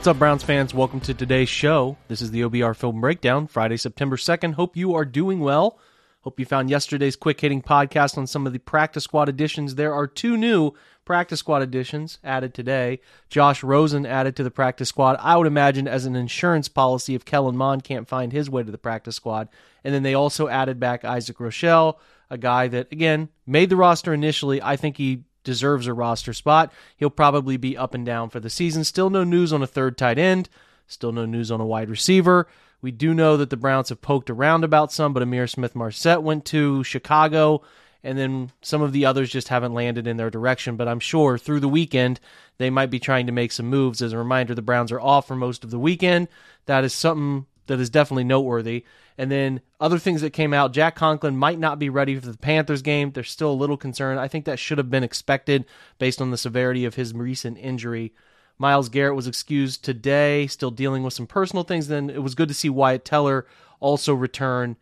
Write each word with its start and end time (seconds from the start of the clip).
What's 0.00 0.08
up, 0.08 0.18
Browns 0.18 0.42
fans? 0.42 0.72
Welcome 0.72 1.00
to 1.00 1.12
today's 1.12 1.50
show. 1.50 1.98
This 2.08 2.22
is 2.22 2.30
the 2.30 2.40
OBR 2.40 2.74
Film 2.74 3.02
Breakdown, 3.02 3.46
Friday, 3.46 3.76
September 3.76 4.16
2nd. 4.16 4.54
Hope 4.54 4.74
you 4.74 4.94
are 4.94 5.04
doing 5.04 5.40
well. 5.40 5.78
Hope 6.22 6.40
you 6.40 6.46
found 6.46 6.70
yesterday's 6.70 7.16
quick 7.16 7.38
hitting 7.38 7.60
podcast 7.60 8.16
on 8.16 8.26
some 8.26 8.46
of 8.46 8.54
the 8.54 8.60
practice 8.60 9.04
squad 9.04 9.28
additions. 9.28 9.74
There 9.74 9.92
are 9.92 10.06
two 10.06 10.38
new 10.38 10.72
practice 11.04 11.40
squad 11.40 11.60
additions 11.60 12.18
added 12.24 12.54
today. 12.54 13.00
Josh 13.28 13.62
Rosen 13.62 14.06
added 14.06 14.36
to 14.36 14.42
the 14.42 14.50
practice 14.50 14.88
squad. 14.88 15.18
I 15.20 15.36
would 15.36 15.46
imagine 15.46 15.86
as 15.86 16.06
an 16.06 16.16
insurance 16.16 16.70
policy 16.70 17.14
if 17.14 17.26
Kellen 17.26 17.58
Mond 17.58 17.84
can't 17.84 18.08
find 18.08 18.32
his 18.32 18.48
way 18.48 18.62
to 18.62 18.72
the 18.72 18.78
practice 18.78 19.16
squad. 19.16 19.50
And 19.84 19.92
then 19.92 20.02
they 20.02 20.14
also 20.14 20.48
added 20.48 20.80
back 20.80 21.04
Isaac 21.04 21.36
Rochell, 21.36 21.98
a 22.30 22.38
guy 22.38 22.68
that, 22.68 22.90
again, 22.90 23.28
made 23.46 23.68
the 23.68 23.76
roster 23.76 24.14
initially. 24.14 24.62
I 24.62 24.76
think 24.76 24.96
he 24.96 25.24
deserves 25.50 25.88
a 25.88 25.92
roster 25.92 26.32
spot. 26.32 26.72
He'll 26.96 27.10
probably 27.10 27.56
be 27.56 27.76
up 27.76 27.92
and 27.92 28.06
down 28.06 28.30
for 28.30 28.38
the 28.38 28.48
season. 28.48 28.84
Still 28.84 29.10
no 29.10 29.24
news 29.24 29.52
on 29.52 29.64
a 29.64 29.66
third 29.66 29.98
tight 29.98 30.16
end. 30.16 30.48
Still 30.86 31.10
no 31.10 31.26
news 31.26 31.50
on 31.50 31.60
a 31.60 31.66
wide 31.66 31.90
receiver. 31.90 32.46
We 32.80 32.92
do 32.92 33.12
know 33.12 33.36
that 33.36 33.50
the 33.50 33.56
Browns 33.56 33.88
have 33.88 34.00
poked 34.00 34.30
around 34.30 34.62
about 34.62 34.92
some, 34.92 35.12
but 35.12 35.24
Ihmir 35.24 35.50
Smith 35.50 35.74
Marsette 35.74 36.22
went 36.22 36.44
to 36.46 36.84
Chicago, 36.84 37.62
and 38.04 38.16
then 38.16 38.52
some 38.62 38.80
of 38.80 38.92
the 38.92 39.04
others 39.06 39.28
just 39.28 39.48
haven't 39.48 39.74
landed 39.74 40.06
in 40.06 40.18
their 40.18 40.30
direction. 40.30 40.76
But 40.76 40.86
I'm 40.86 41.00
sure 41.00 41.36
through 41.36 41.58
the 41.58 41.68
weekend, 41.68 42.20
they 42.58 42.70
might 42.70 42.90
be 42.90 43.00
trying 43.00 43.26
to 43.26 43.32
make 43.32 43.50
some 43.50 43.66
moves. 43.66 44.00
As 44.00 44.12
a 44.12 44.18
reminder, 44.18 44.54
the 44.54 44.62
Browns 44.62 44.92
are 44.92 45.00
off 45.00 45.26
for 45.26 45.34
most 45.34 45.64
of 45.64 45.72
the 45.72 45.80
weekend. 45.80 46.28
That 46.66 46.84
is 46.84 46.94
something 46.94 47.46
that 47.66 47.80
is 47.80 47.90
definitely 47.90 48.24
noteworthy. 48.24 48.84
And 49.20 49.30
then 49.30 49.60
other 49.78 49.98
things 49.98 50.22
that 50.22 50.30
came 50.30 50.54
out 50.54 50.72
Jack 50.72 50.94
Conklin 50.94 51.36
might 51.36 51.58
not 51.58 51.78
be 51.78 51.90
ready 51.90 52.18
for 52.18 52.26
the 52.26 52.38
Panthers 52.38 52.80
game. 52.80 53.12
There's 53.12 53.30
still 53.30 53.50
a 53.50 53.52
little 53.52 53.76
concern. 53.76 54.16
I 54.16 54.28
think 54.28 54.46
that 54.46 54.58
should 54.58 54.78
have 54.78 54.88
been 54.88 55.04
expected 55.04 55.66
based 55.98 56.22
on 56.22 56.30
the 56.30 56.38
severity 56.38 56.86
of 56.86 56.94
his 56.94 57.12
recent 57.12 57.58
injury. 57.58 58.14
Myles 58.56 58.88
Garrett 58.88 59.14
was 59.14 59.26
excused 59.26 59.84
today, 59.84 60.46
still 60.46 60.70
dealing 60.70 61.02
with 61.02 61.12
some 61.12 61.26
personal 61.26 61.64
things. 61.64 61.88
Then 61.88 62.08
it 62.08 62.22
was 62.22 62.34
good 62.34 62.48
to 62.48 62.54
see 62.54 62.70
Wyatt 62.70 63.04
Teller 63.04 63.46
also 63.78 64.14
return 64.14 64.76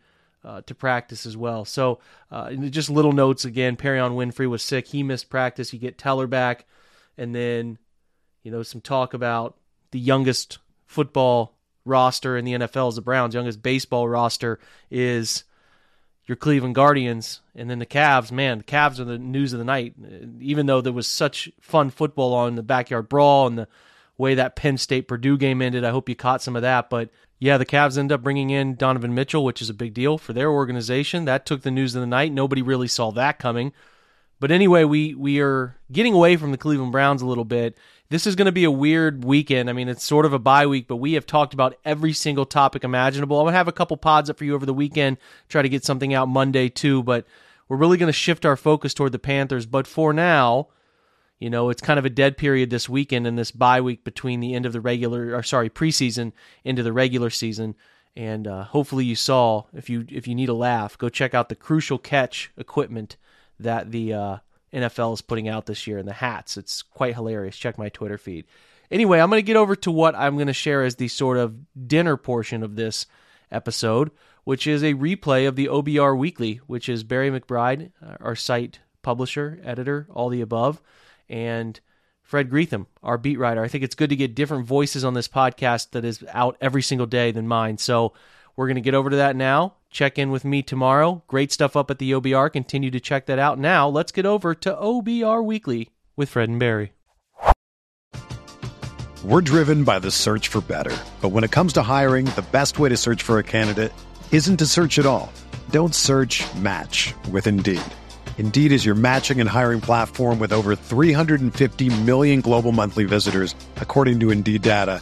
uh, 0.45 0.61
to 0.67 0.73
practice 0.73 1.25
as 1.25 1.35
well. 1.35 1.65
So 1.65 1.99
uh, 2.31 2.53
just 2.53 2.89
little 2.89 3.11
notes 3.11 3.43
again. 3.43 3.75
Perrion 3.75 4.15
Winfrey 4.15 4.49
was 4.49 4.63
sick; 4.63 4.87
he 4.87 5.03
missed 5.03 5.29
practice. 5.29 5.73
You 5.73 5.79
get 5.79 5.97
Teller 5.97 6.27
back, 6.27 6.65
and 7.17 7.35
then 7.35 7.77
you 8.43 8.51
know 8.51 8.63
some 8.63 8.79
talk 8.79 9.13
about 9.13 9.57
the 9.91 9.99
youngest 9.99 10.59
football 10.85 11.58
roster 11.89 12.37
in 12.37 12.45
the 12.45 12.53
NFL 12.53 12.89
is 12.89 12.95
the 12.95 13.01
Browns. 13.01 13.33
Youngest 13.33 13.61
baseball 13.61 14.07
roster 14.07 14.59
is 14.89 15.43
your 16.25 16.35
Cleveland 16.35 16.75
Guardians, 16.75 17.41
and 17.55 17.69
then 17.69 17.79
the 17.79 17.85
Cavs. 17.87 18.31
Man, 18.31 18.59
the 18.59 18.63
Cavs 18.63 18.99
are 18.99 19.03
the 19.03 19.17
news 19.17 19.51
of 19.51 19.59
the 19.59 19.65
night. 19.65 19.95
Even 20.39 20.67
though 20.67 20.79
there 20.79 20.93
was 20.93 21.07
such 21.07 21.49
fun 21.59 21.89
football 21.89 22.35
on 22.35 22.55
the 22.55 22.63
backyard 22.63 23.09
brawl 23.09 23.47
and 23.47 23.57
the 23.57 23.67
way 24.17 24.35
that 24.35 24.55
Penn 24.55 24.77
State 24.77 25.07
Purdue 25.07 25.37
game 25.37 25.61
ended, 25.61 25.83
I 25.83 25.89
hope 25.89 26.07
you 26.07 26.15
caught 26.15 26.43
some 26.43 26.55
of 26.55 26.61
that. 26.61 26.89
But 26.89 27.09
yeah, 27.39 27.57
the 27.57 27.65
Cavs 27.65 27.97
end 27.97 28.11
up 28.11 28.21
bringing 28.21 28.51
in 28.51 28.75
Donovan 28.75 29.15
Mitchell, 29.15 29.43
which 29.43 29.61
is 29.61 29.71
a 29.71 29.73
big 29.73 29.95
deal 29.95 30.19
for 30.19 30.33
their 30.33 30.51
organization. 30.51 31.25
That 31.25 31.47
took 31.47 31.63
the 31.63 31.71
news 31.71 31.95
of 31.95 32.01
the 32.01 32.07
night. 32.07 32.31
Nobody 32.31 32.61
really 32.61 32.87
saw 32.87 33.11
that 33.11 33.39
coming. 33.39 33.73
But 34.39 34.51
anyway, 34.51 34.85
we 34.85 35.13
we 35.13 35.41
are 35.41 35.75
getting 35.91 36.13
away 36.13 36.37
from 36.37 36.51
the 36.51 36.57
Cleveland 36.57 36.91
Browns 36.91 37.21
a 37.21 37.25
little 37.25 37.45
bit. 37.45 37.77
This 38.09 38.25
is 38.25 38.35
going 38.35 38.47
to 38.47 38.51
be 38.51 38.63
a 38.63 38.71
weird 38.71 39.23
weekend. 39.23 39.69
I 39.69 39.73
mean, 39.73 39.89
it's 39.89 40.03
sort 40.03 40.25
of 40.25 40.33
a 40.33 40.39
bye 40.39 40.65
week, 40.65 40.87
but 40.87 40.95
we 40.95 41.13
have 41.13 41.27
talked 41.27 41.53
about 41.53 41.75
every 41.85 42.13
single 42.13 42.45
topic 42.45 42.83
imaginable. 42.83 43.37
I'm 43.37 43.43
going 43.43 43.53
to 43.53 43.57
have 43.57 43.67
a 43.67 43.73
couple 43.73 43.97
pods 43.97 44.29
up 44.29 44.37
for 44.37 44.45
you 44.45 44.55
over 44.55 44.65
the 44.65 44.73
weekend, 44.73 45.17
try 45.47 45.61
to 45.61 45.69
get 45.69 45.85
something 45.85 46.13
out 46.13 46.27
Monday 46.27 46.69
too, 46.69 47.03
but 47.03 47.27
we're 47.67 47.77
really 47.77 47.97
going 47.97 48.07
to 48.07 48.13
shift 48.13 48.45
our 48.45 48.57
focus 48.57 48.95
toward 48.95 49.11
the 49.11 49.19
Panthers. 49.19 49.67
But 49.67 49.85
for 49.85 50.11
now, 50.11 50.69
you 51.37 51.49
know, 51.49 51.69
it's 51.69 51.81
kind 51.81 51.99
of 51.99 52.05
a 52.05 52.09
dead 52.09 52.35
period 52.35 52.69
this 52.69 52.89
weekend 52.89 53.27
and 53.27 53.37
this 53.37 53.51
bye 53.51 53.81
week 53.81 54.03
between 54.03 54.39
the 54.39 54.55
end 54.55 54.65
of 54.65 54.73
the 54.73 54.81
regular, 54.81 55.35
or 55.35 55.43
sorry, 55.43 55.69
preseason 55.69 56.31
into 56.63 56.81
the 56.81 56.93
regular 56.93 57.29
season. 57.29 57.75
And 58.15 58.47
uh, 58.47 58.63
hopefully, 58.63 59.05
you 59.05 59.15
saw 59.15 59.65
if 59.73 59.89
you 59.89 60.05
if 60.09 60.27
you 60.27 60.33
need 60.33 60.49
a 60.49 60.53
laugh, 60.53 60.97
go 60.97 61.09
check 61.09 61.35
out 61.35 61.47
the 61.47 61.55
crucial 61.55 61.99
catch 61.99 62.51
equipment 62.57 63.17
that 63.59 63.91
the 63.91 64.13
uh, 64.13 64.37
NFL 64.73 65.13
is 65.13 65.21
putting 65.21 65.47
out 65.47 65.65
this 65.65 65.87
year 65.87 65.97
in 65.97 66.05
the 66.05 66.13
hats. 66.13 66.57
It's 66.57 66.81
quite 66.81 67.15
hilarious. 67.15 67.57
Check 67.57 67.77
my 67.77 67.89
Twitter 67.89 68.17
feed. 68.17 68.45
Anyway, 68.91 69.19
I'm 69.19 69.29
going 69.29 69.39
to 69.39 69.45
get 69.45 69.55
over 69.55 69.75
to 69.77 69.91
what 69.91 70.15
I'm 70.15 70.35
going 70.35 70.47
to 70.47 70.53
share 70.53 70.83
as 70.83 70.95
the 70.95 71.07
sort 71.07 71.37
of 71.37 71.55
dinner 71.87 72.17
portion 72.17 72.63
of 72.63 72.75
this 72.75 73.05
episode, 73.51 74.11
which 74.43 74.65
is 74.65 74.83
a 74.83 74.95
replay 74.95 75.47
of 75.47 75.55
the 75.55 75.67
OBR 75.67 76.17
Weekly, 76.17 76.61
which 76.67 76.89
is 76.89 77.03
Barry 77.03 77.29
McBride, 77.29 77.91
uh, 78.03 78.15
our 78.19 78.35
site 78.35 78.79
publisher, 79.01 79.59
editor, 79.63 80.07
all 80.09 80.29
the 80.29 80.41
above, 80.41 80.81
and 81.29 81.79
Fred 82.23 82.49
Greetham, 82.49 82.87
our 83.01 83.17
beat 83.17 83.39
writer. 83.39 83.63
I 83.63 83.67
think 83.67 83.83
it's 83.83 83.95
good 83.95 84.09
to 84.09 84.15
get 84.15 84.35
different 84.35 84.65
voices 84.65 85.03
on 85.03 85.13
this 85.13 85.27
podcast 85.27 85.91
that 85.91 86.05
is 86.05 86.23
out 86.31 86.57
every 86.61 86.81
single 86.81 87.07
day 87.07 87.31
than 87.31 87.47
mine. 87.47 87.77
So 87.77 88.13
we're 88.59 88.67
going 88.67 88.75
to 88.75 88.81
get 88.81 88.93
over 88.93 89.09
to 89.09 89.15
that 89.15 89.37
now. 89.37 89.75
Check 89.89 90.19
in 90.19 90.31
with 90.31 90.43
me 90.43 90.61
tomorrow. 90.61 91.23
Great 91.29 91.53
stuff 91.53 91.77
up 91.77 91.89
at 91.89 91.97
the 91.97 92.11
OBR. 92.11 92.51
Continue 92.51 92.91
to 92.91 92.99
check 92.99 93.25
that 93.27 93.39
out. 93.39 93.57
Now, 93.57 93.87
let's 93.87 94.11
get 94.11 94.25
over 94.25 94.53
to 94.53 94.73
OBR 94.73 95.45
Weekly 95.45 95.91
with 96.17 96.27
Fred 96.27 96.49
and 96.49 96.59
Barry. 96.59 96.91
We're 99.23 99.39
driven 99.39 99.85
by 99.85 99.99
the 99.99 100.11
search 100.11 100.49
for 100.49 100.59
better. 100.59 100.93
But 101.21 101.29
when 101.29 101.45
it 101.45 101.51
comes 101.51 101.71
to 101.73 101.81
hiring, 101.81 102.25
the 102.35 102.45
best 102.51 102.79
way 102.79 102.89
to 102.89 102.97
search 102.97 103.23
for 103.23 103.39
a 103.39 103.43
candidate 103.43 103.93
isn't 104.33 104.57
to 104.57 104.65
search 104.65 104.99
at 104.99 105.05
all. 105.05 105.31
Don't 105.69 105.95
search 105.95 106.43
match 106.55 107.13
with 107.31 107.47
Indeed. 107.47 107.79
Indeed 108.37 108.73
is 108.73 108.85
your 108.85 108.95
matching 108.95 109.39
and 109.39 109.49
hiring 109.49 109.79
platform 109.79 110.37
with 110.37 110.51
over 110.51 110.75
350 110.75 112.01
million 112.03 112.41
global 112.41 112.73
monthly 112.73 113.05
visitors, 113.05 113.55
according 113.77 114.19
to 114.19 114.31
Indeed 114.31 114.63
data 114.63 115.01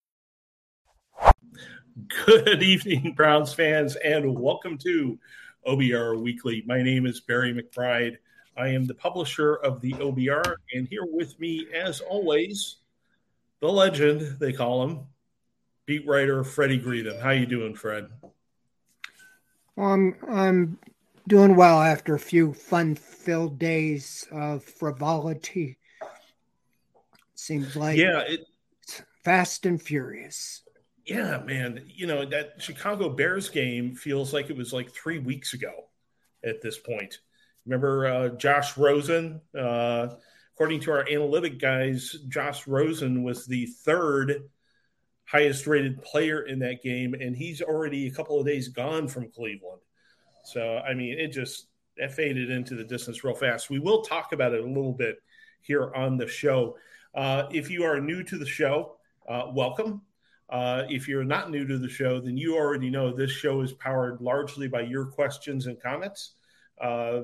Good 2.25 2.63
evening, 2.63 3.13
Browns 3.15 3.53
fans, 3.53 3.95
and 3.97 4.39
welcome 4.39 4.77
to 4.79 5.19
OBR 5.67 6.21
Weekly. 6.21 6.63
My 6.65 6.81
name 6.81 7.05
is 7.05 7.19
Barry 7.19 7.53
McBride. 7.53 8.17
I 8.55 8.67
am 8.69 8.85
the 8.85 8.93
publisher 8.93 9.55
of 9.55 9.81
the 9.81 9.91
OBR, 9.93 10.55
and 10.73 10.87
here 10.87 11.05
with 11.05 11.37
me, 11.39 11.67
as 11.73 11.99
always, 11.99 12.77
the 13.59 13.67
legend 13.67 14.39
they 14.39 14.53
call 14.53 14.83
him, 14.83 15.01
beat 15.85 16.07
writer 16.07 16.43
Freddie 16.43 16.79
Greetham. 16.79 17.19
How 17.19 17.31
you 17.31 17.45
doing, 17.45 17.75
Fred? 17.75 18.07
I'm 19.77 20.15
I'm 20.29 20.79
doing 21.27 21.55
well 21.55 21.81
after 21.81 22.15
a 22.15 22.19
few 22.19 22.53
fun-filled 22.53 23.59
days 23.59 24.27
of 24.31 24.63
frivolity. 24.63 25.77
Seems 27.35 27.75
like 27.75 27.97
yeah, 27.97 28.19
it, 28.21 28.45
fast 29.23 29.65
and 29.65 29.81
furious. 29.81 30.61
Yeah, 31.11 31.41
man. 31.45 31.83
You 31.87 32.07
know 32.07 32.23
that 32.23 32.61
Chicago 32.61 33.09
Bears 33.09 33.49
game 33.49 33.95
feels 33.95 34.33
like 34.33 34.49
it 34.49 34.55
was 34.55 34.71
like 34.71 34.91
three 34.91 35.19
weeks 35.19 35.53
ago 35.53 35.89
at 36.41 36.61
this 36.61 36.77
point. 36.77 37.19
Remember 37.65 38.07
uh, 38.07 38.29
Josh 38.29 38.77
Rosen? 38.77 39.41
Uh, 39.53 40.07
according 40.53 40.79
to 40.81 40.91
our 40.91 41.05
analytic 41.09 41.59
guys, 41.59 42.15
Josh 42.29 42.65
Rosen 42.65 43.23
was 43.23 43.45
the 43.45 43.65
third 43.65 44.49
highest 45.25 45.67
rated 45.67 46.01
player 46.01 46.43
in 46.43 46.59
that 46.59 46.81
game, 46.81 47.13
and 47.13 47.35
he's 47.35 47.61
already 47.61 48.07
a 48.07 48.11
couple 48.11 48.39
of 48.39 48.45
days 48.45 48.69
gone 48.69 49.09
from 49.09 49.29
Cleveland. 49.31 49.81
So, 50.45 50.77
I 50.77 50.93
mean, 50.93 51.19
it 51.19 51.33
just 51.33 51.67
that 51.97 52.13
faded 52.13 52.49
into 52.49 52.73
the 52.73 52.85
distance 52.85 53.21
real 53.25 53.35
fast. 53.35 53.69
We 53.69 53.79
will 53.79 54.01
talk 54.01 54.31
about 54.31 54.53
it 54.53 54.63
a 54.63 54.65
little 54.65 54.93
bit 54.93 55.17
here 55.59 55.93
on 55.93 56.15
the 56.15 56.27
show. 56.27 56.77
Uh, 57.13 57.47
if 57.51 57.69
you 57.69 57.83
are 57.83 57.99
new 57.99 58.23
to 58.23 58.37
the 58.37 58.45
show, 58.45 58.95
uh, 59.27 59.51
welcome. 59.53 60.03
Uh, 60.51 60.83
if 60.89 61.07
you're 61.07 61.23
not 61.23 61.49
new 61.49 61.65
to 61.65 61.77
the 61.77 61.87
show, 61.87 62.19
then 62.19 62.35
you 62.35 62.57
already 62.57 62.89
know 62.89 63.15
this 63.15 63.31
show 63.31 63.61
is 63.61 63.71
powered 63.73 64.19
largely 64.19 64.67
by 64.67 64.81
your 64.81 65.05
questions 65.05 65.67
and 65.67 65.81
comments. 65.81 66.33
Uh, 66.79 67.21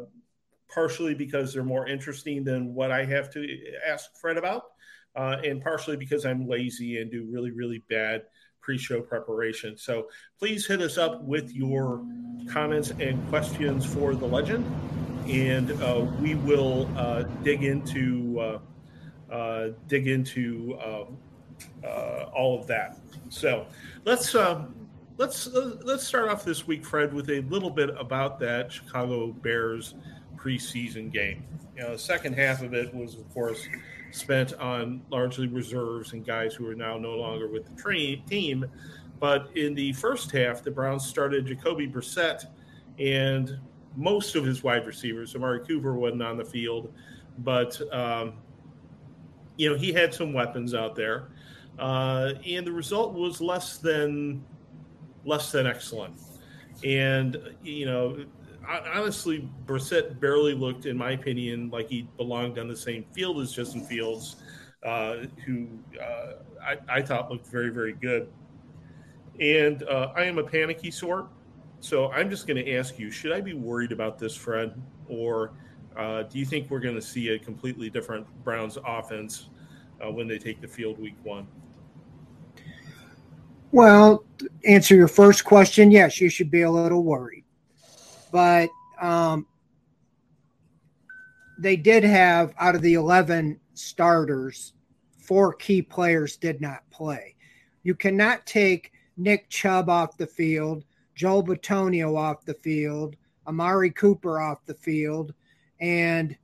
partially 0.70 1.14
because 1.14 1.54
they're 1.54 1.64
more 1.64 1.88
interesting 1.88 2.44
than 2.44 2.74
what 2.74 2.92
I 2.92 3.06
have 3.06 3.32
to 3.32 3.48
ask 3.88 4.10
Fred 4.20 4.38
about, 4.38 4.64
uh, 5.16 5.38
and 5.44 5.62
partially 5.62 5.98
because 5.98 6.26
I'm 6.26 6.48
lazy 6.48 7.02
and 7.02 7.10
do 7.10 7.26
really, 7.30 7.52
really 7.52 7.84
bad 7.90 8.24
pre 8.62 8.78
show 8.78 9.02
preparation. 9.02 9.78
So 9.78 10.08
please 10.40 10.68
hit 10.68 10.82
us 10.82 10.98
up 10.98 11.24
with 11.24 11.52
your 11.52 12.06
comments 12.50 12.92
and 12.92 13.28
questions 13.30 13.86
for 13.86 14.14
the 14.14 14.26
legend, 14.26 14.66
and 15.28 15.72
uh, 15.82 16.06
we 16.22 16.36
will 16.36 16.90
uh, 16.98 17.24
dig 17.44 17.64
into. 17.64 18.60
Dig 19.88 20.08
into 20.08 20.78
um, 20.86 21.18
all 21.84 22.60
of 22.60 22.68
that. 22.68 22.98
So 23.30 23.66
let's 24.06 24.34
um, 24.36 24.76
let's 25.18 25.48
let's 25.48 26.06
start 26.06 26.30
off 26.30 26.44
this 26.44 26.68
week, 26.68 26.86
Fred, 26.86 27.14
with 27.14 27.30
a 27.30 27.42
little 27.42 27.70
bit 27.70 27.90
about 27.98 28.40
that 28.40 28.72
Chicago 28.72 29.28
Bears 29.28 29.96
preseason 30.36 31.12
game. 31.12 31.44
You 31.76 31.84
know, 31.84 31.92
the 31.92 32.00
second 32.00 32.34
half 32.34 32.62
of 32.62 32.74
it 32.74 32.94
was, 32.94 33.16
of 33.16 33.32
course, 33.34 33.68
spent 34.12 34.54
on 34.54 35.02
largely 35.10 35.48
reserves 35.48 36.14
and 36.14 36.26
guys 36.26 36.54
who 36.54 36.68
are 36.68 36.76
now 36.76 36.98
no 36.98 37.16
longer 37.16 37.48
with 37.48 37.66
the 37.66 38.22
team. 38.28 38.66
But 39.20 39.50
in 39.56 39.74
the 39.74 39.94
first 39.94 40.32
half, 40.32 40.64
the 40.64 40.72
Browns 40.72 41.06
started 41.06 41.48
Jacoby 41.48 41.88
Brissett 41.88 42.46
and 43.00 43.60
most 43.96 44.36
of 44.36 44.46
his 44.46 44.64
wide 44.64 44.86
receivers. 44.86 45.36
Amari 45.36 45.66
Cooper 45.66 45.94
wasn't 45.94 46.22
on 46.22 46.38
the 46.38 46.46
field, 46.46 46.94
but 47.40 47.80
um, 47.94 48.34
you 49.58 49.70
know 49.70 49.76
he 49.76 49.92
had 49.92 50.14
some 50.14 50.34
weapons 50.34 50.74
out 50.74 50.96
there, 50.96 51.30
uh, 51.80 52.34
and 52.46 52.66
the 52.66 52.72
result 52.72 53.14
was 53.14 53.42
less 53.42 53.78
than 53.78 54.44
less 55.26 55.52
than 55.52 55.68
excellent. 55.68 56.14
And 56.84 57.38
you 57.64 57.86
know 57.86 58.26
honestly, 58.68 59.50
Brissett 59.66 60.20
barely 60.20 60.54
looked, 60.54 60.86
in 60.86 60.98
my 60.98 61.12
opinion, 61.12 61.70
like 61.70 61.90
he 61.90 62.08
belonged 62.18 62.60
on 62.60 62.68
the 62.68 62.76
same 62.76 63.06
field 63.14 63.40
as 63.40 63.52
Justin 63.54 63.82
Fields, 63.82 64.38
uh, 64.84 65.18
who 65.46 65.68
uh, 66.02 66.34
I, 66.62 66.78
I, 66.90 67.02
thought 67.02 67.32
looked 67.32 67.48
very, 67.48 67.70
very 67.70 67.94
good. 67.94 68.30
And 69.40 69.84
uh, 69.84 70.12
I 70.16 70.24
am 70.24 70.38
a 70.38 70.44
panicky 70.44 70.92
sort, 70.92 71.28
so 71.80 72.12
I'm 72.12 72.30
just 72.30 72.48
going 72.48 72.64
to 72.64 72.74
ask 72.74 72.98
you: 73.00 73.12
Should 73.12 73.32
I 73.32 73.42
be 73.42 73.54
worried 73.54 73.92
about 73.92 74.18
this, 74.18 74.36
Fred, 74.36 74.80
or 75.08 75.52
uh, 75.96 76.24
do 76.24 76.40
you 76.40 76.46
think 76.46 76.70
we're 76.70 76.80
going 76.80 76.96
to 76.96 77.02
see 77.02 77.30
a 77.30 77.40
completely 77.40 77.90
different 77.90 78.28
Browns 78.44 78.78
offense 78.86 79.50
uh, 80.04 80.12
when 80.12 80.28
they 80.28 80.38
take 80.40 80.62
the 80.62 80.68
field 80.68 81.00
week 81.00 81.18
one? 81.24 81.48
Well, 83.72 84.24
answer 84.66 84.96
your 84.96 85.08
first 85.08 85.46
question, 85.46 85.92
yes, 85.92 86.22
you 86.22 86.30
should 86.30 86.50
be 86.50 86.62
a 86.62 86.72
little 86.72 87.04
worried 87.04 87.44
but 88.32 88.70
um, 89.02 89.46
they 91.60 91.76
did 91.76 92.04
have 92.04 92.54
out 92.60 92.76
of 92.76 92.82
the 92.82 92.96
11 92.96 93.60
starters, 93.74 94.74
four 95.18 95.54
key 95.54 95.82
players 95.82 96.38
did 96.38 96.62
not 96.62 96.90
play. 96.92 97.36
You 97.84 97.96
cannot 97.96 98.46
take 98.46 98.92
Nick 99.18 99.50
Chubb 99.50 99.90
off 99.90 100.18
the 100.18 100.28
field, 100.28 100.84
Joel 101.16 101.44
Bitonio 101.44 102.18
off 102.18 102.46
the 102.46 102.54
field, 102.54 103.16
Amari 103.48 103.92
Cooper 103.92 104.40
off 104.40 104.66
the 104.66 104.76
field, 104.76 105.34
and 105.80 106.36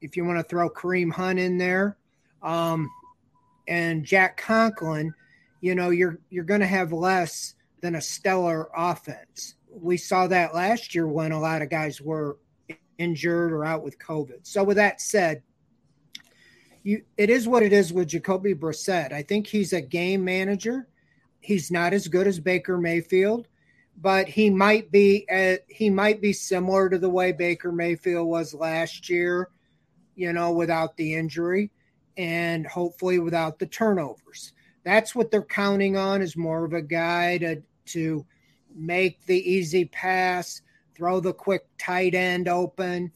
if 0.00 0.16
you 0.16 0.24
want 0.24 0.38
to 0.38 0.44
throw 0.44 0.68
Kareem 0.68 1.12
Hunt 1.12 1.38
in 1.38 1.56
there, 1.56 1.96
um, 2.42 2.90
and 3.66 4.04
Jack 4.04 4.36
Conklin, 4.36 5.14
you 5.64 5.74
know 5.74 5.90
you're 5.90 6.18
you're 6.30 6.44
going 6.44 6.60
to 6.60 6.66
have 6.66 6.92
less 6.92 7.54
than 7.80 7.94
a 7.94 8.00
stellar 8.00 8.68
offense 8.76 9.54
we 9.80 9.96
saw 9.96 10.26
that 10.28 10.54
last 10.54 10.94
year 10.94 11.06
when 11.06 11.32
a 11.32 11.40
lot 11.40 11.62
of 11.62 11.70
guys 11.70 12.00
were 12.00 12.38
injured 12.98 13.52
or 13.52 13.64
out 13.64 13.82
with 13.82 13.98
COVID. 13.98 14.40
So 14.46 14.62
with 14.62 14.76
that 14.76 15.00
said, 15.00 15.42
you 16.82 17.02
it 17.16 17.30
is 17.30 17.48
what 17.48 17.62
it 17.62 17.72
is 17.72 17.92
with 17.92 18.08
Jacoby 18.08 18.54
Brissett. 18.54 19.12
I 19.12 19.22
think 19.22 19.46
he's 19.46 19.72
a 19.72 19.80
game 19.80 20.24
manager. 20.24 20.86
He's 21.40 21.70
not 21.70 21.92
as 21.92 22.08
good 22.08 22.26
as 22.26 22.38
Baker 22.38 22.78
Mayfield, 22.78 23.48
but 24.00 24.28
he 24.28 24.50
might 24.50 24.90
be 24.90 25.26
uh, 25.32 25.56
he 25.68 25.88
might 25.88 26.20
be 26.20 26.32
similar 26.32 26.88
to 26.90 26.98
the 26.98 27.10
way 27.10 27.32
Baker 27.32 27.72
Mayfield 27.72 28.28
was 28.28 28.54
last 28.54 29.08
year, 29.08 29.48
you 30.14 30.32
know, 30.32 30.52
without 30.52 30.96
the 30.96 31.14
injury 31.14 31.70
and 32.16 32.66
hopefully 32.66 33.18
without 33.18 33.58
the 33.58 33.66
turnovers. 33.66 34.52
That's 34.84 35.14
what 35.14 35.30
they're 35.30 35.42
counting 35.42 35.96
on 35.96 36.22
is 36.22 36.36
more 36.36 36.64
of 36.64 36.72
a 36.72 36.82
guy 36.82 37.38
to 37.38 37.62
to 37.86 38.26
make 38.74 39.24
the 39.26 39.38
easy 39.38 39.84
pass, 39.86 40.62
throw 40.94 41.20
the 41.20 41.32
quick 41.32 41.66
tight 41.78 42.14
end 42.14 42.48
open. 42.48 43.12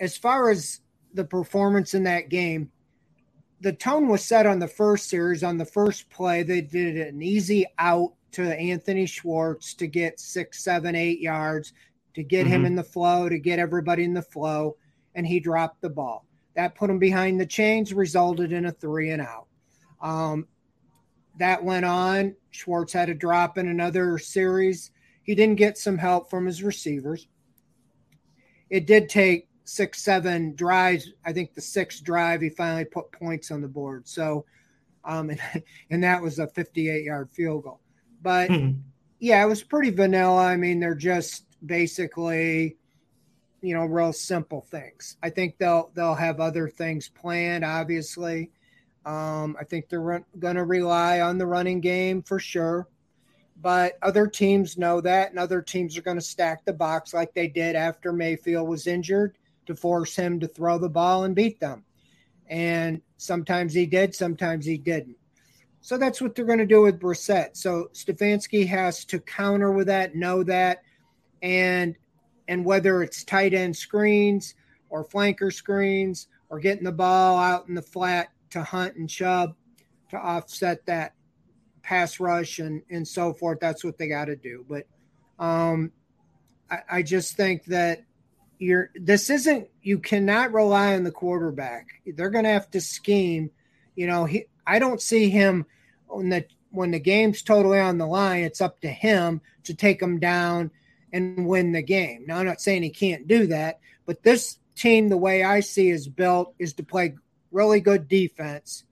As 0.00 0.16
far 0.16 0.50
as 0.50 0.80
the 1.14 1.24
performance 1.24 1.94
in 1.94 2.04
that 2.04 2.28
game, 2.28 2.70
the 3.60 3.72
tone 3.72 4.08
was 4.08 4.24
set 4.24 4.46
on 4.46 4.58
the 4.58 4.68
first 4.68 5.08
series. 5.08 5.42
On 5.42 5.56
the 5.56 5.64
first 5.64 6.10
play, 6.10 6.42
they 6.42 6.60
did 6.60 6.96
an 6.96 7.22
easy 7.22 7.66
out 7.78 8.12
to 8.32 8.58
Anthony 8.58 9.06
Schwartz 9.06 9.74
to 9.74 9.86
get 9.86 10.18
six, 10.18 10.64
seven, 10.64 10.96
eight 10.96 11.20
yards, 11.20 11.72
to 12.14 12.22
get 12.22 12.44
mm-hmm. 12.44 12.54
him 12.54 12.64
in 12.64 12.74
the 12.74 12.82
flow, 12.82 13.28
to 13.28 13.38
get 13.38 13.58
everybody 13.58 14.04
in 14.04 14.14
the 14.14 14.22
flow, 14.22 14.76
and 15.14 15.26
he 15.26 15.38
dropped 15.38 15.80
the 15.80 15.90
ball. 15.90 16.26
That 16.54 16.74
put 16.74 16.90
him 16.90 16.98
behind 16.98 17.40
the 17.40 17.46
chains, 17.46 17.94
resulted 17.94 18.52
in 18.52 18.66
a 18.66 18.72
three 18.72 19.10
and 19.10 19.22
out. 19.22 19.46
Um, 20.00 20.48
that 21.38 21.64
went 21.64 21.84
on. 21.84 22.36
Schwartz 22.50 22.92
had 22.92 23.08
a 23.08 23.14
drop 23.14 23.58
in 23.58 23.68
another 23.68 24.18
series. 24.18 24.90
He 25.22 25.34
didn't 25.34 25.56
get 25.56 25.78
some 25.78 25.98
help 25.98 26.28
from 26.28 26.46
his 26.46 26.62
receivers. 26.62 27.28
It 28.70 28.86
did 28.86 29.08
take 29.08 29.48
six, 29.64 30.02
seven 30.02 30.54
drives. 30.54 31.10
I 31.24 31.32
think 31.32 31.54
the 31.54 31.60
sixth 31.60 32.02
drive, 32.02 32.40
he 32.40 32.48
finally 32.48 32.84
put 32.84 33.12
points 33.12 33.50
on 33.50 33.60
the 33.60 33.68
board. 33.68 34.08
So, 34.08 34.44
um, 35.04 35.30
and, 35.54 35.62
and 35.90 36.04
that 36.04 36.22
was 36.22 36.38
a 36.38 36.48
58 36.48 37.04
yard 37.04 37.30
field 37.30 37.64
goal. 37.64 37.80
But 38.22 38.50
hmm. 38.50 38.72
yeah, 39.18 39.42
it 39.42 39.48
was 39.48 39.62
pretty 39.62 39.90
vanilla. 39.90 40.46
I 40.46 40.56
mean, 40.56 40.80
they're 40.80 40.94
just 40.94 41.46
basically, 41.64 42.76
you 43.60 43.74
know, 43.74 43.84
real 43.84 44.12
simple 44.12 44.60
things. 44.60 45.16
I 45.22 45.30
think 45.30 45.58
they'll 45.58 45.90
they'll 45.94 46.14
have 46.14 46.40
other 46.40 46.68
things 46.68 47.08
planned, 47.08 47.64
obviously. 47.64 48.50
Um, 49.04 49.56
I 49.58 49.64
think 49.64 49.88
they're 49.88 50.24
going 50.38 50.56
to 50.56 50.64
rely 50.64 51.20
on 51.20 51.38
the 51.38 51.46
running 51.46 51.80
game 51.80 52.22
for 52.22 52.38
sure. 52.38 52.88
But 53.60 53.98
other 54.02 54.26
teams 54.26 54.76
know 54.76 55.00
that, 55.00 55.30
and 55.30 55.38
other 55.38 55.62
teams 55.62 55.96
are 55.96 56.02
going 56.02 56.16
to 56.16 56.22
stack 56.22 56.64
the 56.64 56.72
box 56.72 57.14
like 57.14 57.32
they 57.32 57.48
did 57.48 57.76
after 57.76 58.12
Mayfield 58.12 58.68
was 58.68 58.86
injured 58.86 59.36
to 59.66 59.74
force 59.76 60.16
him 60.16 60.40
to 60.40 60.48
throw 60.48 60.78
the 60.78 60.88
ball 60.88 61.24
and 61.24 61.34
beat 61.34 61.60
them. 61.60 61.84
And 62.48 63.00
sometimes 63.18 63.72
he 63.72 63.86
did, 63.86 64.14
sometimes 64.14 64.66
he 64.66 64.78
didn't. 64.78 65.16
So 65.80 65.96
that's 65.96 66.20
what 66.20 66.34
they're 66.34 66.44
going 66.44 66.58
to 66.58 66.66
do 66.66 66.82
with 66.82 67.00
Brissett. 67.00 67.56
So 67.56 67.88
Stefanski 67.92 68.66
has 68.68 69.04
to 69.06 69.18
counter 69.18 69.72
with 69.72 69.88
that, 69.88 70.14
know 70.14 70.42
that, 70.44 70.82
and 71.42 71.96
and 72.48 72.64
whether 72.64 73.02
it's 73.02 73.24
tight 73.24 73.54
end 73.54 73.76
screens 73.76 74.54
or 74.90 75.04
flanker 75.04 75.52
screens 75.52 76.28
or 76.50 76.60
getting 76.60 76.84
the 76.84 76.92
ball 76.92 77.38
out 77.38 77.68
in 77.68 77.74
the 77.74 77.82
flat 77.82 78.28
to 78.52 78.62
Hunt 78.62 78.96
and 78.96 79.08
Chubb 79.08 79.54
to 80.10 80.16
offset 80.16 80.86
that 80.86 81.14
pass 81.82 82.20
rush 82.20 82.58
and 82.58 82.82
and 82.90 83.06
so 83.06 83.32
forth. 83.32 83.58
That's 83.60 83.84
what 83.84 83.98
they 83.98 84.08
got 84.08 84.26
to 84.26 84.36
do. 84.36 84.64
But 84.68 84.86
um, 85.38 85.92
I, 86.70 86.78
I 86.90 87.02
just 87.02 87.36
think 87.36 87.64
that 87.66 88.04
you're 88.58 88.90
this 88.94 89.30
isn't 89.30 89.68
you 89.82 89.98
cannot 89.98 90.52
rely 90.52 90.94
on 90.94 91.04
the 91.04 91.10
quarterback. 91.10 91.88
They're 92.06 92.30
going 92.30 92.44
to 92.44 92.50
have 92.50 92.70
to 92.70 92.80
scheme. 92.80 93.50
You 93.96 94.06
know, 94.06 94.24
he 94.24 94.46
I 94.66 94.78
don't 94.78 95.02
see 95.02 95.28
him 95.30 95.66
when 96.06 96.28
the 96.28 96.46
when 96.70 96.92
the 96.92 97.00
game's 97.00 97.42
totally 97.42 97.80
on 97.80 97.98
the 97.98 98.06
line. 98.06 98.44
It's 98.44 98.60
up 98.60 98.80
to 98.80 98.88
him 98.88 99.40
to 99.64 99.74
take 99.74 100.00
them 100.00 100.18
down 100.20 100.70
and 101.12 101.46
win 101.46 101.72
the 101.72 101.82
game. 101.82 102.24
Now 102.26 102.38
I'm 102.38 102.46
not 102.46 102.60
saying 102.60 102.82
he 102.82 102.90
can't 102.90 103.28
do 103.28 103.48
that, 103.48 103.80
but 104.06 104.22
this 104.22 104.58
team, 104.74 105.08
the 105.08 105.16
way 105.16 105.44
I 105.44 105.60
see 105.60 105.90
is 105.90 106.08
built, 106.08 106.54
is 106.58 106.72
to 106.74 106.82
play 106.82 107.16
really 107.52 107.80
good 107.80 108.08
defense 108.08 108.84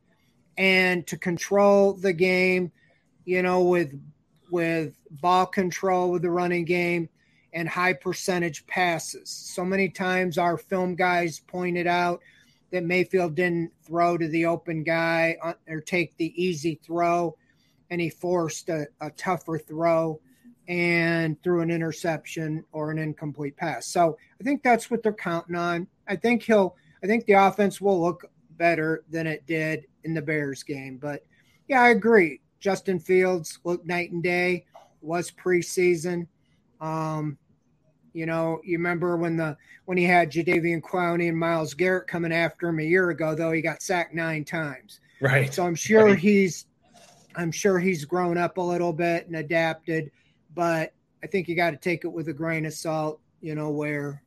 and 0.57 1.07
to 1.09 1.17
control 1.17 1.95
the 1.95 2.12
game. 2.12 2.71
You 3.25 3.43
know, 3.43 3.62
with 3.62 3.93
with 4.50 4.95
ball 5.11 5.47
control 5.47 6.11
with 6.11 6.23
the 6.23 6.31
running 6.31 6.64
game 6.64 7.09
and 7.52 7.69
high 7.69 7.93
percentage 7.93 8.67
passes. 8.67 9.31
So 9.31 9.64
many 9.64 9.88
times 9.88 10.38
our 10.38 10.57
film 10.57 10.95
guys 10.95 11.40
pointed 11.40 11.87
out 11.87 12.21
that 12.71 12.85
Mayfield 12.85 13.35
didn't 13.35 13.73
throw 13.83 14.17
to 14.17 14.29
the 14.29 14.47
open 14.47 14.85
guy 14.85 15.37
uh, 15.43 15.55
or 15.69 15.81
take 15.81 16.17
the 16.17 16.33
easy 16.40 16.81
throw, 16.85 17.37
and 17.90 18.00
he 18.00 18.11
forced 18.11 18.69
a, 18.69 18.87
a 19.00 19.11
tougher 19.11 19.59
throw 19.59 20.21
and 20.69 21.43
threw 21.43 21.62
an 21.62 21.71
interception 21.71 22.64
or 22.71 22.93
an 22.93 22.99
incomplete 22.99 23.57
pass. 23.57 23.87
So 23.87 24.17
I 24.40 24.45
think 24.45 24.62
that's 24.62 24.88
what 24.90 25.02
they're 25.02 25.12
counting 25.12 25.57
on. 25.57 25.88
I 26.07 26.14
think 26.14 26.45
he'll, 26.45 26.76
I 27.02 27.09
think 27.09 27.26
the 27.26 27.33
offense 27.33 27.81
will 27.81 28.00
look 28.00 28.31
better 28.61 29.02
than 29.09 29.26
it 29.26 29.47
did 29.47 29.87
in 30.05 30.12
the 30.12 30.21
Bears 30.21 30.62
game. 30.62 30.99
But 30.99 31.25
yeah, 31.67 31.81
I 31.81 31.88
agree. 31.88 32.43
Justin 32.61 33.00
Fields 33.00 33.59
looked 33.64 33.87
night 33.87 34.12
and 34.12 34.23
day, 34.23 34.67
was 35.00 35.31
preseason. 35.31 36.26
Um, 36.79 37.38
you 38.12 38.26
know, 38.26 38.61
you 38.62 38.76
remember 38.76 39.17
when 39.17 39.38
the 39.38 39.57
when 39.87 39.97
he 39.97 40.05
had 40.05 40.31
Jadeveon 40.31 40.83
Clowney 40.83 41.31
and 41.31 41.38
Myles 41.38 41.73
Garrett 41.73 42.07
coming 42.07 42.33
after 42.33 42.69
him 42.69 42.81
a 42.81 42.85
year 42.85 43.09
ago, 43.09 43.35
though 43.35 43.50
he 43.50 43.62
got 43.62 43.81
sacked 43.81 44.14
nine 44.14 44.45
times. 44.45 45.00
Right. 45.23 45.52
So 45.52 45.64
I'm 45.64 45.75
sure 45.75 46.07
right. 46.07 46.19
he's 46.19 46.67
I'm 47.37 47.50
sure 47.50 47.79
he's 47.79 48.05
grown 48.05 48.37
up 48.37 48.59
a 48.59 48.62
little 48.62 48.93
bit 48.93 49.26
and 49.26 49.37
adapted, 49.37 50.11
but 50.55 50.93
I 51.25 51.29
think 51.29 51.49
you 51.49 51.57
got 51.57 51.71
to 51.71 51.79
take 51.79 52.05
it 52.05 52.12
with 52.12 52.29
a 52.29 52.33
grain 52.35 52.67
of 52.67 52.75
salt, 52.75 53.21
you 53.40 53.55
know, 53.55 53.71
where 53.71 54.23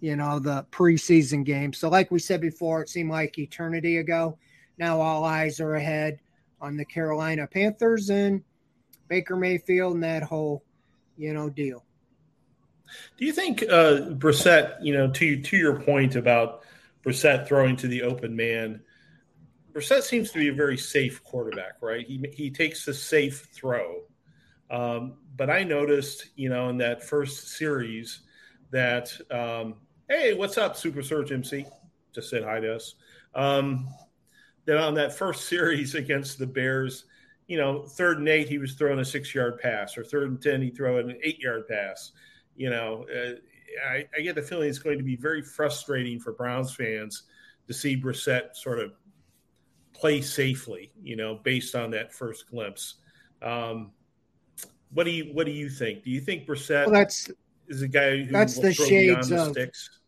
you 0.00 0.16
know 0.16 0.38
the 0.38 0.66
preseason 0.70 1.44
game. 1.44 1.72
So 1.72 1.88
like 1.88 2.10
we 2.10 2.18
said 2.18 2.40
before, 2.40 2.82
it 2.82 2.88
seemed 2.88 3.10
like 3.10 3.38
eternity 3.38 3.98
ago. 3.98 4.38
Now 4.78 5.00
all 5.00 5.24
eyes 5.24 5.60
are 5.60 5.74
ahead 5.74 6.20
on 6.60 6.76
the 6.76 6.84
Carolina 6.84 7.46
Panthers 7.46 8.10
and 8.10 8.42
Baker 9.08 9.36
Mayfield 9.36 9.94
and 9.94 10.04
that 10.04 10.22
whole, 10.22 10.64
you 11.16 11.32
know, 11.34 11.50
deal. 11.50 11.84
Do 13.16 13.24
you 13.24 13.32
think 13.32 13.62
uh, 13.62 14.10
Brissett, 14.10 14.82
you 14.82 14.92
know, 14.94 15.10
to 15.10 15.40
to 15.40 15.56
your 15.56 15.80
point 15.80 16.16
about 16.16 16.62
Brissett 17.04 17.46
throwing 17.46 17.76
to 17.76 17.88
the 17.88 18.02
open 18.02 18.34
man, 18.34 18.80
Brissett 19.72 20.02
seems 20.02 20.32
to 20.32 20.38
be 20.38 20.48
a 20.48 20.52
very 20.52 20.76
safe 20.76 21.22
quarterback, 21.22 21.74
right? 21.80 22.06
He 22.06 22.24
he 22.32 22.50
takes 22.50 22.84
the 22.84 22.94
safe 22.94 23.48
throw. 23.52 24.02
Um, 24.70 25.14
but 25.36 25.50
I 25.50 25.64
noticed, 25.64 26.26
you 26.36 26.48
know, 26.48 26.68
in 26.68 26.78
that 26.78 27.02
first 27.02 27.48
series 27.56 28.20
that, 28.70 29.12
um, 29.30 29.74
hey, 30.10 30.34
what's 30.34 30.58
up, 30.58 30.76
Super 30.76 31.02
Surge 31.02 31.32
MC? 31.32 31.64
Just 32.14 32.28
said 32.28 32.44
hi 32.44 32.60
to 32.60 32.74
us. 32.74 32.96
Um, 33.34 33.88
that 34.66 34.76
on 34.76 34.92
that 34.94 35.14
first 35.14 35.44
series 35.48 35.94
against 35.94 36.38
the 36.38 36.46
Bears, 36.46 37.04
you 37.46 37.56
know, 37.56 37.84
third 37.84 38.18
and 38.18 38.28
eight, 38.28 38.48
he 38.48 38.58
was 38.58 38.74
throwing 38.74 38.98
a 38.98 39.04
six 39.04 39.34
yard 39.34 39.58
pass, 39.58 39.96
or 39.96 40.04
third 40.04 40.28
and 40.28 40.42
10, 40.42 40.60
he 40.60 40.70
throw 40.70 40.98
an 40.98 41.16
eight 41.22 41.38
yard 41.38 41.66
pass 41.66 42.12
you 42.60 42.68
know, 42.68 43.06
uh, 43.10 43.36
I, 43.88 44.06
I, 44.14 44.20
get 44.20 44.34
the 44.34 44.42
feeling 44.42 44.68
it's 44.68 44.78
going 44.78 44.98
to 44.98 45.04
be 45.04 45.16
very 45.16 45.40
frustrating 45.40 46.20
for 46.20 46.32
Browns 46.32 46.74
fans 46.74 47.22
to 47.68 47.72
see 47.72 47.98
Brissett 47.98 48.54
sort 48.54 48.80
of 48.80 48.92
play 49.94 50.20
safely, 50.20 50.92
you 51.02 51.16
know, 51.16 51.40
based 51.42 51.74
on 51.74 51.90
that 51.92 52.12
first 52.12 52.50
glimpse. 52.50 52.96
Um, 53.40 53.92
what 54.92 55.04
do 55.04 55.10
you 55.10 55.32
What 55.32 55.46
do 55.46 55.52
you 55.52 55.70
think? 55.70 56.02
Do 56.02 56.10
you 56.10 56.20
think 56.20 56.46
Brissett 56.46 56.84
well, 56.84 56.96
that's, 56.96 57.30
is 57.68 57.80
a 57.80 57.88
guy 57.88 58.24
who 58.24 58.32
that's 58.32 58.58
the 58.58 58.74
shades 58.74 59.30
the 59.30 59.42
of 59.42 59.52
sticks? 59.52 59.99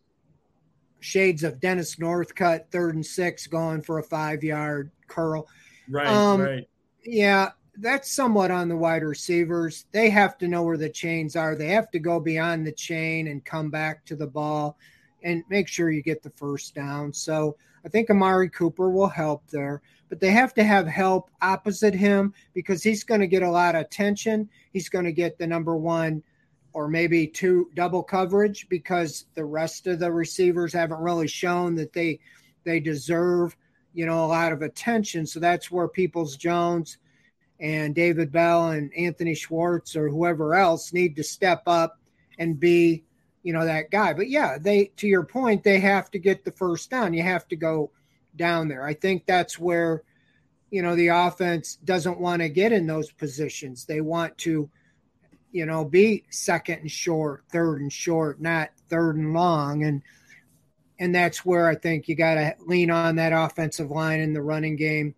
Shades 1.03 1.43
of 1.43 1.59
Dennis 1.59 1.97
Northcutt, 1.97 2.69
third 2.71 2.95
and 2.95 3.05
six, 3.05 3.45
going 3.45 3.81
for 3.81 3.99
a 3.99 4.03
five 4.03 4.43
yard 4.43 4.89
curl. 5.07 5.47
Right, 5.89 6.07
um, 6.07 6.41
right. 6.41 6.69
Yeah, 7.03 7.49
that's 7.77 8.11
somewhat 8.11 8.51
on 8.51 8.69
the 8.69 8.77
wide 8.77 9.03
receivers. 9.03 9.85
They 9.91 10.09
have 10.09 10.37
to 10.37 10.47
know 10.47 10.63
where 10.63 10.77
the 10.77 10.89
chains 10.89 11.35
are. 11.35 11.55
They 11.55 11.67
have 11.67 11.91
to 11.91 11.99
go 11.99 12.19
beyond 12.19 12.65
the 12.65 12.71
chain 12.71 13.27
and 13.27 13.43
come 13.43 13.69
back 13.69 14.05
to 14.05 14.15
the 14.15 14.27
ball 14.27 14.77
and 15.23 15.43
make 15.49 15.67
sure 15.67 15.91
you 15.91 16.01
get 16.01 16.23
the 16.23 16.29
first 16.31 16.73
down. 16.73 17.11
So 17.13 17.57
I 17.85 17.89
think 17.89 18.09
Amari 18.09 18.49
Cooper 18.49 18.89
will 18.89 19.09
help 19.09 19.49
there, 19.49 19.81
but 20.07 20.19
they 20.19 20.31
have 20.31 20.53
to 20.53 20.63
have 20.63 20.87
help 20.87 21.29
opposite 21.41 21.93
him 21.93 22.33
because 22.53 22.81
he's 22.81 23.03
going 23.03 23.21
to 23.21 23.27
get 23.27 23.43
a 23.43 23.49
lot 23.49 23.75
of 23.75 23.81
attention. 23.81 24.49
He's 24.71 24.89
going 24.89 25.05
to 25.05 25.11
get 25.11 25.37
the 25.37 25.47
number 25.47 25.75
one 25.75 26.23
or 26.73 26.87
maybe 26.87 27.27
two 27.27 27.69
double 27.75 28.03
coverage 28.03 28.67
because 28.69 29.25
the 29.35 29.45
rest 29.45 29.87
of 29.87 29.99
the 29.99 30.11
receivers 30.11 30.73
haven't 30.73 30.99
really 30.99 31.27
shown 31.27 31.75
that 31.75 31.93
they 31.93 32.19
they 32.63 32.79
deserve 32.79 33.55
you 33.93 34.05
know 34.05 34.25
a 34.25 34.27
lot 34.27 34.51
of 34.51 34.61
attention. 34.61 35.25
So 35.25 35.39
that's 35.39 35.71
where 35.71 35.87
Peoples 35.87 36.35
Jones 36.35 36.97
and 37.59 37.95
David 37.95 38.31
Bell 38.31 38.71
and 38.71 38.93
Anthony 38.93 39.35
Schwartz 39.35 39.95
or 39.95 40.09
whoever 40.09 40.53
else 40.55 40.91
need 40.91 41.15
to 41.15 41.23
step 41.23 41.63
up 41.65 41.97
and 42.37 42.59
be, 42.59 43.03
you 43.43 43.53
know, 43.53 43.65
that 43.65 43.91
guy. 43.91 44.13
But 44.13 44.29
yeah, 44.29 44.57
they 44.59 44.91
to 44.97 45.07
your 45.07 45.23
point, 45.23 45.63
they 45.63 45.79
have 45.79 46.11
to 46.11 46.19
get 46.19 46.43
the 46.43 46.51
first 46.51 46.89
down. 46.89 47.13
You 47.13 47.23
have 47.23 47.47
to 47.49 47.55
go 47.55 47.91
down 48.35 48.67
there. 48.67 48.83
I 48.83 48.93
think 48.93 49.25
that's 49.25 49.59
where, 49.59 50.03
you 50.71 50.81
know, 50.81 50.95
the 50.95 51.09
offense 51.09 51.77
doesn't 51.83 52.19
want 52.19 52.41
to 52.41 52.49
get 52.49 52.71
in 52.71 52.87
those 52.87 53.11
positions. 53.11 53.85
They 53.85 54.01
want 54.01 54.37
to, 54.39 54.69
you 55.53 55.67
know, 55.67 55.85
be 55.85 56.25
second 56.29 56.79
and 56.79 56.91
short, 56.91 57.43
third 57.49 57.79
and 57.79 57.93
short, 57.93 58.41
not 58.41 58.71
third 58.89 59.15
and 59.15 59.33
long. 59.33 59.83
And 59.83 60.01
and 60.99 61.13
that's 61.13 61.45
where 61.45 61.67
I 61.69 61.75
think 61.75 62.07
you 62.07 62.15
got 62.15 62.35
to 62.35 62.55
lean 62.65 62.91
on 62.91 63.15
that 63.15 63.33
offensive 63.33 63.89
line 63.89 64.19
in 64.19 64.33
the 64.33 64.41
running 64.41 64.75
game 64.75 65.15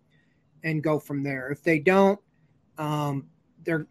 and 0.62 0.82
go 0.82 0.98
from 0.98 1.22
there. 1.22 1.50
If 1.50 1.62
they 1.62 1.78
don't, 1.78 2.20
um, 2.78 3.28
they're, 3.64 3.86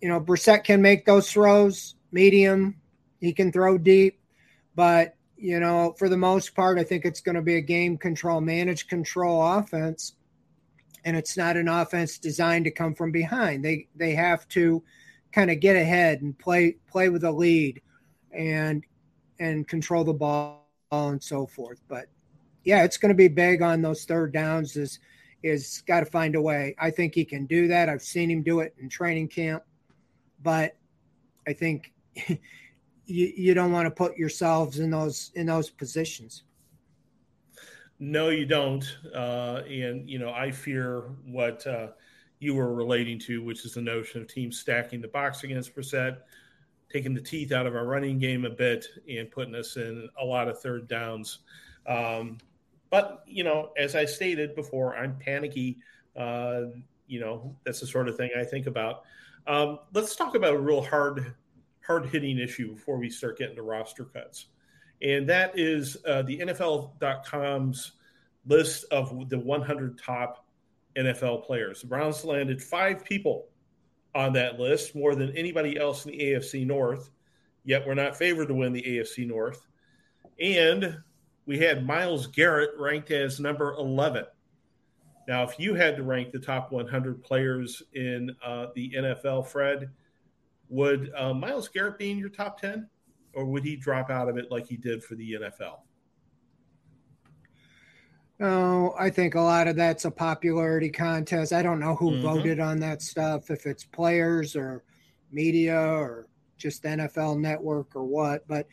you 0.00 0.08
know, 0.08 0.20
Brissett 0.20 0.64
can 0.64 0.82
make 0.82 1.04
those 1.04 1.30
throws, 1.30 1.94
medium. 2.12 2.76
He 3.20 3.32
can 3.32 3.52
throw 3.52 3.78
deep, 3.78 4.20
but 4.74 5.14
you 5.36 5.60
know, 5.60 5.94
for 5.98 6.08
the 6.08 6.16
most 6.16 6.54
part, 6.54 6.78
I 6.78 6.84
think 6.84 7.04
it's 7.04 7.20
going 7.20 7.34
to 7.36 7.42
be 7.42 7.56
a 7.56 7.60
game 7.60 7.98
control, 7.98 8.40
manage 8.40 8.88
control 8.88 9.42
offense, 9.46 10.14
and 11.04 11.16
it's 11.16 11.36
not 11.36 11.56
an 11.56 11.68
offense 11.68 12.18
designed 12.18 12.64
to 12.64 12.70
come 12.70 12.94
from 12.94 13.12
behind. 13.12 13.64
They 13.64 13.86
they 13.94 14.14
have 14.14 14.48
to 14.48 14.82
kind 15.34 15.50
of 15.50 15.60
get 15.60 15.76
ahead 15.76 16.22
and 16.22 16.38
play 16.38 16.76
play 16.90 17.08
with 17.08 17.24
a 17.24 17.32
lead, 17.32 17.80
and 18.32 18.84
and 19.40 19.66
control 19.66 20.04
the 20.04 20.12
ball 20.12 20.68
and 20.92 21.22
so 21.22 21.46
forth. 21.46 21.80
But 21.88 22.06
yeah, 22.62 22.84
it's 22.84 22.96
going 22.96 23.10
to 23.10 23.16
be 23.16 23.28
big 23.28 23.62
on 23.62 23.82
those 23.82 24.04
third 24.04 24.32
downs. 24.32 24.76
Is 24.76 25.00
is 25.42 25.82
got 25.86 26.00
to 26.00 26.06
find 26.06 26.36
a 26.36 26.40
way. 26.40 26.74
I 26.78 26.90
think 26.90 27.14
he 27.14 27.24
can 27.24 27.46
do 27.46 27.66
that. 27.68 27.88
I've 27.88 28.02
seen 28.02 28.30
him 28.30 28.42
do 28.42 28.60
it 28.60 28.74
in 28.80 28.88
training 28.88 29.28
camp, 29.28 29.64
but 30.42 30.76
I 31.46 31.52
think 31.52 31.92
you, 32.26 32.38
you 33.06 33.54
don't 33.54 33.72
want 33.72 33.86
to 33.86 33.90
put 33.90 34.16
yourselves 34.16 34.78
in 34.78 34.90
those 34.90 35.32
in 35.34 35.46
those 35.46 35.68
positions. 35.68 36.44
No, 37.98 38.28
you 38.28 38.44
don't. 38.44 38.84
Uh, 39.14 39.62
and 39.68 40.08
you 40.08 40.18
know, 40.18 40.32
I 40.32 40.50
fear 40.50 41.02
what 41.26 41.66
uh, 41.66 41.88
you 42.44 42.54
were 42.54 42.74
relating 42.74 43.18
to, 43.20 43.42
which 43.42 43.64
is 43.64 43.74
the 43.74 43.80
notion 43.80 44.20
of 44.20 44.28
teams 44.28 44.58
stacking 44.58 45.00
the 45.00 45.08
box 45.08 45.42
against 45.42 45.74
Brissett, 45.74 46.18
taking 46.92 47.14
the 47.14 47.20
teeth 47.20 47.50
out 47.50 47.66
of 47.66 47.74
our 47.74 47.86
running 47.86 48.18
game 48.18 48.44
a 48.44 48.50
bit, 48.50 48.86
and 49.08 49.30
putting 49.30 49.54
us 49.54 49.76
in 49.76 50.08
a 50.20 50.24
lot 50.24 50.46
of 50.48 50.60
third 50.60 50.86
downs. 50.86 51.40
Um, 51.86 52.38
but 52.90 53.24
you 53.26 53.42
know, 53.42 53.72
as 53.76 53.96
I 53.96 54.04
stated 54.04 54.54
before, 54.54 54.96
I'm 54.96 55.16
panicky. 55.18 55.78
Uh, 56.16 56.66
you 57.06 57.18
know, 57.18 57.56
that's 57.64 57.80
the 57.80 57.86
sort 57.86 58.08
of 58.08 58.16
thing 58.16 58.30
I 58.38 58.44
think 58.44 58.66
about. 58.66 59.02
Um, 59.46 59.80
let's 59.92 60.14
talk 60.14 60.34
about 60.34 60.54
a 60.54 60.58
real 60.58 60.82
hard, 60.82 61.34
hard 61.84 62.06
hitting 62.06 62.38
issue 62.38 62.74
before 62.74 62.98
we 62.98 63.10
start 63.10 63.38
getting 63.38 63.56
to 63.56 63.62
roster 63.62 64.04
cuts, 64.04 64.46
and 65.02 65.28
that 65.28 65.58
is 65.58 65.96
uh, 66.06 66.22
the 66.22 66.38
NFL.com's 66.38 67.92
list 68.46 68.84
of 68.90 69.28
the 69.28 69.38
100 69.38 69.98
top 69.98 70.43
NFL 70.96 71.44
players. 71.44 71.82
The 71.82 71.86
Browns 71.86 72.24
landed 72.24 72.62
five 72.62 73.04
people 73.04 73.48
on 74.14 74.32
that 74.34 74.60
list, 74.60 74.94
more 74.94 75.14
than 75.14 75.36
anybody 75.36 75.76
else 75.78 76.04
in 76.04 76.12
the 76.12 76.18
AFC 76.18 76.66
North. 76.66 77.10
Yet 77.64 77.86
we're 77.86 77.94
not 77.94 78.16
favored 78.16 78.48
to 78.48 78.54
win 78.54 78.72
the 78.72 78.82
AFC 78.82 79.26
North, 79.26 79.66
and 80.38 80.98
we 81.46 81.58
had 81.58 81.86
Myles 81.86 82.26
Garrett 82.26 82.70
ranked 82.78 83.10
as 83.10 83.40
number 83.40 83.74
11. 83.74 84.24
Now, 85.26 85.42
if 85.42 85.58
you 85.58 85.74
had 85.74 85.96
to 85.96 86.02
rank 86.02 86.32
the 86.32 86.38
top 86.38 86.70
100 86.70 87.22
players 87.22 87.82
in 87.94 88.34
uh, 88.44 88.66
the 88.74 88.92
NFL, 88.96 89.46
Fred, 89.46 89.90
Would 90.68 91.10
uh, 91.16 91.32
Myles 91.32 91.68
Garrett 91.68 91.98
be 91.98 92.10
in 92.10 92.18
your 92.18 92.28
top 92.28 92.60
10, 92.60 92.88
or 93.32 93.46
would 93.46 93.64
he 93.64 93.76
drop 93.76 94.10
out 94.10 94.28
of 94.28 94.36
it 94.36 94.50
like 94.50 94.66
he 94.66 94.76
did 94.76 95.02
for 95.02 95.14
the 95.14 95.32
NFL? 95.32 95.78
Oh, 98.40 98.94
I 98.98 99.10
think 99.10 99.36
a 99.36 99.40
lot 99.40 99.68
of 99.68 99.76
that's 99.76 100.04
a 100.04 100.10
popularity 100.10 100.90
contest. 100.90 101.52
I 101.52 101.62
don't 101.62 101.78
know 101.78 101.94
who 101.94 102.10
mm-hmm. 102.10 102.22
voted 102.22 102.60
on 102.60 102.80
that 102.80 103.00
stuff, 103.00 103.50
if 103.50 103.64
it's 103.64 103.84
players 103.84 104.56
or 104.56 104.82
media 105.30 105.78
or 105.80 106.26
just 106.56 106.82
NFL 106.82 107.38
network 107.40 107.94
or 107.94 108.04
what. 108.04 108.46
But 108.48 108.66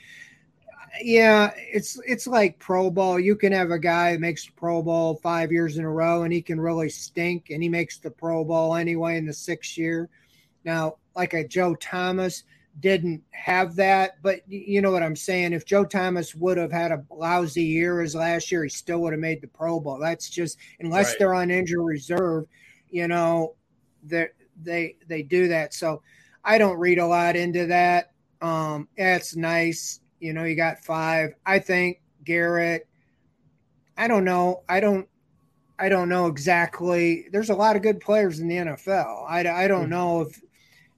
yeah, 1.02 1.52
it's 1.56 2.00
it's 2.06 2.28
like 2.28 2.60
Pro 2.60 2.90
Bowl. 2.90 3.20
You 3.20 3.36
can 3.36 3.54
have 3.54 3.72
a 3.72 3.80
guy 3.80 4.14
that 4.14 4.20
makes 4.20 4.46
the 4.46 4.52
Pro 4.54 4.82
Bowl 4.82 5.16
five 5.16 5.52
years 5.52 5.78
in 5.78 5.86
a 5.86 5.90
row 5.90 6.24
and 6.24 6.34
he 6.34 6.42
can 6.42 6.60
really 6.60 6.90
stink 6.90 7.50
and 7.50 7.62
he 7.62 7.70
makes 7.70 8.00
the 8.00 8.12
Pro 8.12 8.44
Bowl 8.44 8.76
anyway 8.76 9.18
in 9.18 9.26
the 9.26 9.34
sixth 9.34 9.78
year. 9.78 10.10
Now, 10.66 10.98
like 11.16 11.34
a 11.34 11.48
Joe 11.48 11.76
Thomas, 11.76 12.44
didn't 12.80 13.24
have 13.32 13.76
that. 13.76 14.22
But 14.22 14.42
you 14.48 14.82
know 14.82 14.92
what 14.92 15.04
I'm 15.04 15.16
saying? 15.16 15.54
If 15.54 15.66
Joe 15.66 15.86
Thomas 15.86 16.34
would 16.36 16.58
have 16.58 16.72
had 16.72 16.92
a 16.92 17.04
lousy 17.10 17.64
year 17.64 18.02
as 18.02 18.16
last 18.16 18.52
year, 18.52 18.64
he 18.64 18.70
still 18.70 19.00
would 19.00 19.14
have 19.14 19.20
made 19.20 19.42
the 19.42 19.48
Pro 19.48 19.80
Bowl. 19.80 20.00
That's 20.00 20.30
just 20.30 20.58
unless 20.80 21.10
right. 21.10 21.16
they're 21.20 21.34
on 21.34 21.52
injury 21.52 21.84
reserve, 21.84 22.46
you 22.90 23.08
know, 23.08 23.56
they 24.04 24.30
they 24.64 24.96
they 25.08 25.24
do 25.24 25.48
that. 25.50 25.74
So 25.74 26.02
I 26.44 26.58
don't 26.58 26.78
read 26.78 27.00
a 27.00 27.06
lot 27.06 27.36
into 27.36 27.68
that. 27.68 28.12
Um, 28.42 28.88
it's 28.96 29.36
nice. 29.36 30.00
You 30.20 30.34
know, 30.34 30.44
you 30.44 30.56
got 30.56 30.80
five. 30.80 31.34
I 31.46 31.60
think 31.60 32.02
Garrett. 32.24 32.88
I 33.98 34.08
don't 34.08 34.26
know. 34.26 34.64
I 34.70 34.80
don't. 34.80 35.08
I 35.78 35.90
don't 35.90 36.10
know 36.10 36.28
exactly. 36.28 37.26
There's 37.32 37.50
a 37.50 37.56
lot 37.56 37.76
of 37.76 37.82
good 37.82 38.00
players 38.00 38.40
in 38.40 38.48
the 38.48 38.56
NFL. 38.58 39.26
I, 39.28 39.40
I 39.40 39.68
don't 39.68 39.82
mm-hmm. 39.82 39.90
know 39.90 40.22
if 40.22 40.40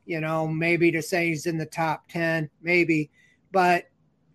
you 0.05 0.19
know, 0.19 0.47
maybe 0.47 0.91
to 0.91 1.01
say 1.01 1.27
he's 1.29 1.45
in 1.45 1.57
the 1.57 1.65
top 1.65 2.07
10, 2.09 2.49
maybe. 2.61 3.09
But 3.51 3.85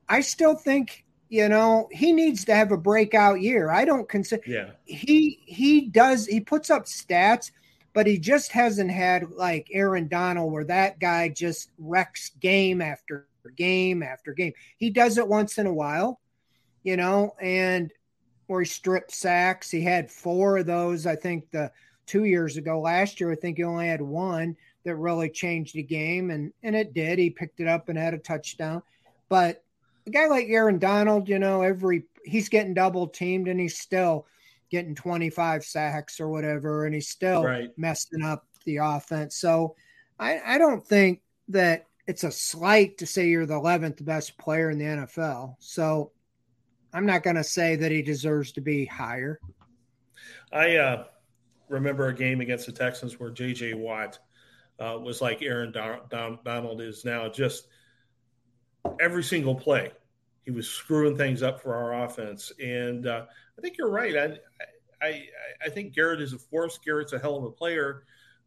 I 0.08 0.20
still 0.20 0.54
think, 0.54 1.04
you 1.28 1.48
know, 1.48 1.88
he 1.92 2.12
needs 2.12 2.44
to 2.46 2.54
have 2.54 2.72
a 2.72 2.76
breakout 2.76 3.40
year. 3.40 3.70
I 3.70 3.84
don't 3.84 4.08
consider 4.08 4.42
yeah. 4.46 4.70
he 4.84 5.42
he 5.44 5.82
does 5.82 6.26
he 6.26 6.40
puts 6.40 6.70
up 6.70 6.86
stats, 6.86 7.50
but 7.92 8.06
he 8.06 8.18
just 8.18 8.52
hasn't 8.52 8.90
had 8.90 9.30
like 9.32 9.68
Aaron 9.72 10.08
Donald 10.08 10.52
where 10.52 10.64
that 10.64 10.98
guy 10.98 11.28
just 11.28 11.70
wrecks 11.78 12.30
game 12.40 12.80
after 12.80 13.28
game 13.56 14.02
after 14.02 14.32
game. 14.32 14.52
He 14.76 14.90
does 14.90 15.18
it 15.18 15.28
once 15.28 15.58
in 15.58 15.66
a 15.66 15.74
while, 15.74 16.20
you 16.82 16.96
know, 16.96 17.34
and 17.40 17.92
where 18.46 18.60
he 18.60 18.66
stripped 18.66 19.12
sacks. 19.12 19.70
He 19.70 19.82
had 19.82 20.10
four 20.10 20.58
of 20.58 20.66
those, 20.66 21.06
I 21.06 21.16
think 21.16 21.50
the 21.50 21.70
two 22.06 22.24
years 22.24 22.56
ago. 22.56 22.80
Last 22.80 23.20
year, 23.20 23.32
I 23.32 23.36
think 23.36 23.58
he 23.58 23.64
only 23.64 23.86
had 23.86 24.02
one 24.02 24.56
that 24.88 24.96
really 24.96 25.30
changed 25.30 25.74
the 25.74 25.82
game, 25.82 26.30
and 26.30 26.52
and 26.62 26.74
it 26.74 26.94
did. 26.94 27.18
He 27.18 27.30
picked 27.30 27.60
it 27.60 27.68
up 27.68 27.88
and 27.88 27.98
had 27.98 28.14
a 28.14 28.18
touchdown. 28.18 28.82
But 29.28 29.62
a 30.06 30.10
guy 30.10 30.26
like 30.26 30.48
Aaron 30.48 30.78
Donald, 30.78 31.28
you 31.28 31.38
know, 31.38 31.62
every 31.62 32.04
he's 32.24 32.48
getting 32.48 32.74
double 32.74 33.06
teamed 33.06 33.48
and 33.48 33.60
he's 33.60 33.78
still 33.78 34.26
getting 34.70 34.94
25 34.94 35.64
sacks 35.64 36.20
or 36.20 36.28
whatever, 36.28 36.86
and 36.86 36.94
he's 36.94 37.08
still 37.08 37.44
right. 37.44 37.70
messing 37.76 38.22
up 38.22 38.46
the 38.64 38.78
offense. 38.78 39.36
So 39.36 39.76
I, 40.18 40.40
I 40.44 40.58
don't 40.58 40.84
think 40.84 41.22
that 41.48 41.86
it's 42.06 42.24
a 42.24 42.30
slight 42.30 42.98
to 42.98 43.06
say 43.06 43.28
you're 43.28 43.46
the 43.46 43.54
11th 43.54 44.04
best 44.04 44.36
player 44.38 44.70
in 44.70 44.78
the 44.78 44.84
NFL. 44.84 45.56
So 45.58 46.12
I'm 46.92 47.06
not 47.06 47.22
going 47.22 47.36
to 47.36 47.44
say 47.44 47.76
that 47.76 47.92
he 47.92 48.02
deserves 48.02 48.52
to 48.52 48.60
be 48.60 48.84
higher. 48.84 49.38
I 50.52 50.76
uh, 50.76 51.04
remember 51.68 52.08
a 52.08 52.14
game 52.14 52.40
against 52.40 52.66
the 52.66 52.72
Texans 52.72 53.20
where 53.20 53.30
J.J. 53.30 53.74
Watt 53.74 54.18
uh, 54.80 54.98
was 54.98 55.20
like 55.20 55.42
Aaron 55.42 55.72
Donald 55.72 56.80
is 56.80 57.04
now. 57.04 57.28
Just 57.28 57.68
every 59.00 59.22
single 59.22 59.54
play, 59.54 59.90
he 60.44 60.50
was 60.50 60.68
screwing 60.68 61.16
things 61.16 61.42
up 61.42 61.60
for 61.60 61.74
our 61.74 62.04
offense. 62.04 62.52
And 62.62 63.06
uh, 63.06 63.26
I 63.56 63.60
think 63.60 63.76
you're 63.76 63.90
right. 63.90 64.16
I, 64.16 64.38
I, 65.02 65.24
I 65.64 65.68
think 65.68 65.94
Garrett 65.94 66.20
is 66.20 66.32
a 66.32 66.38
force. 66.38 66.78
Garrett's 66.78 67.12
a 67.12 67.18
hell 67.18 67.36
of 67.36 67.44
a 67.44 67.50
player, 67.50 68.04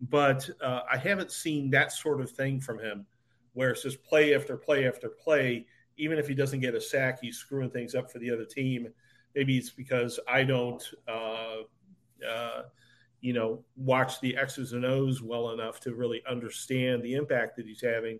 but 0.09 0.49
uh, 0.61 0.81
I 0.91 0.97
haven't 0.97 1.31
seen 1.31 1.69
that 1.71 1.91
sort 1.91 2.21
of 2.21 2.31
thing 2.31 2.59
from 2.59 2.79
him, 2.79 3.05
where 3.53 3.71
it's 3.71 3.83
just 3.83 4.03
play 4.03 4.33
after 4.33 4.57
play 4.57 4.87
after 4.87 5.09
play. 5.09 5.65
Even 5.97 6.17
if 6.17 6.27
he 6.27 6.33
doesn't 6.33 6.61
get 6.61 6.73
a 6.73 6.81
sack, 6.81 7.19
he's 7.21 7.37
screwing 7.37 7.69
things 7.69 7.93
up 7.93 8.11
for 8.11 8.19
the 8.19 8.31
other 8.31 8.45
team. 8.45 8.87
Maybe 9.35 9.57
it's 9.57 9.69
because 9.69 10.19
I 10.27 10.43
don't 10.43 10.83
uh, 11.07 11.57
uh, 12.27 12.63
you 13.21 13.33
know, 13.33 13.63
watch 13.75 14.19
the 14.19 14.35
X's 14.35 14.73
and 14.73 14.83
O's 14.83 15.21
well 15.21 15.51
enough 15.51 15.79
to 15.81 15.93
really 15.93 16.23
understand 16.27 17.03
the 17.03 17.13
impact 17.13 17.55
that 17.55 17.67
he's 17.67 17.81
having. 17.81 18.19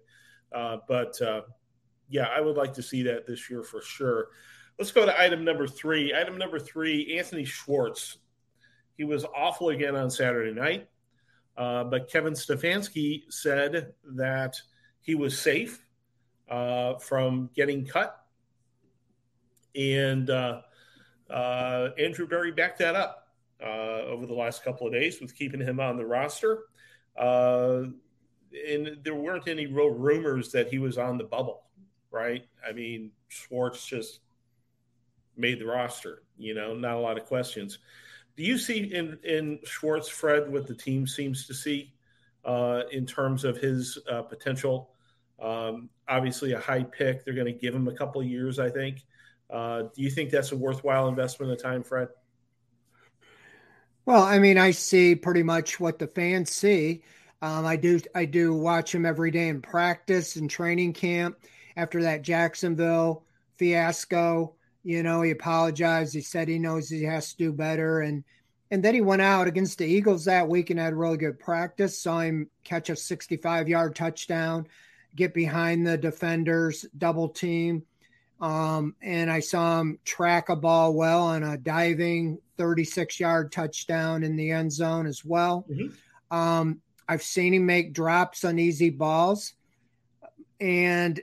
Uh, 0.54 0.78
but 0.88 1.20
uh, 1.22 1.42
yeah, 2.08 2.28
I 2.28 2.40
would 2.40 2.56
like 2.56 2.74
to 2.74 2.84
see 2.84 3.02
that 3.04 3.26
this 3.26 3.50
year 3.50 3.64
for 3.64 3.82
sure. 3.82 4.28
Let's 4.78 4.92
go 4.92 5.06
to 5.06 5.20
item 5.20 5.44
number 5.44 5.68
three. 5.68 6.14
Item 6.14 6.38
number 6.38 6.60
three 6.60 7.18
Anthony 7.18 7.46
Schwartz. 7.46 8.18
He 8.96 9.04
was 9.04 9.26
awful 9.36 9.70
again 9.70 9.96
on 9.96 10.12
Saturday 10.12 10.54
night, 10.54 10.88
uh, 11.58 11.84
but 11.86 12.10
Kevin 12.10 12.34
Stefanski 12.34 13.24
said 13.30 13.94
that 14.16 14.62
he 15.02 15.16
was 15.16 15.40
safe 15.40 15.84
uh, 16.50 16.96
from 17.00 17.50
getting 17.56 17.86
cut. 17.86 18.18
And 19.76 20.30
uh, 20.30 20.62
uh, 21.30 21.90
Andrew 21.98 22.28
Berry 22.28 22.52
backed 22.52 22.80
that 22.80 22.96
up 22.96 23.21
uh, 23.64 24.02
over 24.08 24.26
the 24.26 24.34
last 24.34 24.64
couple 24.64 24.88
of 24.88 24.94
days 24.94 25.22
with 25.22 25.36
keeping 25.36 25.62
him 25.62 25.80
on 25.80 25.98
the 25.98 26.06
roster. 26.06 26.64
Uh, 27.18 27.84
and 28.68 28.98
there 29.04 29.16
weren't 29.16 29.48
any 29.48 29.68
real 29.68 29.90
rumors 29.90 30.52
that 30.52 30.68
he 30.68 30.80
was 30.80 30.98
on 30.98 31.18
the 31.18 31.24
bubble, 31.24 31.64
right? 32.12 32.46
I 32.68 32.74
mean, 32.74 33.12
Schwartz 33.30 33.86
just 33.86 34.20
made 35.38 35.60
the 35.60 35.66
roster, 35.66 36.24
you 36.38 36.54
know, 36.54 36.74
not 36.74 36.96
a 36.96 37.00
lot 37.00 37.18
of 37.18 37.26
questions. 37.26 37.80
Do 38.36 38.44
you 38.44 38.58
see 38.58 38.94
in, 38.94 39.18
in 39.24 39.60
Schwartz, 39.64 40.10
Fred, 40.10 40.52
what 40.52 40.68
the 40.68 40.76
team 40.76 41.08
seems 41.08 41.46
to 41.48 41.54
see 41.54 41.94
uh, 42.44 42.84
in 42.92 43.06
terms 43.06 43.44
of 43.44 43.58
his 43.58 43.98
uh, 44.10 44.22
potential? 44.22 44.92
Um, 45.42 45.90
obviously, 46.08 46.54
a 46.54 46.60
high 46.60 46.84
pick. 46.84 47.24
They're 47.24 47.34
going 47.34 47.52
to 47.52 47.60
give 47.60 47.74
him 47.74 47.88
a 47.88 47.94
couple 47.94 48.22
of 48.22 48.28
years, 48.28 48.60
I 48.60 48.70
think. 48.70 49.06
Uh, 49.50 49.84
do 49.94 50.02
you 50.02 50.10
think 50.10 50.30
that's 50.30 50.52
a 50.52 50.58
worthwhile 50.58 51.08
investment 51.08 51.52
of 51.52 51.62
time, 51.62 51.84
Fred? 51.84 52.10
Well, 54.12 54.24
I 54.24 54.40
mean, 54.40 54.58
I 54.58 54.72
see 54.72 55.16
pretty 55.16 55.42
much 55.42 55.80
what 55.80 55.98
the 55.98 56.08
fans 56.08 56.52
see. 56.52 57.02
Um, 57.42 57.66
I 57.66 57.78
do 57.78 57.98
I 58.14 58.26
do 58.26 58.54
watch 58.54 58.94
him 58.94 59.06
every 59.06 59.32
day 59.32 59.48
in 59.48 59.62
practice 59.62 60.36
and 60.36 60.50
training 60.50 60.92
camp. 60.92 61.38
After 61.78 62.02
that 62.02 62.22
Jacksonville 62.22 63.24
fiasco, 63.54 64.54
you 64.84 65.02
know, 65.02 65.22
he 65.22 65.32
apologized. 65.32 66.14
He 66.14 66.20
said 66.20 66.50
he 66.50 66.60
knows 66.60 66.90
he 66.90 67.04
has 67.04 67.32
to 67.32 67.38
do 67.38 67.54
better, 67.54 68.02
and 68.02 68.26
and 68.70 68.84
then 68.84 68.96
he 68.96 69.00
went 69.00 69.22
out 69.22 69.48
against 69.48 69.78
the 69.78 69.86
Eagles 69.86 70.26
that 70.26 70.50
week 70.50 70.72
and 70.72 70.80
had 70.82 70.92
a 70.92 70.98
really 70.98 71.16
good 71.16 71.40
practice. 71.40 71.98
Saw 71.98 72.20
him 72.20 72.50
catch 72.66 72.90
a 72.90 72.98
65 72.98 73.70
yard 73.70 73.96
touchdown, 73.96 74.68
get 75.16 75.34
behind 75.34 75.88
the 75.88 75.98
defenders, 75.98 76.86
double 76.98 77.30
team. 77.30 77.84
Um, 78.42 78.94
and 79.02 79.32
I 79.32 79.40
saw 79.40 79.80
him 79.80 80.00
track 80.04 80.50
a 80.50 80.56
ball 80.58 80.96
well 80.96 81.22
on 81.22 81.44
a 81.44 81.58
diving 81.58 82.40
36 82.62 83.20
yard 83.20 83.52
touchdown 83.52 84.22
in 84.22 84.36
the 84.36 84.52
end 84.52 84.72
zone 84.72 85.08
as 85.08 85.26
well. 85.26 85.66
Mm-hmm. 85.68 86.38
Um, 86.38 86.80
I've 87.08 87.24
seen 87.24 87.56
him 87.56 87.66
make 87.66 87.92
drops 87.92 88.44
on 88.44 88.60
easy 88.60 88.92
balls. 88.92 89.54
And 90.60 91.20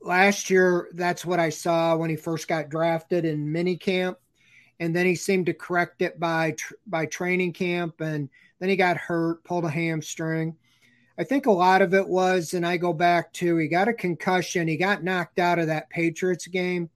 last 0.00 0.48
year, 0.48 0.88
that's 0.92 1.26
what 1.26 1.40
I 1.40 1.48
saw 1.48 1.96
when 1.96 2.08
he 2.08 2.14
first 2.14 2.46
got 2.46 2.68
drafted 2.68 3.24
in 3.24 3.52
minicamp. 3.52 4.14
And 4.78 4.94
then 4.94 5.06
he 5.06 5.16
seemed 5.16 5.46
to 5.46 5.54
correct 5.54 6.02
it 6.02 6.20
by 6.20 6.54
by 6.86 7.06
training 7.06 7.54
camp, 7.54 8.00
and 8.00 8.28
then 8.60 8.68
he 8.68 8.76
got 8.76 8.98
hurt, 8.98 9.42
pulled 9.42 9.64
a 9.64 9.70
hamstring. 9.70 10.54
I 11.18 11.24
think 11.24 11.46
a 11.46 11.50
lot 11.50 11.82
of 11.82 11.94
it 11.94 12.06
was, 12.06 12.52
and 12.52 12.64
I 12.64 12.76
go 12.76 12.92
back 12.92 13.32
to 13.34 13.56
he 13.56 13.68
got 13.68 13.88
a 13.88 13.94
concussion, 13.94 14.68
he 14.68 14.76
got 14.76 15.02
knocked 15.02 15.38
out 15.38 15.58
of 15.58 15.68
that 15.68 15.88
Patriots 15.88 16.46
game, 16.46 16.90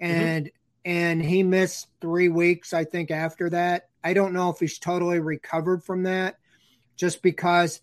mm-hmm. 0.00 0.04
and 0.04 0.46
mm-hmm. 0.46 0.56
And 0.84 1.22
he 1.22 1.42
missed 1.42 1.88
three 2.00 2.28
weeks, 2.28 2.72
I 2.72 2.84
think, 2.84 3.10
after 3.10 3.50
that. 3.50 3.88
I 4.02 4.12
don't 4.12 4.34
know 4.34 4.50
if 4.50 4.58
he's 4.58 4.78
totally 4.78 5.20
recovered 5.20 5.82
from 5.82 6.02
that, 6.04 6.38
just 6.96 7.22
because, 7.22 7.80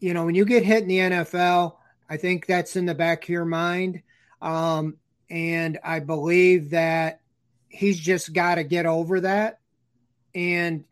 you 0.00 0.14
know, 0.14 0.26
when 0.26 0.34
you 0.34 0.44
get 0.44 0.64
hit 0.64 0.82
in 0.82 0.88
the 0.88 0.98
NFL, 0.98 1.76
I 2.08 2.16
think 2.16 2.46
that's 2.46 2.76
in 2.76 2.86
the 2.86 2.94
back 2.94 3.24
of 3.24 3.28
your 3.28 3.44
mind. 3.44 4.02
Um, 4.42 4.96
and 5.30 5.78
I 5.84 6.00
believe 6.00 6.70
that 6.70 7.20
he's 7.68 7.98
just 7.98 8.32
got 8.32 8.56
to 8.56 8.64
get 8.64 8.86
over 8.86 9.20
that. 9.20 9.60
And 10.34 10.84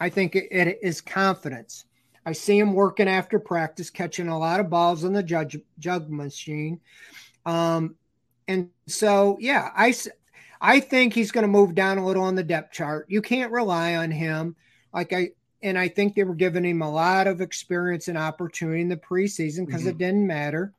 I 0.00 0.08
think 0.08 0.34
it, 0.34 0.48
it 0.50 0.78
is 0.82 1.00
confidence 1.00 1.84
I 2.24 2.32
see 2.32 2.58
him 2.58 2.72
working 2.72 3.08
after 3.08 3.38
practice, 3.38 3.90
catching 3.90 4.28
a 4.28 4.38
lot 4.38 4.60
of 4.60 4.70
balls 4.70 5.04
on 5.04 5.12
the 5.12 5.22
judge, 5.22 5.58
jug 5.78 6.08
machine. 6.08 6.80
Um, 7.44 7.96
and 8.46 8.70
so, 8.86 9.38
yeah, 9.40 9.70
I, 9.74 9.94
I 10.64 10.78
think 10.78 11.12
he's 11.12 11.32
going 11.32 11.42
to 11.42 11.48
move 11.48 11.74
down 11.74 11.98
a 11.98 12.06
little 12.06 12.22
on 12.22 12.36
the 12.36 12.44
depth 12.44 12.72
chart. 12.72 13.06
You 13.08 13.20
can't 13.20 13.50
rely 13.50 13.96
on 13.96 14.12
him. 14.12 14.54
Like 14.94 15.12
I, 15.12 15.30
and 15.60 15.76
I 15.76 15.88
think 15.88 16.14
they 16.14 16.22
were 16.22 16.36
giving 16.36 16.64
him 16.64 16.82
a 16.82 16.90
lot 16.90 17.26
of 17.26 17.40
experience 17.40 18.06
and 18.06 18.16
opportunity 18.16 18.80
in 18.80 18.88
the 18.88 18.96
preseason 18.96 19.66
because 19.66 19.82
mm-hmm. 19.82 19.90
it 19.90 19.98
didn't 19.98 20.26
matter. 20.26 20.72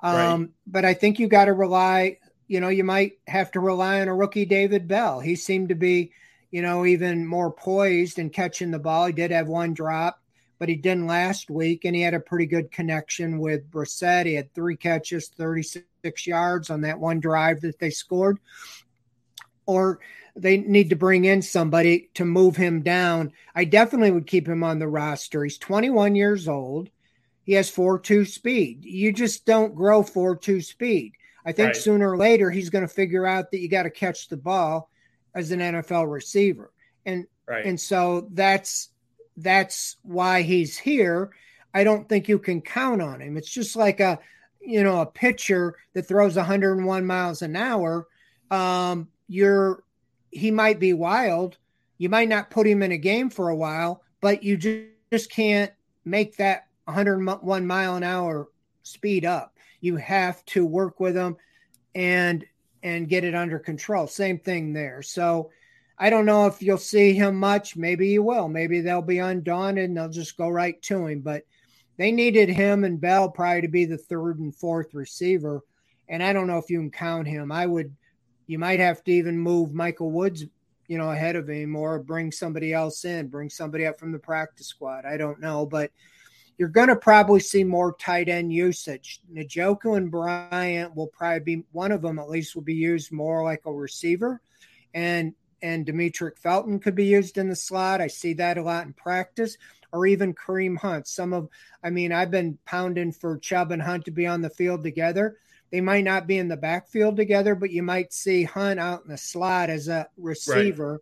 Um, 0.00 0.14
right. 0.40 0.48
But 0.68 0.84
I 0.84 0.94
think 0.94 1.18
you 1.18 1.26
got 1.26 1.46
to 1.46 1.52
rely. 1.52 2.18
You 2.46 2.60
know, 2.60 2.68
you 2.68 2.84
might 2.84 3.18
have 3.26 3.50
to 3.52 3.60
rely 3.60 4.00
on 4.00 4.08
a 4.08 4.14
rookie, 4.14 4.46
David 4.46 4.86
Bell. 4.86 5.18
He 5.18 5.34
seemed 5.34 5.68
to 5.70 5.74
be, 5.74 6.12
you 6.52 6.62
know, 6.62 6.86
even 6.86 7.26
more 7.26 7.50
poised 7.50 8.20
and 8.20 8.32
catching 8.32 8.70
the 8.70 8.78
ball. 8.78 9.06
He 9.06 9.12
did 9.12 9.32
have 9.32 9.48
one 9.48 9.74
drop, 9.74 10.22
but 10.60 10.68
he 10.68 10.76
didn't 10.76 11.08
last 11.08 11.50
week, 11.50 11.84
and 11.84 11.94
he 11.94 12.02
had 12.02 12.14
a 12.14 12.20
pretty 12.20 12.46
good 12.46 12.70
connection 12.70 13.40
with 13.40 13.68
Brissett. 13.68 14.26
He 14.26 14.34
had 14.34 14.54
three 14.54 14.76
catches, 14.76 15.28
36 15.28 16.26
yards 16.26 16.70
on 16.70 16.82
that 16.82 17.00
one 17.00 17.18
drive 17.18 17.60
that 17.62 17.80
they 17.80 17.90
scored. 17.90 18.38
Or 19.68 20.00
they 20.34 20.56
need 20.56 20.90
to 20.90 20.96
bring 20.96 21.26
in 21.26 21.42
somebody 21.42 22.08
to 22.14 22.24
move 22.24 22.56
him 22.56 22.82
down. 22.82 23.32
I 23.54 23.64
definitely 23.64 24.10
would 24.10 24.26
keep 24.26 24.48
him 24.48 24.64
on 24.64 24.78
the 24.78 24.88
roster. 24.88 25.44
He's 25.44 25.58
21 25.58 26.14
years 26.14 26.48
old. 26.48 26.88
He 27.44 27.52
has 27.52 27.70
4 27.70 27.98
2 27.98 28.24
speed. 28.24 28.84
You 28.84 29.12
just 29.12 29.44
don't 29.46 29.74
grow 29.74 30.02
4 30.02 30.36
2 30.36 30.60
speed. 30.60 31.12
I 31.44 31.52
think 31.52 31.68
right. 31.68 31.76
sooner 31.76 32.10
or 32.10 32.16
later 32.16 32.50
he's 32.50 32.70
going 32.70 32.86
to 32.86 32.92
figure 32.92 33.26
out 33.26 33.50
that 33.50 33.60
you 33.60 33.68
got 33.68 33.84
to 33.84 33.90
catch 33.90 34.28
the 34.28 34.36
ball 34.36 34.90
as 35.34 35.50
an 35.50 35.60
NFL 35.60 36.10
receiver. 36.10 36.72
And 37.06 37.26
right. 37.46 37.64
and 37.64 37.80
so 37.80 38.28
that's 38.32 38.90
that's 39.36 39.96
why 40.02 40.42
he's 40.42 40.76
here. 40.76 41.30
I 41.72 41.84
don't 41.84 42.08
think 42.08 42.28
you 42.28 42.38
can 42.38 42.60
count 42.60 43.00
on 43.02 43.20
him. 43.20 43.36
It's 43.36 43.50
just 43.50 43.76
like 43.76 44.00
a 44.00 44.18
you 44.60 44.82
know 44.82 45.00
a 45.00 45.06
pitcher 45.06 45.76
that 45.94 46.06
throws 46.06 46.36
101 46.36 47.06
miles 47.06 47.42
an 47.42 47.56
hour. 47.56 48.06
Um, 48.50 49.08
you're 49.28 49.84
he 50.30 50.50
might 50.50 50.80
be 50.80 50.92
wild. 50.92 51.56
You 51.98 52.08
might 52.08 52.28
not 52.28 52.50
put 52.50 52.66
him 52.66 52.82
in 52.82 52.92
a 52.92 52.98
game 52.98 53.30
for 53.30 53.48
a 53.48 53.56
while, 53.56 54.02
but 54.20 54.42
you 54.42 54.56
just 55.10 55.30
can't 55.30 55.72
make 56.04 56.36
that 56.36 56.66
101 56.84 57.66
mile 57.66 57.96
an 57.96 58.02
hour 58.02 58.48
speed 58.82 59.24
up. 59.24 59.54
You 59.80 59.96
have 59.96 60.44
to 60.46 60.66
work 60.66 61.00
with 61.00 61.16
him 61.16 61.36
and 61.94 62.44
and 62.82 63.08
get 63.08 63.24
it 63.24 63.34
under 63.34 63.58
control. 63.58 64.06
Same 64.06 64.38
thing 64.38 64.72
there. 64.72 65.02
So 65.02 65.50
I 65.98 66.10
don't 66.10 66.26
know 66.26 66.46
if 66.46 66.62
you'll 66.62 66.78
see 66.78 67.12
him 67.12 67.36
much. 67.36 67.76
Maybe 67.76 68.08
you 68.08 68.22
will. 68.22 68.48
Maybe 68.48 68.80
they'll 68.80 69.02
be 69.02 69.18
undaunted 69.18 69.84
and 69.84 69.96
they'll 69.96 70.08
just 70.08 70.36
go 70.36 70.48
right 70.48 70.80
to 70.82 71.06
him. 71.06 71.20
But 71.20 71.42
they 71.96 72.12
needed 72.12 72.48
him 72.48 72.84
and 72.84 73.00
Bell 73.00 73.28
probably 73.28 73.62
to 73.62 73.68
be 73.68 73.84
the 73.84 73.98
third 73.98 74.38
and 74.38 74.54
fourth 74.54 74.94
receiver. 74.94 75.62
And 76.08 76.22
I 76.22 76.32
don't 76.32 76.46
know 76.46 76.58
if 76.58 76.70
you 76.70 76.78
can 76.78 76.92
count 76.92 77.26
him. 77.26 77.50
I 77.50 77.66
would 77.66 77.94
you 78.48 78.58
might 78.58 78.80
have 78.80 79.04
to 79.04 79.12
even 79.12 79.38
move 79.38 79.72
Michael 79.72 80.10
Woods, 80.10 80.44
you 80.88 80.98
know, 80.98 81.10
ahead 81.10 81.36
of 81.36 81.48
him 81.48 81.76
or 81.76 82.00
bring 82.00 82.32
somebody 82.32 82.72
else 82.72 83.04
in, 83.04 83.28
bring 83.28 83.50
somebody 83.50 83.86
up 83.86 84.00
from 84.00 84.10
the 84.10 84.18
practice 84.18 84.66
squad. 84.66 85.04
I 85.04 85.16
don't 85.16 85.38
know, 85.38 85.66
but 85.66 85.92
you're 86.56 86.68
going 86.68 86.88
to 86.88 86.96
probably 86.96 87.40
see 87.40 87.62
more 87.62 87.94
tight 88.00 88.28
end 88.28 88.52
usage. 88.52 89.20
Njoku 89.32 89.96
and 89.96 90.10
Bryant 90.10 90.96
will 90.96 91.06
probably 91.06 91.40
be 91.40 91.64
one 91.72 91.92
of 91.92 92.02
them 92.02 92.18
at 92.18 92.30
least 92.30 92.56
will 92.56 92.62
be 92.62 92.74
used 92.74 93.12
more 93.12 93.44
like 93.44 93.62
a 93.66 93.72
receiver, 93.72 94.40
and 94.94 95.34
and 95.60 95.86
Demetric 95.86 96.38
Felton 96.38 96.78
could 96.78 96.94
be 96.94 97.04
used 97.04 97.36
in 97.36 97.48
the 97.48 97.56
slot. 97.56 98.00
I 98.00 98.06
see 98.06 98.32
that 98.34 98.58
a 98.58 98.62
lot 98.62 98.86
in 98.86 98.92
practice, 98.92 99.58
or 99.92 100.06
even 100.06 100.34
Kareem 100.34 100.78
Hunt. 100.78 101.06
Some 101.06 101.32
of, 101.32 101.48
I 101.82 101.90
mean, 101.90 102.12
I've 102.12 102.30
been 102.30 102.58
pounding 102.64 103.12
for 103.12 103.38
Chubb 103.38 103.72
and 103.72 103.82
Hunt 103.82 104.04
to 104.04 104.10
be 104.10 104.26
on 104.26 104.40
the 104.40 104.50
field 104.50 104.82
together. 104.82 105.36
They 105.70 105.80
might 105.80 106.04
not 106.04 106.26
be 106.26 106.38
in 106.38 106.48
the 106.48 106.56
backfield 106.56 107.16
together, 107.16 107.54
but 107.54 107.70
you 107.70 107.82
might 107.82 108.12
see 108.12 108.44
Hunt 108.44 108.80
out 108.80 109.02
in 109.04 109.10
the 109.10 109.18
slot 109.18 109.68
as 109.68 109.88
a 109.88 110.08
receiver, 110.16 110.92
right. 110.92 111.00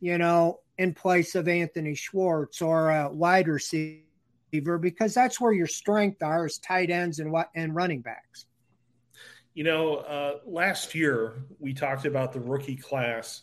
you 0.00 0.18
know, 0.18 0.60
in 0.78 0.94
place 0.94 1.34
of 1.34 1.48
Anthony 1.48 1.94
Schwartz 1.94 2.62
or 2.62 2.90
a 2.90 3.10
wide 3.12 3.48
receiver 3.48 4.04
because 4.80 5.14
that's 5.14 5.40
where 5.40 5.52
your 5.52 5.66
strength 5.66 6.22
are 6.22 6.46
is 6.46 6.58
tight 6.58 6.90
ends 6.90 7.18
and 7.18 7.32
what 7.32 7.50
and 7.56 7.74
running 7.74 8.00
backs. 8.00 8.46
You 9.54 9.64
know, 9.64 9.96
uh, 9.96 10.38
last 10.44 10.94
year 10.94 11.44
we 11.58 11.74
talked 11.74 12.06
about 12.06 12.32
the 12.32 12.40
rookie 12.40 12.76
class, 12.76 13.42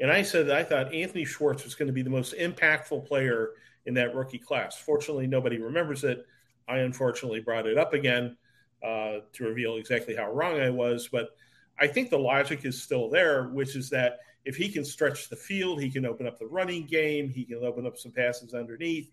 and 0.00 0.10
I 0.10 0.22
said 0.22 0.46
that 0.48 0.56
I 0.56 0.64
thought 0.64 0.94
Anthony 0.94 1.24
Schwartz 1.24 1.64
was 1.64 1.74
going 1.74 1.86
to 1.86 1.92
be 1.92 2.02
the 2.02 2.10
most 2.10 2.34
impactful 2.34 3.06
player 3.06 3.50
in 3.86 3.94
that 3.94 4.14
rookie 4.14 4.38
class. 4.38 4.76
Fortunately, 4.78 5.26
nobody 5.26 5.58
remembers 5.58 6.04
it. 6.04 6.26
I 6.68 6.78
unfortunately 6.78 7.40
brought 7.40 7.66
it 7.66 7.76
up 7.76 7.92
again 7.92 8.36
uh, 8.84 9.20
to 9.32 9.44
reveal 9.44 9.76
exactly 9.76 10.14
how 10.14 10.30
wrong 10.30 10.60
I 10.60 10.70
was. 10.70 11.08
But 11.10 11.36
I 11.78 11.86
think 11.86 12.10
the 12.10 12.18
logic 12.18 12.64
is 12.64 12.82
still 12.82 13.08
there, 13.08 13.44
which 13.48 13.76
is 13.76 13.90
that 13.90 14.20
if 14.44 14.56
he 14.56 14.68
can 14.68 14.84
stretch 14.84 15.28
the 15.28 15.36
field, 15.36 15.80
he 15.80 15.90
can 15.90 16.04
open 16.04 16.26
up 16.26 16.38
the 16.38 16.46
running 16.46 16.86
game, 16.86 17.28
he 17.28 17.44
can 17.44 17.64
open 17.64 17.86
up 17.86 17.96
some 17.96 18.12
passes 18.12 18.54
underneath. 18.54 19.10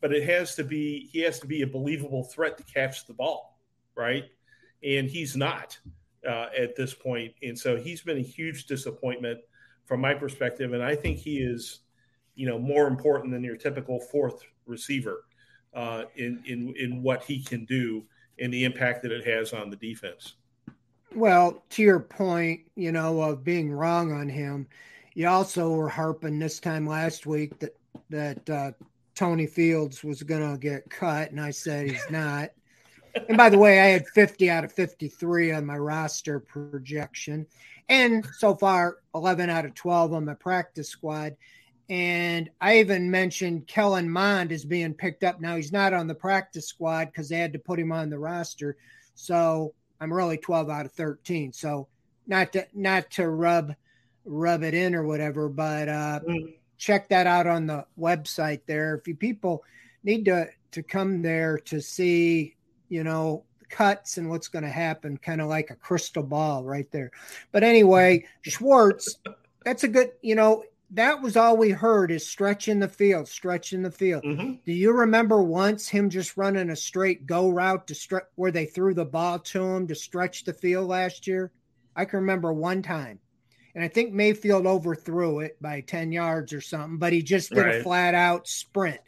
But 0.00 0.12
it 0.12 0.24
has 0.28 0.54
to 0.56 0.64
be 0.64 1.08
he 1.12 1.20
has 1.20 1.38
to 1.40 1.46
be 1.46 1.62
a 1.62 1.66
believable 1.66 2.24
threat 2.24 2.58
to 2.58 2.64
catch 2.64 3.06
the 3.06 3.14
ball, 3.14 3.58
right? 3.96 4.24
And 4.82 5.08
he's 5.08 5.36
not 5.36 5.78
uh, 6.28 6.48
at 6.56 6.76
this 6.76 6.92
point, 6.92 7.32
and 7.42 7.58
so 7.58 7.76
he's 7.76 8.02
been 8.02 8.18
a 8.18 8.22
huge 8.22 8.66
disappointment 8.66 9.40
from 9.86 10.00
my 10.00 10.12
perspective. 10.12 10.72
And 10.72 10.82
I 10.82 10.94
think 10.94 11.18
he 11.18 11.38
is, 11.38 11.80
you 12.34 12.46
know, 12.46 12.58
more 12.58 12.86
important 12.86 13.32
than 13.32 13.44
your 13.44 13.56
typical 13.56 13.98
fourth 13.98 14.42
receiver 14.66 15.24
uh, 15.72 16.04
in 16.16 16.42
in 16.46 16.74
in 16.76 17.02
what 17.02 17.24
he 17.24 17.42
can 17.42 17.64
do 17.64 18.04
and 18.38 18.52
the 18.52 18.64
impact 18.64 19.02
that 19.02 19.12
it 19.12 19.26
has 19.26 19.52
on 19.52 19.70
the 19.70 19.76
defense. 19.76 20.34
Well, 21.14 21.62
to 21.70 21.82
your 21.82 22.00
point, 22.00 22.62
you 22.74 22.90
know, 22.90 23.20
of 23.22 23.44
being 23.44 23.72
wrong 23.72 24.12
on 24.12 24.28
him, 24.28 24.66
you 25.14 25.28
also 25.28 25.70
were 25.70 25.88
harping 25.88 26.38
this 26.38 26.58
time 26.58 26.86
last 26.86 27.26
week 27.26 27.58
that 27.60 27.76
that 28.10 28.50
uh, 28.50 28.72
Tony 29.14 29.46
Fields 29.46 30.02
was 30.02 30.22
going 30.22 30.52
to 30.52 30.58
get 30.58 30.90
cut, 30.90 31.30
and 31.30 31.40
I 31.40 31.50
said 31.50 31.88
he's 31.88 32.10
not. 32.10 32.50
and 33.28 33.36
by 33.36 33.48
the 33.48 33.58
way, 33.58 33.80
I 33.80 33.86
had 33.86 34.08
50 34.08 34.50
out 34.50 34.64
of 34.64 34.72
53 34.72 35.52
on 35.52 35.64
my 35.64 35.78
roster 35.78 36.40
projection, 36.40 37.46
and 37.88 38.26
so 38.38 38.56
far 38.56 38.98
11 39.14 39.50
out 39.50 39.64
of 39.64 39.74
12 39.74 40.12
on 40.12 40.24
my 40.24 40.34
practice 40.34 40.88
squad. 40.88 41.36
And 41.90 42.50
I 42.60 42.78
even 42.78 43.10
mentioned 43.10 43.66
Kellen 43.66 44.08
Mond 44.08 44.52
is 44.52 44.64
being 44.64 44.94
picked 44.94 45.22
up. 45.22 45.40
Now 45.40 45.56
he's 45.56 45.72
not 45.72 45.92
on 45.92 46.06
the 46.06 46.14
practice 46.14 46.66
squad 46.66 47.06
because 47.06 47.28
they 47.28 47.38
had 47.38 47.52
to 47.52 47.58
put 47.58 47.78
him 47.78 47.92
on 47.92 48.08
the 48.08 48.18
roster. 48.18 48.76
So 49.14 49.74
I'm 50.00 50.12
really 50.12 50.38
12 50.38 50.70
out 50.70 50.86
of 50.86 50.92
13. 50.92 51.52
So 51.52 51.88
not 52.26 52.52
to 52.54 52.66
not 52.72 53.10
to 53.12 53.28
rub 53.28 53.74
rub 54.24 54.62
it 54.62 54.74
in 54.74 54.94
or 54.94 55.04
whatever, 55.04 55.48
but 55.48 55.88
uh, 55.88 56.20
mm. 56.26 56.54
check 56.78 57.08
that 57.10 57.26
out 57.26 57.46
on 57.46 57.66
the 57.66 57.84
website 57.98 58.62
there. 58.66 58.94
If 58.94 59.06
you 59.06 59.14
people 59.14 59.62
need 60.02 60.24
to 60.24 60.48
to 60.72 60.82
come 60.82 61.22
there 61.22 61.58
to 61.58 61.80
see, 61.80 62.56
you 62.88 63.04
know, 63.04 63.44
cuts 63.68 64.18
and 64.18 64.28
what's 64.30 64.48
going 64.48 64.64
to 64.64 64.70
happen, 64.70 65.16
kind 65.16 65.40
of 65.40 65.48
like 65.48 65.70
a 65.70 65.76
crystal 65.76 66.22
ball 66.22 66.64
right 66.64 66.90
there. 66.90 67.10
But 67.52 67.62
anyway, 67.62 68.24
Schwartz, 68.42 69.18
that's 69.64 69.84
a 69.84 69.88
good, 69.88 70.12
you 70.22 70.34
know, 70.34 70.64
that 70.94 71.20
was 71.20 71.36
all 71.36 71.56
we 71.56 71.70
heard 71.70 72.10
is 72.10 72.26
stretch 72.26 72.68
in 72.68 72.78
the 72.78 72.88
field, 72.88 73.26
stretch 73.26 73.72
in 73.72 73.82
the 73.82 73.90
field. 73.90 74.22
Mm-hmm. 74.22 74.54
Do 74.64 74.72
you 74.72 74.92
remember 74.92 75.42
once 75.42 75.88
him 75.88 76.08
just 76.08 76.36
running 76.36 76.70
a 76.70 76.76
straight 76.76 77.26
go 77.26 77.50
route 77.50 77.88
to 77.88 77.94
stretch 77.94 78.24
where 78.36 78.52
they 78.52 78.66
threw 78.66 78.94
the 78.94 79.04
ball 79.04 79.40
to 79.40 79.62
him 79.62 79.88
to 79.88 79.94
stretch 79.94 80.44
the 80.44 80.52
field 80.52 80.88
last 80.88 81.26
year? 81.26 81.50
I 81.96 82.04
can 82.04 82.20
remember 82.20 82.52
one 82.52 82.82
time. 82.82 83.18
And 83.74 83.82
I 83.82 83.88
think 83.88 84.12
Mayfield 84.12 84.66
overthrew 84.66 85.40
it 85.40 85.60
by 85.60 85.80
10 85.80 86.12
yards 86.12 86.52
or 86.52 86.60
something, 86.60 86.98
but 86.98 87.12
he 87.12 87.22
just 87.22 87.50
did 87.50 87.58
right. 87.58 87.74
a 87.76 87.82
flat 87.82 88.14
out 88.14 88.46
sprint. 88.46 89.00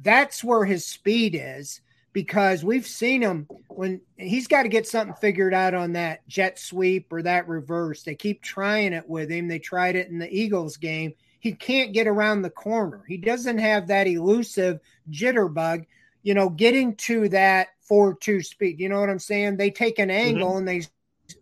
That's 0.00 0.42
where 0.42 0.64
his 0.64 0.86
speed 0.86 1.38
is 1.38 1.82
because 2.18 2.64
we've 2.64 2.84
seen 2.84 3.22
him 3.22 3.46
when 3.68 4.00
he's 4.16 4.48
got 4.48 4.64
to 4.64 4.68
get 4.68 4.88
something 4.88 5.14
figured 5.20 5.54
out 5.54 5.72
on 5.72 5.92
that 5.92 6.26
jet 6.26 6.58
sweep 6.58 7.12
or 7.12 7.22
that 7.22 7.46
reverse. 7.46 8.02
They 8.02 8.16
keep 8.16 8.42
trying 8.42 8.92
it 8.92 9.08
with 9.08 9.30
him. 9.30 9.46
They 9.46 9.60
tried 9.60 9.94
it 9.94 10.08
in 10.08 10.18
the 10.18 10.28
Eagles 10.28 10.78
game. 10.78 11.14
He 11.38 11.52
can't 11.52 11.92
get 11.92 12.08
around 12.08 12.42
the 12.42 12.50
corner. 12.50 13.04
He 13.06 13.18
doesn't 13.18 13.58
have 13.58 13.86
that 13.86 14.08
elusive 14.08 14.80
jitterbug, 15.12 15.86
you 16.24 16.34
know, 16.34 16.48
getting 16.48 16.96
to 16.96 17.28
that 17.28 17.68
4-2 17.88 18.44
speed. 18.44 18.80
You 18.80 18.88
know 18.88 18.98
what 18.98 19.10
I'm 19.10 19.20
saying? 19.20 19.56
They 19.56 19.70
take 19.70 20.00
an 20.00 20.10
angle 20.10 20.48
mm-hmm. 20.48 20.58
and 20.58 20.68
they 20.68 20.82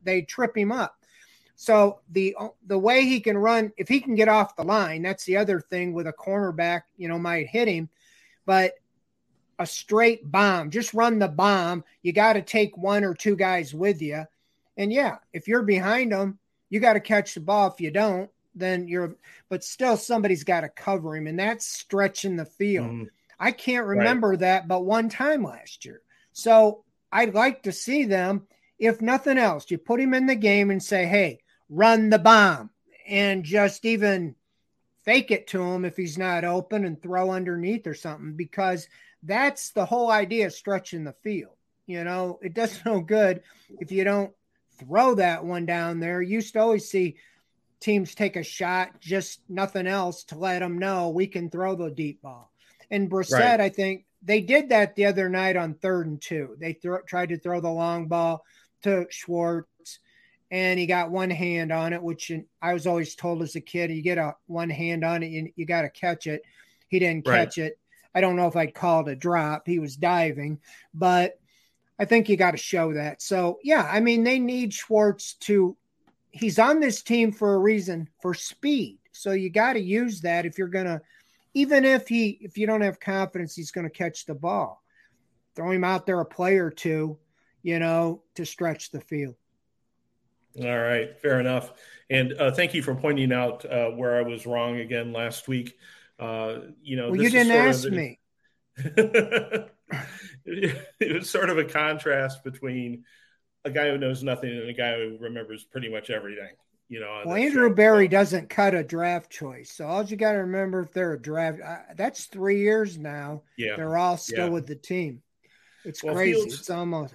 they 0.03 0.21
trip 0.21 0.55
him 0.55 0.73
up. 0.73 0.95
So 1.55 2.01
the 2.11 2.37
the 2.67 2.79
way 2.79 3.07
he 3.07 3.21
can 3.21 3.39
run, 3.39 3.73
if 3.79 3.89
he 3.89 3.99
can 3.99 4.15
get 4.15 4.29
off 4.29 4.57
the 4.57 4.62
line, 4.62 5.01
that's 5.01 5.25
the 5.25 5.39
other 5.39 5.59
thing 5.59 5.95
with 5.95 6.07
a 6.07 6.12
cornerback, 6.12 6.83
you 6.99 7.09
know, 7.09 7.19
might 7.19 7.47
hit 7.47 7.67
him. 7.67 7.89
But 8.45 8.75
a 9.59 9.66
straight 9.66 10.31
bomb, 10.31 10.71
just 10.71 10.95
run 10.95 11.19
the 11.19 11.29
bomb. 11.29 11.85
You 12.03 12.12
got 12.12 12.35
to 12.35 12.42
take 12.42 12.77
one 12.77 13.05
or 13.05 13.14
two 13.14 13.37
guys 13.37 13.75
with 13.75 14.03
you. 14.03 14.25
And 14.77 14.92
yeah, 14.92 15.16
if 15.33 15.49
you're 15.49 15.62
behind 15.62 16.12
them, 16.12 16.38
you 16.69 16.81
got 16.81 16.95
to 16.95 17.01
catch 17.01 17.35
the 17.35 17.40
ball. 17.40 17.73
If 17.73 17.81
you 17.81 17.90
don't, 17.90 18.31
then 18.55 18.88
you're, 18.88 19.16
but 19.49 19.64
still 19.64 19.97
somebody's 19.97 20.45
got 20.45 20.62
to 20.62 20.69
cover 20.69 21.16
him. 21.16 21.27
And 21.27 21.38
that's 21.38 21.66
stretching 21.66 22.37
the 22.37 22.45
field. 22.45 22.90
Mm. 22.90 23.07
I 23.38 23.53
can't 23.53 23.87
remember 23.87 24.31
right. 24.31 24.40
that, 24.40 24.69
but 24.69 24.85
one 24.85 25.09
time 25.09 25.42
last 25.42 25.85
year. 25.85 26.01
So 26.33 26.85
I'd 27.12 27.35
like 27.35 27.62
to 27.62 27.73
see 27.73 28.05
them, 28.05 28.47
if 28.79 29.01
nothing 29.01 29.38
else, 29.38 29.71
you 29.71 29.79
put 29.79 30.01
him 30.01 30.14
in 30.14 30.27
the 30.27 30.35
game 30.35 30.71
and 30.71 30.83
say, 30.83 31.07
hey, 31.07 31.40
run 31.69 32.11
the 32.11 32.19
bomb 32.19 32.71
and 33.07 33.45
just 33.45 33.85
even 33.85 34.35
fake 35.05 35.31
it 35.31 35.47
to 35.49 35.62
him 35.62 35.85
if 35.85 35.97
he's 35.97 36.19
not 36.19 36.45
open 36.45 36.85
and 36.85 37.01
throw 37.01 37.31
underneath 37.31 37.87
or 37.87 37.95
something 37.95 38.35
because 38.35 38.88
that's 39.27 39.71
the 39.71 39.85
whole 39.85 40.11
idea 40.11 40.47
of 40.47 40.53
stretching 40.53 41.05
the 41.05 41.15
field. 41.23 41.53
You 41.87 42.05
know, 42.05 42.39
it 42.43 42.55
does 42.55 42.81
no 42.85 43.01
good 43.01 43.43
if 43.81 43.93
you 43.93 44.05
don't 44.05 44.33
throw 44.79 45.15
that 45.17 45.45
one 45.45 45.67
down 45.67 46.01
there. 46.01 46.23
You 46.23 46.35
used 46.35 46.53
to 46.55 46.61
always 46.61 46.89
see 46.89 47.17
teams 47.81 48.15
take 48.15 48.37
a 48.37 48.43
shot, 48.43 49.01
just 49.01 49.41
nothing 49.49 49.87
else 49.87 50.25
to 50.25 50.39
let 50.39 50.61
them 50.61 50.79
know 50.79 51.11
we 51.11 51.27
can 51.27 51.51
throw 51.51 51.75
the 51.75 51.91
deep 51.91 52.23
ball. 52.23 52.51
And 52.91 53.11
Brissett, 53.11 53.33
right. 53.33 53.61
I 53.61 53.69
think 53.69 54.05
they 54.23 54.41
did 54.41 54.71
that 54.71 54.97
the 54.97 55.07
other 55.07 55.29
night 55.29 55.57
on 55.57 55.75
third 55.75 56.07
and 56.07 56.21
two. 56.21 56.57
They 56.59 56.73
th- 56.73 57.05
tried 57.07 57.31
to 57.31 57.39
throw 57.39 57.61
the 57.61 57.71
long 57.71 58.09
ball 58.09 58.45
to 58.83 59.07
Schwartz, 59.11 59.99
and 60.51 60.79
he 60.79 60.87
got 60.87 61.11
one 61.11 61.31
hand 61.31 61.73
on 61.73 61.93
it, 61.93 62.03
which 62.03 62.31
I 62.62 62.73
was 62.73 62.87
always 62.87 63.15
told 63.15 63.43
as 63.43 63.57
a 63.57 63.61
kid, 63.61 63.91
you 63.91 64.03
get 64.03 64.19
a 64.19 64.37
one 64.47 64.71
hand 64.71 65.05
on 65.05 65.23
it, 65.23 65.29
you, 65.29 65.53
you 65.57 65.67
got 65.67 65.83
to 65.83 65.91
catch 65.91 66.27
it. 66.27 66.43
He 66.89 66.99
didn't 66.99 67.25
catch 67.25 67.59
right. 67.59 67.67
it. 67.67 67.79
I 68.17 68.23
don't 68.23 68.37
know 68.37 68.47
if 68.47 68.57
I'd 68.57 68.75
call 68.75 69.07
it 69.07 69.13
a 69.13 69.15
drop. 69.15 69.67
He 69.67 69.79
was 69.79 69.95
diving, 69.95 70.59
but 70.95 71.39
I 71.99 72.07
think 72.07 72.31
you 72.31 72.39
got 72.39 72.53
to 72.53 72.57
show 72.57 72.95
that. 72.95 73.21
So, 73.21 73.59
yeah, 73.63 73.87
I 73.93 74.01
mean, 74.01 74.25
they 74.25 74.39
need 74.39 74.73
Schwartz 74.73 75.35
to, 75.41 75.77
he's 76.31 76.59
on 76.59 76.81
this 76.81 77.03
team 77.03 77.31
for 77.31 77.55
a 77.55 77.59
reason 77.59 78.09
for 78.23 78.33
speed. 78.33 79.01
So 79.13 79.33
you 79.33 79.51
got 79.51 79.75
to 79.75 79.81
use 79.81 80.23
that 80.23 80.47
if 80.47 80.57
you're 80.57 80.69
going 80.69 80.87
to, 80.87 81.03
even 81.53 81.85
if 81.85 82.09
he, 82.09 82.39
if 82.41 82.57
you 82.57 82.67
don't 82.67 82.81
have 82.81 82.99
confidence, 83.01 83.55
he's 83.55 83.71
going 83.71 83.87
to 83.87 83.95
catch 83.95 84.25
the 84.25 84.35
ball. 84.35 84.83
Throw 85.55 85.71
him 85.71 85.85
out 85.85 86.07
there 86.07 86.21
a 86.21 86.25
play 86.25 86.57
or 86.57 86.71
two, 86.71 87.19
you 87.63 87.79
know, 87.79 88.23
to 88.37 88.47
stretch 88.47 88.93
the 88.93 89.01
field. 89.03 89.35
All 90.59 90.79
right, 90.79 91.19
fair 91.21 91.39
enough. 91.39 91.75
And 92.09 92.33
uh, 92.33 92.51
thank 92.51 92.73
you 92.73 92.83
for 92.83 92.95
pointing 92.95 93.31
out 93.31 93.67
uh, 93.67 93.91
where 93.91 94.17
I 94.17 94.23
was 94.23 94.47
wrong 94.47 94.79
again 94.79 95.13
last 95.13 95.49
week. 95.49 95.77
Uh, 96.19 96.59
you 96.83 96.97
know, 96.97 97.11
well, 97.11 97.21
you 97.21 97.31
didn't 97.31 97.53
ask 97.53 97.89
me. 97.89 98.19
it 98.77 99.71
was 101.01 101.29
sort 101.31 101.51
of 101.51 101.59
a 101.59 101.65
contrast 101.65 102.45
between 102.45 103.05
a 103.65 103.71
guy 103.71 103.91
who 103.91 103.99
knows 103.99 104.23
nothing 104.23 104.51
and 104.51 104.69
a 104.69 104.73
guy 104.73 104.97
who 104.97 105.19
remembers 105.21 105.65
pretty 105.65 105.89
much 105.89 106.11
everything. 106.11 106.51
You 106.89 107.01
know, 107.01 107.23
well, 107.27 107.35
Andrew 107.35 107.69
show. 107.69 107.75
Berry 107.75 108.07
doesn't 108.07 108.49
cut 108.49 108.75
a 108.75 108.85
draft 108.85 109.29
choice, 109.29 109.73
so 109.73 109.87
all 109.87 110.05
you 110.05 110.17
got 110.17 110.33
to 110.33 110.39
remember 110.39 110.81
if 110.83 110.93
they're 110.93 111.15
a 111.15 111.21
draft, 111.21 111.59
uh, 111.61 111.79
that's 111.97 112.27
three 112.27 112.61
years 112.61 112.97
now. 112.97 113.43
Yeah, 113.59 113.75
they're 113.75 113.97
all 113.97 114.17
still 114.17 114.47
yeah. 114.47 114.53
with 114.53 114.69
the 114.69 114.77
team. 114.77 115.21
It's 115.85 116.05
well, 116.05 116.15
crazy. 116.15 116.35
Fields, 116.35 116.61
it's 116.61 116.71
almost. 116.71 117.15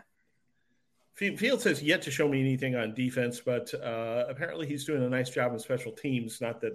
Fields 1.15 1.63
has 1.63 1.81
yet 1.83 2.01
to 2.01 2.11
show 2.11 2.27
me 2.27 2.41
anything 2.41 2.75
on 2.75 2.93
defense, 2.95 3.39
but 3.39 3.73
uh, 3.75 4.25
apparently 4.27 4.67
he's 4.67 4.85
doing 4.85 5.03
a 5.03 5.09
nice 5.09 5.29
job 5.29 5.53
in 5.53 5.59
special 5.59 5.93
teams. 5.93 6.41
Not 6.41 6.59
that 6.61 6.73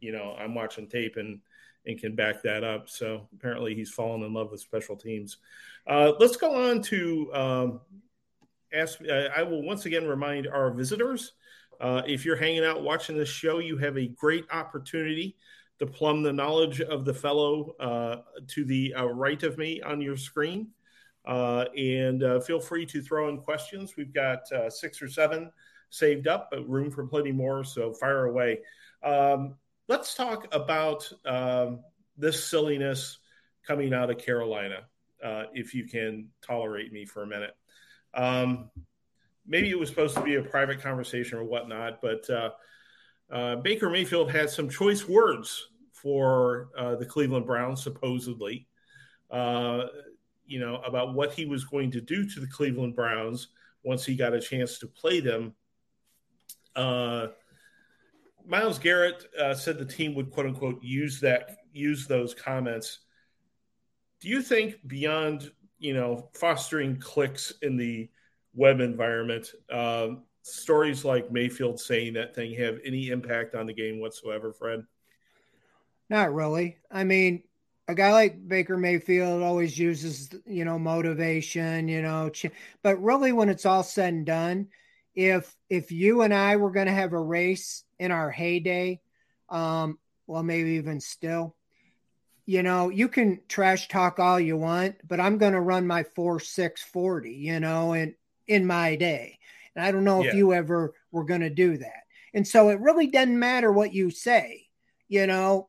you 0.00 0.12
know 0.12 0.36
I'm 0.38 0.54
watching 0.54 0.86
tape 0.86 1.16
and 1.16 1.40
and 1.86 1.98
can 1.98 2.14
back 2.14 2.42
that 2.42 2.64
up. 2.64 2.88
So 2.88 3.28
apparently 3.34 3.74
he's 3.74 3.90
fallen 3.90 4.22
in 4.22 4.32
love 4.32 4.50
with 4.50 4.60
special 4.60 4.96
teams. 4.96 5.38
Uh, 5.86 6.12
let's 6.18 6.36
go 6.36 6.70
on 6.70 6.82
to 6.82 7.34
um, 7.34 7.80
ask. 8.72 8.98
Uh, 9.08 9.28
I 9.36 9.42
will 9.42 9.62
once 9.62 9.86
again 9.86 10.06
remind 10.06 10.46
our 10.48 10.70
visitors 10.70 11.32
uh, 11.80 12.02
if 12.06 12.24
you're 12.24 12.36
hanging 12.36 12.64
out 12.64 12.82
watching 12.82 13.16
this 13.16 13.28
show, 13.28 13.58
you 13.58 13.76
have 13.78 13.96
a 13.96 14.08
great 14.08 14.46
opportunity 14.50 15.36
to 15.78 15.86
plumb 15.86 16.22
the 16.22 16.32
knowledge 16.32 16.80
of 16.80 17.04
the 17.04 17.12
fellow 17.12 17.74
uh, 17.78 18.16
to 18.48 18.64
the 18.64 18.94
uh, 18.94 19.04
right 19.04 19.42
of 19.42 19.58
me 19.58 19.80
on 19.82 20.00
your 20.00 20.16
screen. 20.16 20.68
And 21.26 22.22
feel 22.44 22.60
free 22.60 22.86
to 22.86 23.02
throw 23.02 23.28
in 23.28 23.38
questions. 23.38 23.94
We've 23.96 24.14
got 24.14 24.48
six 24.70 25.02
or 25.02 25.08
seven 25.08 25.50
saved 25.90 26.28
up, 26.28 26.48
but 26.50 26.68
room 26.68 26.90
for 26.90 27.06
plenty 27.06 27.32
more. 27.32 27.62
So 27.64 27.92
fire 27.92 28.26
away. 28.26 28.60
Um, 29.02 29.56
let's 29.88 30.14
talk 30.14 30.46
about 30.52 31.10
um, 31.24 31.80
this 32.16 32.44
silliness 32.44 33.18
coming 33.66 33.92
out 33.92 34.10
of 34.10 34.18
Carolina, 34.18 34.80
uh, 35.24 35.44
if 35.52 35.74
you 35.74 35.86
can 35.86 36.28
tolerate 36.42 36.92
me 36.92 37.04
for 37.04 37.22
a 37.22 37.26
minute. 37.26 37.56
Um, 38.14 38.70
maybe 39.46 39.70
it 39.70 39.78
was 39.78 39.88
supposed 39.88 40.16
to 40.16 40.22
be 40.22 40.36
a 40.36 40.42
private 40.42 40.80
conversation 40.80 41.38
or 41.38 41.44
whatnot, 41.44 42.00
but 42.00 42.28
uh, 42.30 42.50
uh, 43.30 43.56
Baker 43.56 43.90
Mayfield 43.90 44.30
had 44.30 44.50
some 44.50 44.68
choice 44.68 45.08
words 45.08 45.68
for 45.92 46.68
uh, 46.78 46.96
the 46.96 47.06
Cleveland 47.06 47.46
Browns, 47.46 47.82
supposedly, 47.82 48.66
uh, 49.30 49.84
you 50.46 50.60
know, 50.60 50.76
about 50.86 51.14
what 51.14 51.32
he 51.32 51.46
was 51.46 51.64
going 51.64 51.90
to 51.90 52.00
do 52.00 52.28
to 52.28 52.40
the 52.40 52.46
Cleveland 52.46 52.94
Browns 52.94 53.48
once 53.82 54.04
he 54.04 54.14
got 54.14 54.34
a 54.34 54.40
chance 54.40 54.78
to 54.78 54.86
play 54.86 55.20
them. 55.20 55.54
Uh, 58.46 58.50
Myles 58.50 58.78
Garrett 58.78 59.24
uh, 59.38 59.54
said 59.54 59.78
the 59.78 59.84
team 59.84 60.14
would 60.14 60.30
quote 60.30 60.46
unquote 60.46 60.82
use 60.82 61.20
that 61.20 61.58
use 61.72 62.06
those 62.06 62.34
comments. 62.34 63.00
Do 64.20 64.28
you 64.28 64.42
think 64.42 64.76
beyond 64.86 65.50
you 65.78 65.94
know 65.94 66.30
fostering 66.34 66.98
clicks 66.98 67.52
in 67.62 67.76
the 67.76 68.08
web 68.54 68.80
environment, 68.80 69.52
um, 69.70 70.24
stories 70.42 71.04
like 71.04 71.30
Mayfield 71.30 71.80
saying 71.80 72.14
that 72.14 72.34
thing 72.34 72.54
have 72.54 72.78
any 72.84 73.08
impact 73.08 73.54
on 73.54 73.66
the 73.66 73.74
game 73.74 74.00
whatsoever, 74.00 74.52
Fred? 74.52 74.84
Not 76.08 76.32
really. 76.32 76.78
I 76.90 77.04
mean, 77.04 77.42
a 77.88 77.94
guy 77.94 78.12
like 78.12 78.48
Baker 78.48 78.76
Mayfield 78.76 79.42
always 79.42 79.78
uses, 79.78 80.30
you 80.46 80.64
know, 80.64 80.78
motivation, 80.78 81.88
you 81.88 82.00
know, 82.00 82.30
but 82.82 83.02
really 83.02 83.32
when 83.32 83.48
it's 83.48 83.66
all 83.66 83.82
said 83.82 84.14
and 84.14 84.26
done, 84.26 84.68
if 85.16 85.52
if 85.68 85.90
you 85.90 86.20
and 86.20 86.32
I 86.32 86.56
were 86.56 86.70
going 86.70 86.86
to 86.86 86.92
have 86.92 87.14
a 87.14 87.20
race 87.20 87.82
in 87.98 88.12
our 88.12 88.30
heyday, 88.30 89.00
um, 89.48 89.98
well, 90.26 90.42
maybe 90.42 90.72
even 90.72 91.00
still, 91.00 91.56
you 92.44 92.62
know, 92.62 92.90
you 92.90 93.08
can 93.08 93.40
trash 93.48 93.88
talk 93.88 94.18
all 94.18 94.38
you 94.38 94.56
want, 94.56 94.96
but 95.08 95.18
I'm 95.18 95.38
going 95.38 95.54
to 95.54 95.60
run 95.60 95.86
my 95.86 96.04
four 96.04 96.38
six 96.38 96.82
forty, 96.82 97.32
you 97.32 97.58
know, 97.58 97.94
and 97.94 98.14
in 98.46 98.66
my 98.66 98.94
day, 98.96 99.38
and 99.74 99.84
I 99.84 99.90
don't 99.90 100.04
know 100.04 100.22
yeah. 100.22 100.28
if 100.28 100.34
you 100.34 100.52
ever 100.52 100.94
were 101.10 101.24
going 101.24 101.40
to 101.40 101.50
do 101.50 101.78
that, 101.78 102.04
and 102.34 102.46
so 102.46 102.68
it 102.68 102.80
really 102.80 103.06
doesn't 103.06 103.38
matter 103.38 103.72
what 103.72 103.94
you 103.94 104.10
say, 104.10 104.68
you 105.08 105.26
know. 105.26 105.68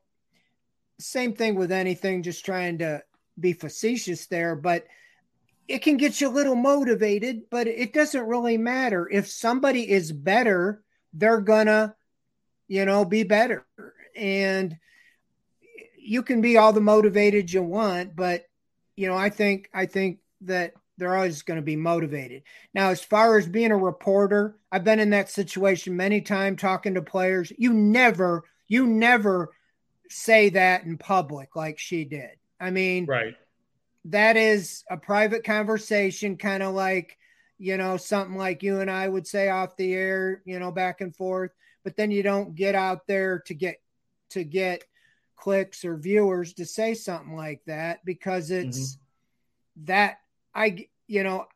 Same 1.00 1.32
thing 1.32 1.54
with 1.54 1.70
anything, 1.70 2.24
just 2.24 2.44
trying 2.44 2.78
to 2.78 3.02
be 3.38 3.52
facetious 3.52 4.26
there, 4.26 4.56
but 4.56 4.84
it 5.68 5.82
can 5.82 5.98
get 5.98 6.20
you 6.20 6.28
a 6.28 6.30
little 6.30 6.56
motivated, 6.56 7.42
but 7.50 7.66
it 7.66 7.92
doesn't 7.92 8.26
really 8.26 8.56
matter. 8.56 9.08
If 9.08 9.28
somebody 9.28 9.88
is 9.88 10.10
better, 10.10 10.82
they're 11.12 11.42
gonna, 11.42 11.94
you 12.66 12.86
know, 12.86 13.04
be 13.04 13.22
better. 13.22 13.66
And 14.16 14.76
you 15.98 16.22
can 16.22 16.40
be 16.40 16.56
all 16.56 16.72
the 16.72 16.80
motivated 16.80 17.52
you 17.52 17.62
want, 17.62 18.16
but 18.16 18.46
you 18.96 19.06
know, 19.06 19.16
I 19.16 19.28
think 19.28 19.68
I 19.74 19.84
think 19.86 20.20
that 20.40 20.72
they're 20.96 21.14
always 21.14 21.42
going 21.42 21.58
to 21.58 21.62
be 21.62 21.76
motivated. 21.76 22.42
Now, 22.74 22.88
as 22.88 23.04
far 23.04 23.38
as 23.38 23.46
being 23.46 23.70
a 23.70 23.76
reporter, 23.76 24.56
I've 24.72 24.82
been 24.82 24.98
in 24.98 25.10
that 25.10 25.30
situation 25.30 25.96
many 25.96 26.20
times 26.20 26.60
talking 26.60 26.94
to 26.94 27.02
players. 27.02 27.52
You 27.56 27.72
never, 27.72 28.42
you 28.66 28.84
never 28.84 29.50
say 30.08 30.48
that 30.48 30.82
in 30.82 30.98
public 30.98 31.54
like 31.54 31.78
she 31.78 32.04
did. 32.04 32.30
I 32.58 32.70
mean, 32.70 33.06
right 33.06 33.36
that 34.06 34.36
is 34.36 34.84
a 34.90 34.96
private 34.96 35.44
conversation, 35.44 36.36
kind 36.36 36.62
of 36.62 36.74
like, 36.74 37.18
you 37.58 37.76
know, 37.76 37.96
something 37.96 38.36
like 38.36 38.62
you 38.62 38.80
and 38.80 38.90
I 38.90 39.08
would 39.08 39.26
say 39.26 39.48
off 39.48 39.76
the 39.76 39.92
air, 39.94 40.42
you 40.44 40.58
know, 40.58 40.70
back 40.70 41.00
and 41.00 41.14
forth. 41.14 41.50
But 41.84 41.96
then 41.96 42.10
you 42.10 42.22
don't 42.22 42.54
get 42.54 42.74
out 42.74 43.06
there 43.06 43.40
to 43.46 43.54
get 43.54 43.80
to 44.30 44.44
get 44.44 44.84
clicks 45.36 45.84
or 45.84 45.96
viewers 45.96 46.52
to 46.54 46.66
say 46.66 46.94
something 46.94 47.36
like 47.36 47.62
that 47.66 48.04
because 48.04 48.50
it's 48.50 48.96
mm-hmm. 48.96 49.84
that 49.86 50.18
I, 50.54 50.88
you 51.06 51.22
know, 51.22 51.46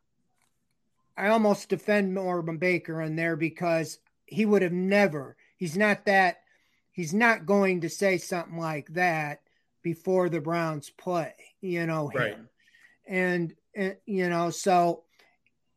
I 1.16 1.28
almost 1.28 1.68
defend 1.68 2.14
Norman 2.14 2.58
Baker 2.58 3.02
in 3.02 3.16
there 3.16 3.36
because 3.36 3.98
he 4.24 4.46
would 4.46 4.62
have 4.62 4.72
never, 4.72 5.36
he's 5.56 5.76
not 5.76 6.06
that, 6.06 6.38
he's 6.92 7.12
not 7.12 7.46
going 7.46 7.82
to 7.82 7.90
say 7.90 8.18
something 8.18 8.56
like 8.56 8.88
that 8.94 9.42
before 9.82 10.28
the 10.28 10.40
Browns 10.40 10.88
play, 10.88 11.34
you 11.62 11.86
know, 11.86 12.08
him. 12.08 12.20
Right. 12.20 12.38
And, 13.08 13.54
and, 13.74 13.96
you 14.04 14.28
know, 14.28 14.50
so 14.50 15.04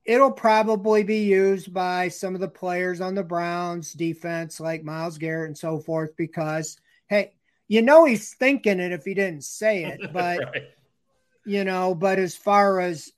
it'll 0.04 0.32
probably 0.32 1.04
be 1.04 1.24
used 1.24 1.74
by 1.74 2.10
some 2.10 2.36
of 2.36 2.42
the 2.42 2.48
players 2.48 3.02
on 3.02 3.16
the 3.16 3.24
Browns 3.24 3.94
defense, 3.94 4.60
like 4.60 4.84
Myles 4.84 5.18
Garrett 5.18 5.48
and 5.48 5.58
so 5.58 5.80
forth, 5.80 6.16
because, 6.18 6.78
hey, 7.08 7.34
you 7.68 7.82
know, 7.82 8.06
he's 8.06 8.34
thinking 8.34 8.80
it 8.80 8.92
if 8.92 9.06
he 9.06 9.14
didn't 9.14 9.44
say 9.44 9.86
it, 9.86 10.00
but, 10.14 10.40
right. 10.40 10.64
you 11.46 11.64
know, 11.64 11.96
but 11.96 12.20
as 12.20 12.36
far 12.36 12.80
as, 12.80 13.12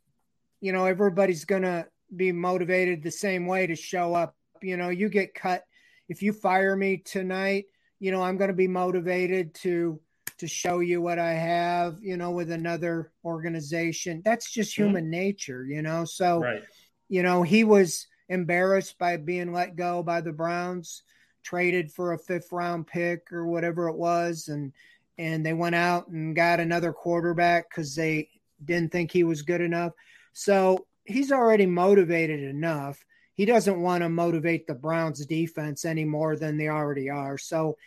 you 0.61 0.71
know, 0.71 0.85
everybody's 0.85 1.45
going 1.45 1.63
to 1.63 1.87
be 2.15 2.31
motivated 2.31 3.03
the 3.03 3.11
same 3.11 3.45
way 3.45 3.67
to 3.67 3.75
show 3.75 4.13
up. 4.13 4.35
You 4.61 4.77
know, 4.77 4.89
you 4.89 5.09
get 5.09 5.33
cut. 5.33 5.63
If 6.09 6.21
you 6.21 6.31
fire 6.31 6.75
me 6.75 6.97
tonight, 6.97 7.65
you 7.99 8.11
know, 8.11 8.23
I'm 8.23 8.37
going 8.37 8.49
to 8.49 8.53
be 8.53 8.67
motivated 8.67 9.53
to, 9.55 9.99
to 10.37 10.47
show 10.47 10.79
you 10.79 11.01
what 11.01 11.19
I 11.19 11.33
have, 11.33 11.97
you 12.01 12.17
know, 12.17 12.31
with 12.31 12.51
another 12.51 13.11
organization. 13.25 14.21
That's 14.23 14.51
just 14.51 14.73
mm-hmm. 14.73 14.83
human 14.83 15.03
mm-hmm. 15.05 15.11
nature, 15.11 15.65
you 15.65 15.81
know. 15.81 16.05
So, 16.05 16.39
right. 16.39 16.63
you 17.09 17.23
know, 17.23 17.43
he 17.43 17.63
was 17.63 18.07
embarrassed 18.29 18.97
by 18.97 19.17
being 19.17 19.53
let 19.53 19.75
go 19.75 20.03
by 20.03 20.21
the 20.21 20.33
Browns. 20.33 21.03
traded 21.43 21.91
for 21.91 22.11
a 22.11 22.19
fifth 22.19 22.51
round 22.51 22.87
pick 22.87 23.31
or 23.31 23.45
whatever 23.47 23.87
it 23.87 23.95
was, 23.95 24.49
and 24.49 24.73
and 25.17 25.45
they 25.45 25.53
went 25.53 25.75
out 25.75 26.07
and 26.09 26.35
got 26.35 26.59
another 26.59 26.93
quarterback 26.93 27.69
because 27.69 27.95
they 27.95 28.29
didn't 28.63 28.91
think 28.91 29.11
he 29.11 29.23
was 29.23 29.41
good 29.41 29.61
enough. 29.61 29.93
So 30.33 30.85
he's 31.05 31.31
already 31.31 31.65
motivated 31.65 32.41
enough. 32.41 33.03
He 33.33 33.45
doesn't 33.45 33.81
want 33.81 34.03
to 34.03 34.09
motivate 34.09 34.67
the 34.67 34.75
Browns 34.75 35.25
defense 35.25 35.85
any 35.85 36.05
more 36.05 36.35
than 36.35 36.57
they 36.57 36.67
already 36.67 37.09
are. 37.09 37.37
So, 37.37 37.77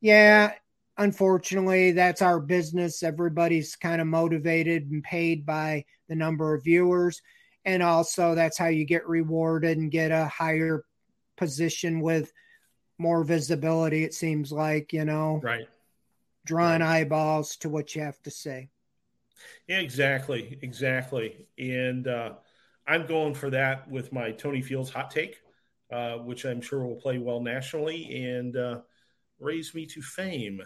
yeah, 0.00 0.52
unfortunately, 0.96 1.92
that's 1.92 2.22
our 2.22 2.40
business. 2.40 3.02
Everybody's 3.02 3.76
kind 3.76 4.00
of 4.00 4.06
motivated 4.06 4.90
and 4.90 5.02
paid 5.02 5.44
by 5.44 5.84
the 6.08 6.14
number 6.14 6.54
of 6.54 6.64
viewers. 6.64 7.20
And 7.64 7.82
also, 7.82 8.34
that's 8.34 8.58
how 8.58 8.68
you 8.68 8.84
get 8.84 9.08
rewarded 9.08 9.78
and 9.78 9.90
get 9.90 10.10
a 10.10 10.26
higher 10.26 10.84
position 11.36 12.00
with 12.00 12.32
more 12.98 13.24
visibility, 13.24 14.04
it 14.04 14.14
seems 14.14 14.52
like, 14.52 14.92
you 14.92 15.04
know, 15.04 15.40
right. 15.42 15.68
Drawing 16.46 16.82
right. 16.82 17.00
eyeballs 17.00 17.56
to 17.56 17.68
what 17.70 17.94
you 17.94 18.02
have 18.02 18.20
to 18.22 18.30
say. 18.30 18.68
Yeah, 19.66 19.80
exactly. 19.80 20.58
Exactly. 20.60 21.48
And 21.58 22.06
uh, 22.06 22.34
I'm 22.86 23.06
going 23.06 23.34
for 23.34 23.50
that 23.50 23.90
with 23.90 24.12
my 24.12 24.30
Tony 24.30 24.60
Fields 24.60 24.90
hot 24.90 25.10
take, 25.10 25.40
uh, 25.90 26.16
which 26.18 26.44
I'm 26.44 26.60
sure 26.60 26.84
will 26.84 26.96
play 26.96 27.18
well 27.18 27.40
nationally 27.40 28.26
and 28.26 28.56
uh, 28.56 28.80
raise 29.40 29.74
me 29.74 29.86
to 29.86 30.02
fame. 30.02 30.60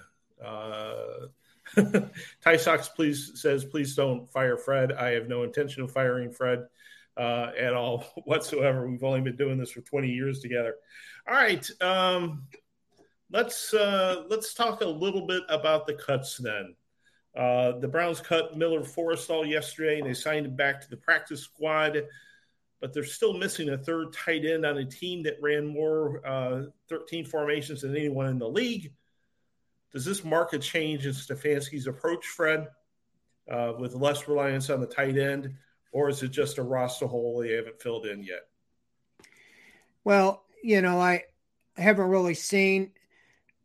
Uh, 0.44 1.28
Ty 2.42 2.56
Sox 2.56 2.88
please 2.88 3.32
says, 3.34 3.64
please 3.64 3.94
don't 3.94 4.28
fire 4.30 4.56
Fred. 4.56 4.92
I 4.92 5.10
have 5.10 5.28
no 5.28 5.42
intention 5.42 5.82
of 5.82 5.92
firing 5.92 6.30
Fred 6.30 6.66
uh, 7.16 7.50
at 7.58 7.74
all 7.74 8.04
whatsoever. 8.24 8.88
We've 8.88 9.04
only 9.04 9.20
been 9.20 9.36
doing 9.36 9.58
this 9.58 9.72
for 9.72 9.80
20 9.80 10.08
years 10.08 10.40
together. 10.40 10.74
All 11.28 11.34
right, 11.34 11.68
um, 11.80 12.44
let's 13.30 13.74
uh, 13.74 14.24
let's 14.28 14.54
talk 14.54 14.80
a 14.80 14.86
little 14.86 15.26
bit 15.26 15.42
about 15.48 15.86
the 15.86 15.94
cuts 15.94 16.38
then. 16.38 16.74
Uh, 17.36 17.78
the 17.78 17.88
Browns 17.88 18.20
cut 18.20 18.56
Miller 18.56 18.80
Forristall 18.80 19.48
yesterday, 19.48 19.98
and 19.98 20.08
they 20.08 20.14
signed 20.14 20.46
him 20.46 20.56
back 20.56 20.80
to 20.80 20.90
the 20.90 20.96
practice 20.96 21.42
squad. 21.42 22.02
But 22.80 22.94
they're 22.94 23.04
still 23.04 23.34
missing 23.34 23.70
a 23.70 23.78
third 23.78 24.12
tight 24.12 24.44
end 24.44 24.64
on 24.64 24.78
a 24.78 24.84
team 24.84 25.24
that 25.24 25.42
ran 25.42 25.66
more 25.66 26.24
uh, 26.24 26.62
13 26.88 27.24
formations 27.24 27.82
than 27.82 27.96
anyone 27.96 28.28
in 28.28 28.38
the 28.38 28.48
league. 28.48 28.92
Does 29.92 30.04
this 30.04 30.24
mark 30.24 30.52
a 30.52 30.58
change 30.58 31.06
in 31.06 31.12
Stefanski's 31.12 31.86
approach, 31.86 32.26
Fred, 32.26 32.68
uh, 33.50 33.72
with 33.78 33.94
less 33.94 34.28
reliance 34.28 34.68
on 34.68 34.80
the 34.80 34.86
tight 34.86 35.16
end, 35.16 35.54
or 35.92 36.08
is 36.08 36.22
it 36.22 36.28
just 36.28 36.58
a 36.58 36.62
roster 36.62 37.06
hole 37.06 37.40
they 37.40 37.52
haven't 37.52 37.80
filled 37.80 38.06
in 38.06 38.22
yet? 38.22 38.48
Well, 40.04 40.44
you 40.62 40.82
know, 40.82 41.00
I 41.00 41.24
haven't 41.76 42.08
really 42.08 42.34
seen, 42.34 42.92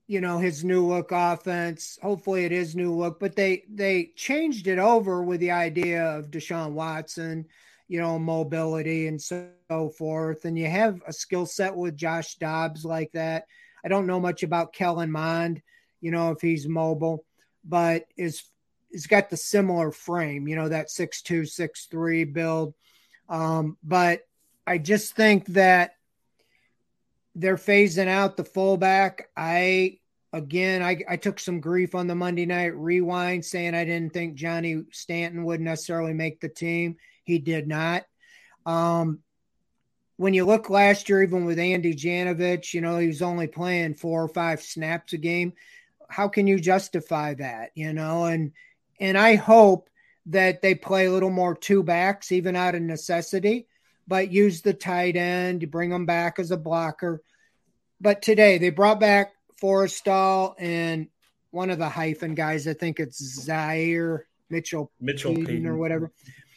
you 0.07 0.21
know, 0.21 0.37
his 0.37 0.63
new 0.63 0.85
look 0.87 1.11
offense. 1.11 1.99
Hopefully, 2.01 2.45
it 2.45 2.51
is 2.51 2.75
new 2.75 2.93
look, 2.93 3.19
but 3.19 3.35
they 3.35 3.63
they 3.69 4.11
changed 4.15 4.67
it 4.67 4.79
over 4.79 5.23
with 5.23 5.41
the 5.41 5.51
idea 5.51 6.05
of 6.05 6.31
Deshaun 6.31 6.71
Watson, 6.71 7.47
you 7.89 7.99
know, 7.99 8.17
mobility 8.17 9.07
and 9.07 9.21
so 9.21 9.49
forth. 9.97 10.45
And 10.45 10.57
you 10.57 10.67
have 10.67 11.01
a 11.05 11.11
skill 11.11 11.45
set 11.45 11.75
with 11.75 11.97
Josh 11.97 12.35
Dobbs 12.35 12.85
like 12.85 13.11
that. 13.11 13.45
I 13.83 13.89
don't 13.89 14.07
know 14.07 14.19
much 14.19 14.43
about 14.43 14.73
Kellen 14.73 15.11
Mond 15.11 15.61
you 16.03 16.11
know, 16.11 16.31
if 16.31 16.41
he's 16.41 16.67
mobile, 16.67 17.23
but 17.63 18.05
is 18.17 18.43
he's 18.91 19.07
got 19.07 19.29
the 19.29 19.37
similar 19.37 19.89
frame, 19.89 20.49
you 20.49 20.57
know, 20.57 20.67
that 20.67 20.91
six 20.91 21.21
two, 21.21 21.45
six 21.45 21.85
three 21.85 22.25
build. 22.25 22.73
Um, 23.29 23.77
but 23.81 24.27
I 24.67 24.79
just 24.79 25.15
think 25.15 25.45
that 25.47 25.95
they're 27.35 27.55
phasing 27.55 28.09
out 28.09 28.35
the 28.35 28.43
fullback. 28.43 29.29
I 29.37 29.99
again, 30.33 30.83
I, 30.83 31.01
I 31.07 31.15
took 31.15 31.39
some 31.39 31.61
grief 31.61 31.95
on 31.95 32.07
the 32.07 32.15
Monday 32.15 32.45
night 32.45 32.75
rewind 32.75 33.45
saying 33.45 33.73
I 33.73 33.85
didn't 33.85 34.11
think 34.11 34.35
Johnny 34.35 34.83
Stanton 34.91 35.45
would 35.45 35.61
necessarily 35.61 36.13
make 36.13 36.41
the 36.41 36.49
team. 36.49 36.97
He 37.23 37.39
did 37.39 37.65
not. 37.65 38.03
Um, 38.65 39.19
when 40.17 40.33
you 40.33 40.43
look 40.43 40.69
last 40.69 41.07
year, 41.07 41.23
even 41.23 41.45
with 41.45 41.59
Andy 41.59 41.95
Janovich, 41.95 42.73
you 42.73 42.81
know, 42.81 42.97
he 42.97 43.07
was 43.07 43.21
only 43.21 43.47
playing 43.47 43.95
four 43.95 44.21
or 44.21 44.27
five 44.27 44.61
snaps 44.61 45.13
a 45.13 45.17
game 45.17 45.53
how 46.13 46.27
can 46.27 46.45
you 46.45 46.59
justify 46.59 47.33
that? 47.33 47.71
You 47.73 47.91
know, 47.91 48.25
and 48.25 48.51
and 48.99 49.17
I 49.17 49.35
hope 49.35 49.89
that 50.27 50.61
they 50.61 50.75
play 50.75 51.07
a 51.07 51.11
little 51.11 51.31
more 51.31 51.55
two 51.55 51.83
backs, 51.83 52.31
even 52.31 52.55
out 52.55 52.75
of 52.75 52.81
necessity, 52.81 53.67
but 54.07 54.31
use 54.31 54.61
the 54.61 54.73
tight 54.73 55.15
end 55.15 55.61
to 55.61 55.67
bring 55.67 55.89
them 55.89 56.05
back 56.05 56.37
as 56.37 56.51
a 56.51 56.57
blocker. 56.57 57.21
But 57.99 58.21
today 58.21 58.59
they 58.59 58.69
brought 58.69 58.99
back 58.99 59.33
Forristall 59.61 60.53
and 60.59 61.07
one 61.49 61.71
of 61.71 61.79
the 61.79 61.89
hyphen 61.89 62.35
guys. 62.35 62.67
I 62.67 62.73
think 62.73 62.99
it's 62.99 63.17
Zaire 63.17 64.27
Mitchell, 64.49 64.91
Mitchell 65.01 65.31
Payton, 65.31 65.45
Payton 65.47 65.67
or 65.67 65.77
whatever. 65.77 66.11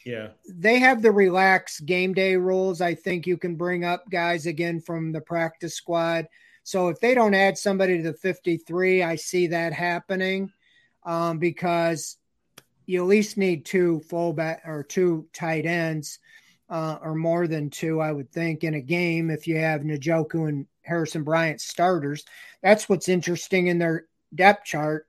Yeah. 0.07 0.29
They 0.47 0.79
have 0.79 1.01
the 1.01 1.11
relaxed 1.11 1.85
game 1.85 2.13
day 2.13 2.37
rules. 2.37 2.79
I 2.79 2.95
think 2.95 3.27
you 3.27 3.35
can 3.35 3.57
bring 3.57 3.83
up 3.83 4.09
guys 4.09 4.45
again 4.45 4.79
from 4.79 5.11
the 5.11 5.19
practice 5.19 5.75
squad. 5.75 6.27
So 6.63 6.87
if 6.87 6.97
they 7.01 7.13
don't 7.13 7.33
add 7.33 7.57
somebody 7.57 7.97
to 7.97 8.03
the 8.03 8.13
53, 8.13 9.03
I 9.03 9.17
see 9.17 9.47
that 9.47 9.73
happening 9.73 10.49
um, 11.03 11.39
because 11.39 12.15
you 12.85 13.01
at 13.01 13.07
least 13.09 13.35
need 13.35 13.65
two 13.65 13.99
fullback 13.99 14.61
or 14.65 14.81
two 14.81 15.27
tight 15.33 15.65
ends 15.65 16.19
uh, 16.69 16.99
or 17.01 17.13
more 17.13 17.45
than 17.45 17.69
two, 17.69 17.99
I 17.99 18.13
would 18.13 18.31
think, 18.31 18.63
in 18.63 18.75
a 18.75 18.81
game 18.81 19.29
if 19.29 19.45
you 19.45 19.57
have 19.57 19.81
Njoku 19.81 20.47
and 20.47 20.67
Harrison 20.83 21.23
Bryant 21.23 21.59
starters. 21.59 22.23
That's 22.63 22.87
what's 22.87 23.09
interesting 23.09 23.67
in 23.67 23.77
their 23.77 24.05
depth 24.33 24.63
chart 24.63 25.05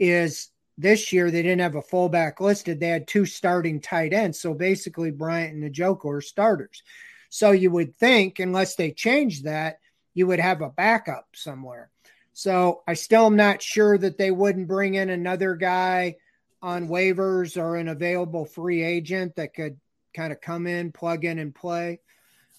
is 0.00 0.48
this 0.78 1.12
year 1.12 1.30
they 1.30 1.42
didn't 1.42 1.60
have 1.60 1.74
a 1.74 1.82
fullback 1.82 2.40
listed. 2.40 2.80
They 2.80 2.88
had 2.88 3.06
two 3.06 3.26
starting 3.26 3.80
tight 3.80 4.12
ends. 4.12 4.40
So 4.40 4.54
basically 4.54 5.10
Bryant 5.10 5.54
and 5.54 5.74
Njoku 5.74 6.06
are 6.06 6.20
starters. 6.20 6.82
So 7.28 7.52
you 7.52 7.70
would 7.70 7.96
think, 7.96 8.38
unless 8.38 8.76
they 8.76 8.90
change 8.90 9.42
that, 9.42 9.78
you 10.14 10.26
would 10.26 10.40
have 10.40 10.60
a 10.60 10.70
backup 10.70 11.28
somewhere. 11.34 11.90
So 12.34 12.82
I 12.86 12.94
still 12.94 13.26
am 13.26 13.36
not 13.36 13.62
sure 13.62 13.96
that 13.98 14.18
they 14.18 14.30
wouldn't 14.30 14.68
bring 14.68 14.94
in 14.94 15.10
another 15.10 15.54
guy 15.54 16.16
on 16.62 16.88
waivers 16.88 17.60
or 17.60 17.76
an 17.76 17.88
available 17.88 18.44
free 18.44 18.82
agent 18.82 19.36
that 19.36 19.54
could 19.54 19.78
kind 20.14 20.32
of 20.32 20.40
come 20.40 20.66
in, 20.66 20.92
plug 20.92 21.24
in, 21.24 21.38
and 21.38 21.54
play. 21.54 22.00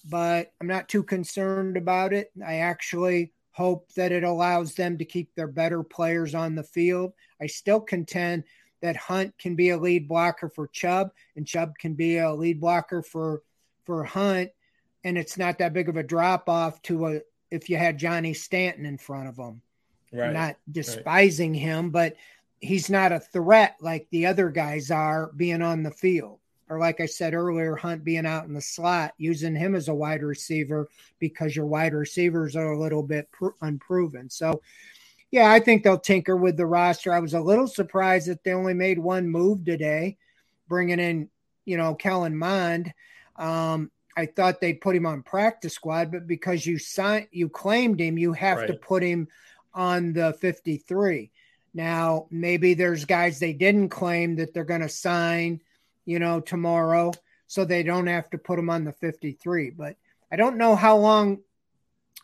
But 0.09 0.51
I'm 0.59 0.67
not 0.67 0.89
too 0.89 1.03
concerned 1.03 1.77
about 1.77 2.13
it. 2.13 2.31
I 2.45 2.55
actually 2.55 3.31
hope 3.53 3.91
that 3.93 4.11
it 4.11 4.23
allows 4.23 4.73
them 4.73 4.97
to 4.97 5.05
keep 5.05 5.33
their 5.33 5.47
better 5.47 5.83
players 5.83 6.35
on 6.35 6.55
the 6.55 6.63
field. 6.63 7.13
I 7.41 7.47
still 7.47 7.79
contend 7.79 8.43
that 8.81 8.97
Hunt 8.97 9.37
can 9.37 9.55
be 9.55 9.69
a 9.69 9.77
lead 9.77 10.07
blocker 10.07 10.49
for 10.49 10.67
Chubb, 10.67 11.11
and 11.35 11.47
Chubb 11.47 11.77
can 11.77 11.93
be 11.93 12.17
a 12.17 12.33
lead 12.33 12.59
blocker 12.59 13.01
for 13.01 13.41
for 13.85 14.03
Hunt, 14.03 14.49
and 15.03 15.17
it's 15.17 15.37
not 15.37 15.57
that 15.59 15.73
big 15.73 15.87
of 15.87 15.97
a 15.97 16.03
drop 16.03 16.49
off 16.49 16.81
to 16.83 17.07
a 17.07 17.21
if 17.49 17.69
you 17.69 17.77
had 17.77 17.97
Johnny 17.97 18.33
Stanton 18.33 18.85
in 18.85 18.97
front 18.97 19.29
of 19.29 19.37
him. 19.37 19.61
Right. 20.11 20.33
Not 20.33 20.57
despising 20.71 21.53
right. 21.53 21.61
him, 21.61 21.89
but 21.91 22.15
he's 22.59 22.89
not 22.89 23.11
a 23.11 23.19
threat 23.19 23.77
like 23.81 24.07
the 24.09 24.25
other 24.25 24.49
guys 24.49 24.91
are 24.91 25.31
being 25.35 25.61
on 25.61 25.83
the 25.83 25.91
field. 25.91 26.39
Or 26.73 26.79
like 26.79 26.99
I 26.99 27.05
said 27.05 27.35
earlier, 27.35 27.75
Hunt 27.75 28.03
being 28.03 28.25
out 28.25 28.47
in 28.47 28.53
the 28.53 28.61
slot, 28.61 29.13
using 29.19 29.55
him 29.55 29.75
as 29.75 29.89
a 29.89 29.93
wide 29.93 30.23
receiver 30.23 30.89
because 31.19 31.55
your 31.55 31.67
wide 31.67 31.93
receivers 31.93 32.55
are 32.55 32.71
a 32.71 32.79
little 32.79 33.03
bit 33.03 33.31
pr- 33.31 33.49
unproven. 33.61 34.27
So, 34.27 34.59
yeah, 35.29 35.51
I 35.51 35.59
think 35.59 35.83
they'll 35.83 35.99
tinker 35.99 36.35
with 36.35 36.57
the 36.57 36.65
roster. 36.65 37.13
I 37.13 37.19
was 37.19 37.35
a 37.35 37.39
little 37.39 37.67
surprised 37.67 38.27
that 38.27 38.43
they 38.43 38.53
only 38.53 38.73
made 38.73 38.97
one 38.97 39.29
move 39.29 39.63
today, 39.63 40.17
bringing 40.67 40.99
in, 40.99 41.29
you 41.63 41.77
know, 41.77 41.93
Kellen 41.93 42.35
Mond. 42.35 42.91
Um, 43.35 43.91
I 44.17 44.25
thought 44.25 44.59
they'd 44.59 44.81
put 44.81 44.95
him 44.95 45.05
on 45.05 45.21
practice 45.21 45.73
squad, 45.73 46.11
but 46.11 46.25
because 46.25 46.65
you 46.65 46.79
signed, 46.79 47.27
you 47.31 47.49
claimed 47.49 48.01
him, 48.01 48.17
you 48.17 48.33
have 48.33 48.59
right. 48.59 48.67
to 48.67 48.73
put 48.73 49.03
him 49.03 49.27
on 49.75 50.13
the 50.13 50.33
53. 50.33 51.29
Now, 51.75 52.25
maybe 52.31 52.73
there's 52.73 53.05
guys 53.05 53.37
they 53.37 53.53
didn't 53.53 53.89
claim 53.89 54.37
that 54.37 54.55
they're 54.55 54.63
going 54.63 54.81
to 54.81 54.89
sign, 54.89 55.61
you 56.05 56.19
know, 56.19 56.39
tomorrow, 56.39 57.11
so 57.47 57.65
they 57.65 57.83
don't 57.83 58.07
have 58.07 58.29
to 58.31 58.37
put 58.37 58.59
him 58.59 58.69
on 58.69 58.83
the 58.83 58.91
53. 58.93 59.71
But 59.71 59.95
I 60.31 60.35
don't 60.35 60.57
know 60.57 60.75
how 60.75 60.97
long 60.97 61.39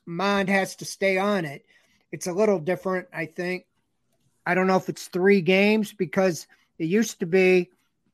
Mond 0.05 0.49
has 0.49 0.75
to 0.77 0.85
stay 0.85 1.17
on 1.17 1.45
it. 1.45 1.65
It's 2.11 2.27
a 2.27 2.33
little 2.33 2.59
different, 2.59 3.07
I 3.13 3.25
think. 3.25 3.65
I 4.45 4.55
don't 4.55 4.67
know 4.67 4.77
if 4.77 4.89
it's 4.89 5.07
three 5.07 5.41
games 5.41 5.93
because 5.93 6.47
it 6.79 6.85
used 6.85 7.19
to 7.19 7.25
be 7.25 7.69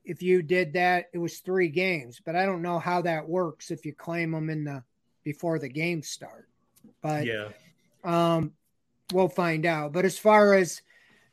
if 0.05 0.21
you 0.21 0.43
did 0.43 0.73
that, 0.73 1.09
it 1.13 1.17
was 1.17 1.39
three 1.39 1.69
games, 1.69 2.21
but 2.23 2.35
I 2.35 2.45
don't 2.45 2.61
know 2.61 2.79
how 2.79 3.01
that 3.01 3.27
works 3.27 3.71
if 3.71 3.85
you 3.85 3.93
claim 3.93 4.31
them 4.31 4.49
in 4.49 4.63
the 4.63 4.83
before 5.23 5.57
the 5.57 5.67
games 5.67 6.07
start. 6.07 6.47
But 7.01 7.25
yeah, 7.25 7.49
um, 8.03 8.53
we'll 9.11 9.27
find 9.27 9.65
out. 9.65 9.93
But 9.93 10.05
as 10.05 10.17
far 10.17 10.53
as 10.53 10.81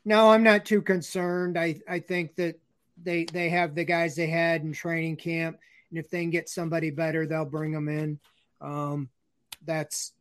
no, 0.03 0.31
I'm 0.31 0.43
not 0.43 0.65
too 0.65 0.81
concerned. 0.81 1.57
I 1.57 1.79
I 1.87 1.99
think 1.99 2.35
that 2.35 2.59
they 3.01 3.25
they 3.25 3.49
have 3.49 3.75
the 3.75 3.83
guys 3.85 4.15
they 4.15 4.27
had 4.27 4.61
in 4.61 4.73
training 4.73 5.17
camp, 5.17 5.57
and 5.89 5.99
if 5.99 6.09
they 6.09 6.21
can 6.21 6.29
get 6.29 6.49
somebody 6.49 6.89
better, 6.89 7.25
they'll 7.25 7.45
bring 7.45 7.71
them 7.71 7.89
in. 7.89 8.19
Um, 8.61 9.09
that's 9.65 10.13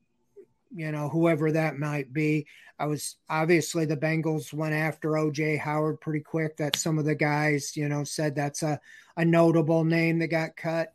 you 0.75 0.91
know, 0.91 1.09
whoever 1.09 1.53
that 1.53 1.79
might 1.79 2.12
be. 2.12 2.47
I 2.79 2.87
was 2.87 3.16
obviously 3.29 3.85
the 3.85 3.97
Bengals 3.97 4.53
went 4.53 4.75
after 4.75 5.11
OJ 5.11 5.59
Howard 5.59 6.01
pretty 6.01 6.20
quick. 6.20 6.57
That 6.57 6.77
some 6.77 6.99
of 6.99 7.05
the 7.05 7.14
guys, 7.14 7.77
you 7.77 7.89
know, 7.89 8.05
said 8.05 8.35
that's 8.35 8.62
a, 8.62 8.81
a 9.16 9.25
notable 9.25 9.85
name 9.85 10.18
that 10.20 10.29
got 10.29 10.57
cut. 10.57 10.95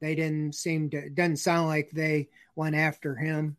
They 0.00 0.14
didn't 0.14 0.54
seem 0.54 0.90
to, 0.90 0.98
it 0.98 1.14
doesn't 1.14 1.38
sound 1.38 1.68
like 1.68 1.90
they 1.90 2.28
went 2.54 2.76
after 2.76 3.14
him. 3.16 3.56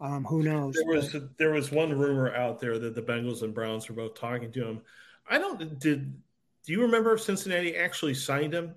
Um, 0.00 0.24
who 0.24 0.42
knows? 0.42 0.74
There 0.74 0.96
was 0.96 1.16
there 1.38 1.52
was 1.52 1.72
one 1.72 1.96
rumor 1.98 2.34
out 2.34 2.60
there 2.60 2.78
that 2.78 2.94
the 2.94 3.02
Bengals 3.02 3.42
and 3.42 3.54
Browns 3.54 3.88
were 3.88 3.94
both 3.94 4.14
talking 4.14 4.52
to 4.52 4.66
him. 4.66 4.80
I 5.28 5.38
don't 5.38 5.78
did. 5.78 6.12
Do 6.66 6.72
you 6.72 6.82
remember 6.82 7.14
if 7.14 7.22
Cincinnati 7.22 7.76
actually 7.76 8.14
signed 8.14 8.52
him? 8.52 8.74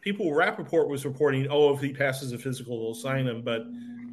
People, 0.00 0.34
Rapoport 0.34 0.88
was 0.88 1.04
reporting, 1.04 1.46
oh, 1.48 1.72
if 1.72 1.80
he 1.80 1.92
passes 1.92 2.32
a 2.32 2.38
physical, 2.38 2.80
they'll 2.80 2.94
sign 2.94 3.28
him. 3.28 3.42
But 3.42 3.62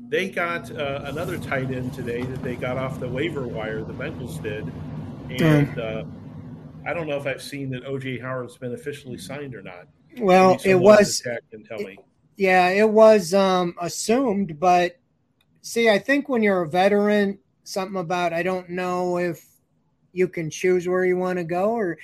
they 0.10 0.30
got 0.30 0.72
uh, 0.72 1.02
another 1.06 1.40
tight 1.40 1.72
end 1.72 1.92
today 1.94 2.22
that 2.22 2.44
they 2.44 2.56
got 2.56 2.78
off 2.78 3.00
the 3.00 3.08
waiver 3.08 3.48
wire. 3.48 3.84
The 3.84 3.94
Bengals 3.94 4.42
did, 4.44 4.72
and 5.42 5.80
uh, 5.80 6.04
I 6.86 6.94
don't 6.94 7.08
know 7.08 7.18
if 7.18 7.26
I've 7.26 7.42
seen 7.42 7.72
that 7.72 7.84
OJ 7.86 8.22
Howard's 8.22 8.58
been 8.58 8.74
officially 8.74 9.18
signed 9.18 9.56
or 9.56 9.64
not. 9.64 9.88
Well, 10.20 10.60
it 10.64 10.76
was. 10.76 11.24
And 11.52 11.66
tell 11.66 11.80
me. 11.80 11.98
Yeah, 12.38 12.70
it 12.70 12.90
was 12.90 13.34
um, 13.34 13.74
assumed, 13.82 14.60
but 14.60 15.00
see, 15.62 15.90
I 15.90 15.98
think 15.98 16.30
when 16.30 16.44
you're 16.44 16.62
a 16.62 16.70
veteran, 16.70 17.40
something 17.64 18.00
about 18.00 18.34
I 18.34 18.44
don't 18.44 18.70
know 18.70 19.18
if 19.18 19.44
you 20.14 20.28
can 20.28 20.50
choose 20.50 20.88
where 20.88 21.06
you 21.06 21.18
want 21.18 21.40
to 21.40 21.44
go, 21.44 21.72
or 21.72 21.98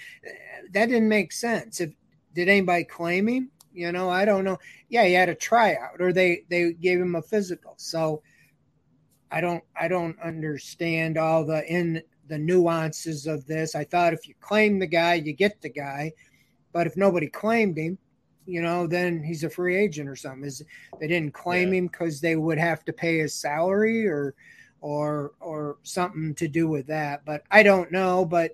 that 0.71 0.87
didn't 0.87 1.09
make 1.09 1.31
sense. 1.31 1.81
If 1.81 1.91
did 2.33 2.49
anybody 2.49 2.83
claim 2.83 3.27
him? 3.27 3.51
You 3.73 3.91
know, 3.91 4.09
I 4.09 4.25
don't 4.25 4.43
know. 4.43 4.57
Yeah, 4.89 5.05
he 5.05 5.13
had 5.13 5.29
a 5.29 5.35
tryout, 5.35 5.99
or 6.01 6.11
they 6.11 6.43
they 6.49 6.73
gave 6.73 6.99
him 6.99 7.15
a 7.15 7.21
physical. 7.21 7.75
So 7.77 8.21
I 9.31 9.41
don't 9.41 9.63
I 9.79 9.87
don't 9.87 10.19
understand 10.19 11.17
all 11.17 11.45
the 11.45 11.65
in 11.71 12.03
the 12.27 12.37
nuances 12.37 13.27
of 13.27 13.45
this. 13.45 13.75
I 13.75 13.83
thought 13.83 14.13
if 14.13 14.27
you 14.27 14.33
claim 14.41 14.79
the 14.79 14.87
guy, 14.87 15.15
you 15.15 15.33
get 15.33 15.61
the 15.61 15.69
guy, 15.69 16.13
but 16.73 16.87
if 16.87 16.97
nobody 16.97 17.27
claimed 17.27 17.77
him, 17.77 17.97
you 18.45 18.61
know, 18.61 18.87
then 18.87 19.23
he's 19.23 19.43
a 19.43 19.49
free 19.49 19.77
agent 19.77 20.09
or 20.09 20.15
something. 20.15 20.43
Is 20.43 20.63
they 20.99 21.07
didn't 21.07 21.33
claim 21.33 21.69
yeah. 21.69 21.79
him 21.79 21.87
because 21.87 22.19
they 22.19 22.35
would 22.35 22.57
have 22.57 22.83
to 22.85 22.93
pay 22.93 23.19
his 23.19 23.33
salary 23.33 24.05
or 24.05 24.35
or 24.81 25.31
or 25.39 25.77
something 25.83 26.33
to 26.35 26.47
do 26.47 26.67
with 26.67 26.87
that. 26.87 27.23
But 27.23 27.43
I 27.51 27.63
don't 27.63 27.91
know. 27.91 28.25
But 28.25 28.51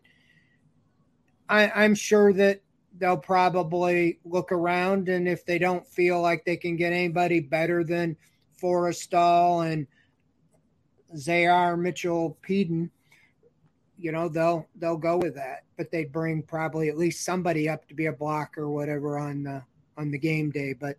I, 1.49 1.69
I'm 1.69 1.95
sure 1.95 2.33
that 2.33 2.61
they'll 2.97 3.17
probably 3.17 4.19
look 4.25 4.51
around 4.51 5.07
and 5.09 5.27
if 5.27 5.45
they 5.45 5.59
don't 5.59 5.85
feel 5.87 6.21
like 6.21 6.43
they 6.45 6.57
can 6.57 6.75
get 6.75 6.93
anybody 6.93 7.39
better 7.39 7.83
than 7.83 8.17
Forristall 8.61 9.71
and 9.71 9.87
Zaire 11.15 11.77
Mitchell 11.77 12.37
Peden, 12.41 12.91
you 13.97 14.11
know, 14.11 14.29
they'll 14.29 14.67
they'll 14.75 14.97
go 14.97 15.17
with 15.17 15.35
that. 15.35 15.63
But 15.77 15.91
they'd 15.91 16.11
bring 16.11 16.43
probably 16.43 16.89
at 16.89 16.97
least 16.97 17.23
somebody 17.23 17.69
up 17.69 17.87
to 17.87 17.93
be 17.93 18.07
a 18.07 18.11
blocker 18.11 18.63
or 18.63 18.69
whatever 18.69 19.17
on 19.17 19.43
the 19.43 19.63
on 19.97 20.11
the 20.11 20.19
game 20.19 20.51
day. 20.51 20.73
But 20.73 20.97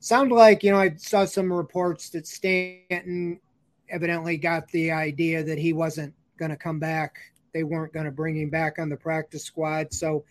sound 0.00 0.32
like, 0.32 0.62
you 0.62 0.72
know, 0.72 0.78
I 0.78 0.94
saw 0.96 1.24
some 1.24 1.52
reports 1.52 2.10
that 2.10 2.26
Stanton 2.26 3.40
evidently 3.88 4.36
got 4.36 4.68
the 4.68 4.90
idea 4.92 5.42
that 5.42 5.58
he 5.58 5.72
wasn't 5.72 6.14
going 6.38 6.50
to 6.50 6.56
come 6.56 6.78
back. 6.78 7.16
They 7.56 7.62
weren't 7.62 7.94
going 7.94 8.04
to 8.04 8.12
bring 8.12 8.36
him 8.36 8.50
back 8.50 8.78
on 8.78 8.90
the 8.90 8.98
practice 8.98 9.42
squad. 9.42 9.94
So 9.94 10.26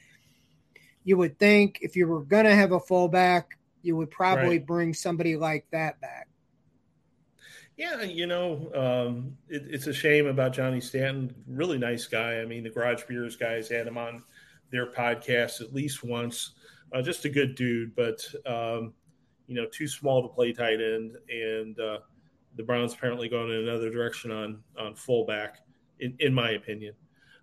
you 1.04 1.18
would 1.18 1.40
think 1.40 1.80
if 1.82 1.96
you 1.96 2.08
were 2.08 2.22
going 2.22 2.46
to 2.46 2.54
have 2.54 2.72
a 2.72 2.80
fullback, 2.80 3.58
you 3.82 3.96
would 3.96 4.12
probably 4.12 4.60
right. 4.60 4.68
bring 4.68 4.94
somebody 4.94 5.36
like 5.36 5.66
that 5.72 6.00
back. 6.00 6.28
Yeah, 7.78 8.04
you 8.04 8.28
know, 8.28 8.70
um, 8.76 9.38
it, 9.50 9.64
it's 9.68 9.88
a 9.88 9.94
shame 9.94 10.28
about 10.28 10.54
Johnny 10.54 10.80
Stanton. 10.80 11.34
Really 11.48 11.80
nice 11.80 12.06
guy. 12.06 12.42
I 12.42 12.46
mean, 12.46 12.64
the 12.64 12.70
Garage 12.70 13.02
Beers 13.08 13.36
guys 13.36 13.70
had 13.70 13.88
him 13.88 13.98
on 13.98 14.22
their 14.70 14.92
podcast 14.92 15.62
at 15.62 15.74
least 15.74 16.04
once. 16.04 16.52
Uh, 16.94 17.02
just 17.02 17.26
a 17.26 17.30
good 17.30 17.56
dude, 17.56 17.96
but 17.96 18.24
um, 18.46 18.94
you 19.48 19.56
know, 19.56 19.66
too 19.66 19.88
small 19.88 20.22
to 20.22 20.28
play 20.28 20.54
tight 20.54 20.80
end, 20.80 21.18
and 21.28 21.80
uh, 21.80 21.98
the 22.56 22.62
Browns 22.62 22.94
apparently 22.94 23.30
going 23.30 23.50
in 23.50 23.68
another 23.68 23.90
direction 23.90 24.30
on 24.30 24.62
on 24.78 24.94
fullback, 24.94 25.58
in, 26.00 26.16
in 26.20 26.36
my 26.36 26.52
opinion. 26.52 26.94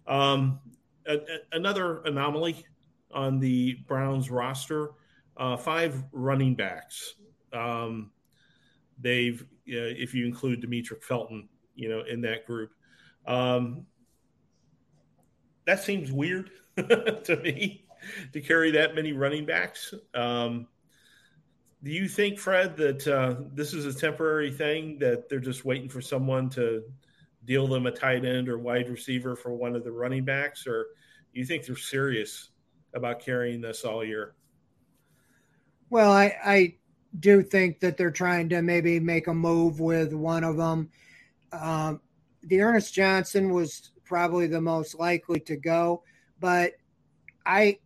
Um, 0.07 0.61
a, 1.07 1.14
a, 1.14 1.38
another 1.53 2.03
anomaly 2.03 2.64
on 3.12 3.38
the 3.38 3.74
Browns 3.86 4.30
roster, 4.30 4.92
uh, 5.36 5.57
five 5.57 6.03
running 6.12 6.55
backs. 6.55 7.14
Um, 7.53 8.11
they've, 8.98 9.40
uh, 9.42 9.46
if 9.66 10.14
you 10.14 10.26
include 10.26 10.62
Demetric 10.62 11.03
Felton, 11.03 11.48
you 11.74 11.88
know, 11.88 12.03
in 12.03 12.20
that 12.22 12.46
group. 12.46 12.70
Um, 13.26 13.86
that 15.64 15.82
seems 15.82 16.11
weird 16.11 16.50
to 16.76 17.40
me 17.42 17.84
to 18.32 18.40
carry 18.40 18.70
that 18.72 18.94
many 18.94 19.12
running 19.12 19.46
backs. 19.46 19.94
Um, 20.14 20.66
do 21.82 21.90
you 21.90 22.09
think, 22.09 22.38
Fred, 22.38 22.76
that 22.76 23.07
uh, 23.09 23.36
this 23.55 23.74
is 23.74 23.86
a 23.86 23.98
temporary 23.98 24.53
thing 24.53 24.98
that 25.00 25.28
they're 25.28 25.40
just 25.40 25.64
waiting 25.64 25.88
for 25.88 26.00
someone 26.00 26.48
to 26.50 26.84
deal 27.45 27.66
them 27.66 27.86
a 27.86 27.90
tight 27.90 28.24
end 28.24 28.49
or 28.49 28.59
wide 28.59 28.88
receiver 28.88 29.34
for 29.34 29.53
one 29.53 29.74
of 29.74 29.84
the 29.84 29.93
running 29.93 30.24
backs, 30.24 30.66
or 30.66 30.86
do 31.32 31.40
you 31.40 31.45
think 31.45 31.66
they're 31.66 31.76
serious 31.76 32.51
about 32.95 33.20
carrying 33.20 33.61
this 33.61 33.84
all 33.84 34.05
year? 34.05 34.34
Well, 35.90 36.12
I, 36.12 36.34
I 36.45 36.74
do 37.20 37.43
think 37.43 37.80
that 37.80 37.97
they're 37.97 38.11
trying 38.11 38.49
to 38.51 38.62
maybe 38.62 38.99
make 39.01 39.26
a 39.26 39.34
move 39.34 39.80
with 39.80 40.12
one 40.12 40.45
of 40.45 40.57
them. 40.57 40.90
Um, 41.53 42.01
Ernest 42.51 42.95
Johnson 42.95 43.51
was 43.51 43.93
probably 44.05 44.47
the 44.47 44.61
most 44.61 44.95
likely 44.95 45.40
to 45.40 45.57
go, 45.57 46.03
but 46.40 46.74
I, 47.45 47.78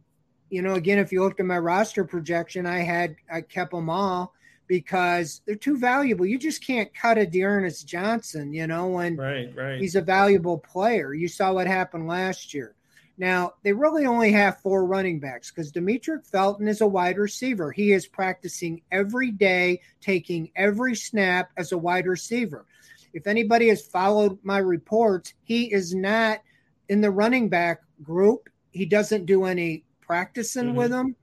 you 0.50 0.62
know, 0.62 0.74
again, 0.74 0.98
if 0.98 1.12
you 1.12 1.22
looked 1.22 1.40
at 1.40 1.46
my 1.46 1.58
roster 1.58 2.04
projection, 2.04 2.66
I 2.66 2.80
had 2.80 3.16
I 3.30 3.40
kept 3.40 3.72
them 3.72 3.90
all 3.90 4.34
because 4.66 5.40
they're 5.46 5.54
too 5.54 5.76
valuable. 5.76 6.26
You 6.26 6.38
just 6.38 6.64
can't 6.64 6.92
cut 6.94 7.18
a 7.18 7.26
D'Ernest 7.26 7.86
Johnson, 7.86 8.52
you 8.52 8.66
know, 8.66 8.88
when 8.88 9.16
right, 9.16 9.54
right. 9.54 9.80
he's 9.80 9.94
a 9.94 10.00
valuable 10.00 10.58
player. 10.58 11.14
You 11.14 11.28
saw 11.28 11.52
what 11.52 11.66
happened 11.66 12.08
last 12.08 12.52
year. 12.54 12.74
Now, 13.18 13.54
they 13.62 13.72
really 13.72 14.04
only 14.04 14.30
have 14.32 14.60
four 14.60 14.84
running 14.84 15.20
backs 15.20 15.50
because 15.50 15.72
Demetric 15.72 16.26
Felton 16.26 16.68
is 16.68 16.82
a 16.82 16.86
wide 16.86 17.16
receiver. 17.16 17.72
He 17.72 17.92
is 17.92 18.06
practicing 18.06 18.82
every 18.92 19.30
day, 19.30 19.80
taking 20.00 20.50
every 20.54 20.94
snap 20.94 21.50
as 21.56 21.72
a 21.72 21.78
wide 21.78 22.06
receiver. 22.06 22.66
If 23.14 23.26
anybody 23.26 23.68
has 23.68 23.86
followed 23.86 24.38
my 24.42 24.58
reports, 24.58 25.32
he 25.44 25.72
is 25.72 25.94
not 25.94 26.40
in 26.90 27.00
the 27.00 27.10
running 27.10 27.48
back 27.48 27.80
group. 28.02 28.50
He 28.70 28.84
doesn't 28.84 29.24
do 29.24 29.44
any 29.44 29.84
practicing 30.02 30.66
mm-hmm. 30.66 30.76
with 30.76 30.90
them. 30.90 31.16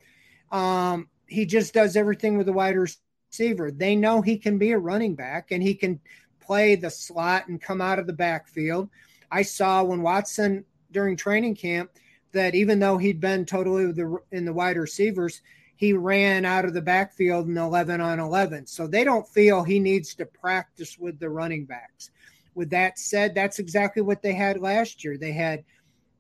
Um, 0.52 1.10
he 1.28 1.46
just 1.46 1.74
does 1.76 1.96
everything 1.96 2.38
with 2.38 2.48
the 2.48 2.54
wide 2.54 2.76
receiver. 2.76 3.03
They 3.38 3.96
know 3.96 4.22
he 4.22 4.38
can 4.38 4.58
be 4.58 4.72
a 4.72 4.78
running 4.78 5.16
back 5.16 5.52
and 5.52 5.62
he 5.62 5.74
can 5.74 6.00
play 6.40 6.76
the 6.76 6.90
slot 6.90 7.48
and 7.48 7.62
come 7.62 7.82
out 7.82 8.00
of 8.00 8.08
the 8.08 8.14
backfield. 8.14 8.90
I 9.32 9.42
saw 9.42 9.84
when 9.84 10.02
Watson 10.02 10.66
during 10.92 11.18
training 11.18 11.56
camp 11.56 11.92
that 12.34 12.56
even 12.56 12.80
though 12.80 12.98
he'd 12.98 13.20
been 13.20 13.46
totally 13.46 13.92
the, 13.92 14.20
in 14.32 14.46
the 14.46 14.54
wide 14.54 14.78
receivers, 14.78 15.42
he 15.76 15.94
ran 15.94 16.46
out 16.46 16.66
of 16.66 16.74
the 16.74 16.82
backfield 16.82 17.48
in 17.48 17.58
11 17.58 18.02
on 18.02 18.20
11. 18.20 18.68
So 18.68 18.88
they 18.88 19.04
don't 19.04 19.28
feel 19.28 19.64
he 19.64 19.80
needs 19.80 20.16
to 20.16 20.26
practice 20.26 20.98
with 20.98 21.20
the 21.20 21.30
running 21.30 21.66
backs. 21.66 22.12
With 22.56 22.70
that 22.70 23.00
said, 23.00 23.34
that's 23.34 23.60
exactly 23.60 24.02
what 24.02 24.22
they 24.22 24.34
had 24.34 24.60
last 24.60 25.04
year. 25.04 25.18
They 25.18 25.32
had, 25.32 25.64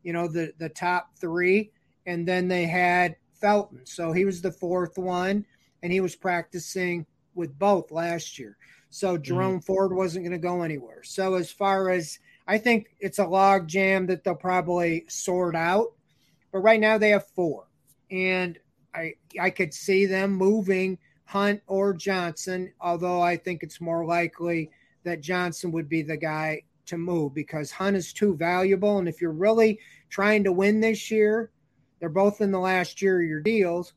you 0.01 0.13
know, 0.13 0.27
the 0.27 0.53
the 0.57 0.69
top 0.69 1.11
three, 1.19 1.71
and 2.05 2.27
then 2.27 2.47
they 2.47 2.65
had 2.65 3.15
Felton. 3.35 3.85
So 3.85 4.11
he 4.11 4.25
was 4.25 4.41
the 4.41 4.51
fourth 4.51 4.97
one, 4.97 5.45
and 5.83 5.91
he 5.91 5.99
was 5.99 6.15
practicing 6.15 7.05
with 7.35 7.59
both 7.59 7.91
last 7.91 8.39
year. 8.39 8.57
So 8.89 9.13
mm-hmm. 9.13 9.23
Jerome 9.23 9.51
mm-hmm. 9.59 9.65
Ford 9.65 9.93
wasn't 9.93 10.25
going 10.25 10.39
to 10.39 10.47
go 10.47 10.63
anywhere. 10.63 11.03
So 11.03 11.35
as 11.35 11.51
far 11.51 11.89
as 11.89 12.17
I 12.47 12.57
think 12.57 12.87
it's 12.99 13.19
a 13.19 13.25
log 13.25 13.67
jam 13.67 14.07
that 14.07 14.23
they'll 14.23 14.35
probably 14.35 15.05
sort 15.09 15.55
out. 15.55 15.89
But 16.51 16.59
right 16.59 16.79
now 16.79 16.97
they 16.97 17.09
have 17.09 17.27
four. 17.35 17.67
And 18.09 18.57
I 18.95 19.15
I 19.39 19.49
could 19.49 19.73
see 19.73 20.05
them 20.05 20.31
moving 20.31 20.97
Hunt 21.25 21.61
or 21.67 21.93
Johnson, 21.93 22.73
although 22.79 23.21
I 23.21 23.37
think 23.37 23.63
it's 23.63 23.81
more 23.81 24.05
likely 24.05 24.69
that 25.03 25.21
Johnson 25.21 25.71
would 25.71 25.89
be 25.89 26.01
the 26.01 26.17
guy 26.17 26.61
to 26.85 26.97
move 26.97 27.33
because 27.33 27.71
Hunt 27.71 27.95
is 27.95 28.13
too 28.13 28.35
valuable. 28.35 28.99
And 28.99 29.07
if 29.07 29.21
you're 29.21 29.31
really 29.31 29.79
trying 30.09 30.43
to 30.43 30.51
win 30.51 30.79
this 30.79 31.09
year, 31.09 31.49
they're 31.99 32.09
both 32.09 32.41
in 32.41 32.51
the 32.51 32.59
last 32.59 33.01
year 33.01 33.21
of 33.21 33.27
your 33.27 33.39
deals. 33.39 33.93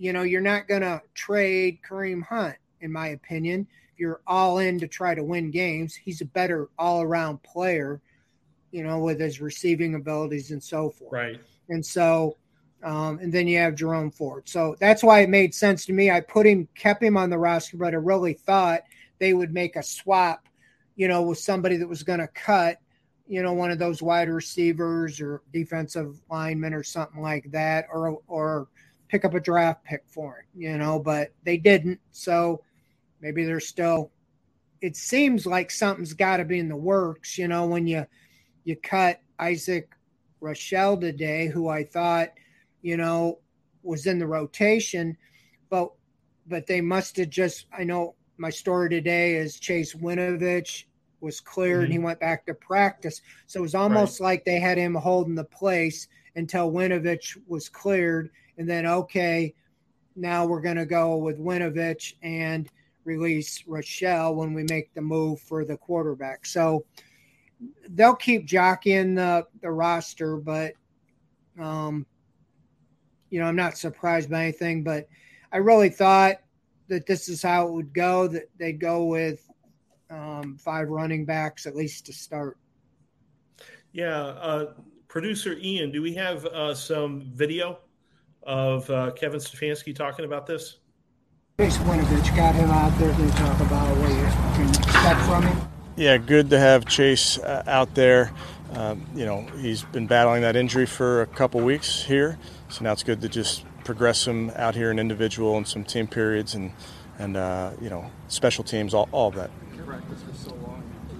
You 0.00 0.12
know, 0.12 0.22
you're 0.22 0.40
not 0.40 0.66
going 0.66 0.82
to 0.82 1.00
trade 1.14 1.78
Kareem 1.88 2.24
Hunt, 2.24 2.56
in 2.80 2.90
my 2.90 3.08
opinion 3.08 3.68
you're 4.00 4.22
all 4.26 4.58
in 4.58 4.80
to 4.80 4.88
try 4.88 5.14
to 5.14 5.22
win 5.22 5.50
games. 5.50 5.94
He's 5.94 6.22
a 6.22 6.24
better 6.24 6.70
all 6.78 7.02
around 7.02 7.42
player, 7.42 8.00
you 8.72 8.82
know, 8.82 8.98
with 8.98 9.20
his 9.20 9.42
receiving 9.42 9.94
abilities 9.94 10.50
and 10.50 10.62
so 10.62 10.88
forth. 10.88 11.12
Right. 11.12 11.40
And 11.68 11.84
so, 11.84 12.38
um, 12.82 13.18
and 13.18 13.30
then 13.30 13.46
you 13.46 13.58
have 13.58 13.74
Jerome 13.74 14.10
Ford. 14.10 14.48
So 14.48 14.74
that's 14.80 15.04
why 15.04 15.20
it 15.20 15.28
made 15.28 15.54
sense 15.54 15.84
to 15.84 15.92
me. 15.92 16.10
I 16.10 16.20
put 16.20 16.46
him, 16.46 16.66
kept 16.74 17.02
him 17.02 17.18
on 17.18 17.28
the 17.28 17.38
roster, 17.38 17.76
but 17.76 17.92
I 17.92 17.98
really 17.98 18.32
thought 18.32 18.80
they 19.18 19.34
would 19.34 19.52
make 19.52 19.76
a 19.76 19.82
swap, 19.82 20.48
you 20.96 21.06
know, 21.06 21.20
with 21.20 21.38
somebody 21.38 21.76
that 21.76 21.86
was 21.86 22.02
going 22.02 22.20
to 22.20 22.28
cut, 22.28 22.78
you 23.28 23.42
know, 23.42 23.52
one 23.52 23.70
of 23.70 23.78
those 23.78 24.00
wide 24.00 24.30
receivers 24.30 25.20
or 25.20 25.42
defensive 25.52 26.18
linemen 26.30 26.72
or 26.72 26.82
something 26.82 27.20
like 27.20 27.50
that, 27.52 27.84
or 27.92 28.18
or 28.26 28.66
pick 29.10 29.24
up 29.24 29.34
a 29.34 29.40
draft 29.40 29.84
pick 29.84 30.04
for 30.06 30.38
it, 30.38 30.46
you 30.56 30.78
know, 30.78 30.98
but 30.98 31.32
they 31.44 31.56
didn't. 31.56 31.98
So 32.12 32.62
maybe 33.20 33.44
they're 33.44 33.60
still. 33.60 34.12
It 34.80 34.96
seems 34.96 35.44
like 35.44 35.70
something's 35.70 36.14
got 36.14 36.38
to 36.38 36.44
be 36.44 36.58
in 36.58 36.68
the 36.68 36.76
works, 36.76 37.36
you 37.36 37.48
know, 37.48 37.66
when 37.66 37.86
you 37.86 38.06
you 38.64 38.76
cut 38.76 39.20
Isaac 39.38 39.90
Rochell 40.40 41.00
today, 41.00 41.48
who 41.48 41.68
I 41.68 41.84
thought, 41.84 42.30
you 42.82 42.96
know, 42.96 43.40
was 43.82 44.06
in 44.06 44.18
the 44.18 44.26
rotation, 44.26 45.16
but 45.68 45.90
but 46.46 46.66
they 46.66 46.80
must 46.80 47.16
have 47.16 47.30
just. 47.30 47.66
I 47.76 47.84
know 47.84 48.14
my 48.38 48.50
story 48.50 48.88
today 48.88 49.34
is 49.34 49.58
Chase 49.58 49.94
Winovich 49.94 50.84
was 51.20 51.40
cleared 51.40 51.78
mm-hmm. 51.78 51.84
and 51.84 51.92
he 51.92 51.98
went 51.98 52.20
back 52.20 52.46
to 52.46 52.54
practice. 52.54 53.20
So 53.46 53.58
it 53.58 53.62
was 53.62 53.74
almost 53.74 54.20
right. 54.20 54.26
like 54.26 54.44
they 54.44 54.58
had 54.58 54.78
him 54.78 54.94
holding 54.94 55.34
the 55.34 55.44
place 55.44 56.08
until 56.36 56.72
Winovich 56.72 57.36
was 57.46 57.68
cleared, 57.68 58.30
and 58.60 58.68
then 58.68 58.84
okay, 58.84 59.54
now 60.14 60.44
we're 60.44 60.60
going 60.60 60.76
to 60.76 60.84
go 60.84 61.16
with 61.16 61.38
Winovich 61.38 62.12
and 62.22 62.68
release 63.04 63.62
Rochell 63.66 64.34
when 64.34 64.52
we 64.52 64.64
make 64.64 64.92
the 64.92 65.00
move 65.00 65.40
for 65.40 65.64
the 65.64 65.78
quarterback. 65.78 66.44
So 66.44 66.84
they'll 67.88 68.14
keep 68.14 68.44
jockeying 68.44 69.14
the, 69.14 69.46
the 69.62 69.70
roster, 69.70 70.36
but 70.36 70.74
um, 71.58 72.04
you 73.30 73.40
know, 73.40 73.46
I'm 73.46 73.56
not 73.56 73.78
surprised 73.78 74.28
by 74.28 74.42
anything, 74.42 74.84
but 74.84 75.08
I 75.52 75.56
really 75.56 75.88
thought 75.88 76.36
that 76.88 77.06
this 77.06 77.30
is 77.30 77.40
how 77.40 77.66
it 77.66 77.72
would 77.72 77.94
go, 77.94 78.28
that 78.28 78.50
they'd 78.58 78.78
go 78.78 79.06
with 79.06 79.48
um, 80.10 80.58
five 80.58 80.90
running 80.90 81.24
backs 81.24 81.64
at 81.64 81.74
least 81.74 82.04
to 82.06 82.12
start. 82.12 82.58
Yeah. 83.92 84.18
Uh, 84.18 84.74
producer 85.08 85.56
Ian, 85.62 85.90
do 85.90 86.02
we 86.02 86.12
have 86.12 86.44
uh, 86.44 86.74
some 86.74 87.22
video 87.32 87.78
of 88.42 88.88
uh, 88.90 89.10
Kevin 89.12 89.40
Stefanski 89.40 89.94
talking 89.94 90.24
about 90.24 90.46
this? 90.46 90.76
Chase 91.58 91.76
Winovich 91.78 92.34
got 92.36 92.54
him 92.54 92.70
out 92.70 92.96
there 92.98 93.14
to 93.14 93.30
talk 93.32 93.60
about 93.60 93.96
what 93.98 94.10
you 94.10 94.16
can 94.56 94.68
expect 94.68 95.20
from 95.22 95.42
him. 95.42 95.68
Yeah, 95.96 96.16
good 96.16 96.48
to 96.50 96.58
have 96.58 96.86
Chase 96.86 97.38
uh, 97.38 97.62
out 97.66 97.94
there. 97.94 98.32
Um, 98.72 99.04
you 99.14 99.26
know, 99.26 99.42
he's 99.58 99.82
been 99.82 100.06
battling 100.06 100.42
that 100.42 100.56
injury 100.56 100.86
for 100.86 101.22
a 101.22 101.26
couple 101.26 101.60
weeks 101.60 102.02
here, 102.02 102.38
so 102.68 102.84
now 102.84 102.92
it's 102.92 103.02
good 103.02 103.20
to 103.20 103.28
just 103.28 103.64
progress 103.84 104.26
him 104.26 104.50
out 104.54 104.74
here 104.74 104.90
in 104.90 104.98
individual 104.98 105.56
and 105.56 105.66
some 105.66 105.84
team 105.84 106.06
periods 106.06 106.54
and 106.54 106.72
and 107.18 107.36
uh, 107.36 107.72
you 107.80 107.90
know 107.90 108.10
special 108.28 108.64
teams, 108.64 108.94
all, 108.94 109.08
all 109.12 109.28
of 109.28 109.34
that. 109.34 109.50
So 110.34 110.56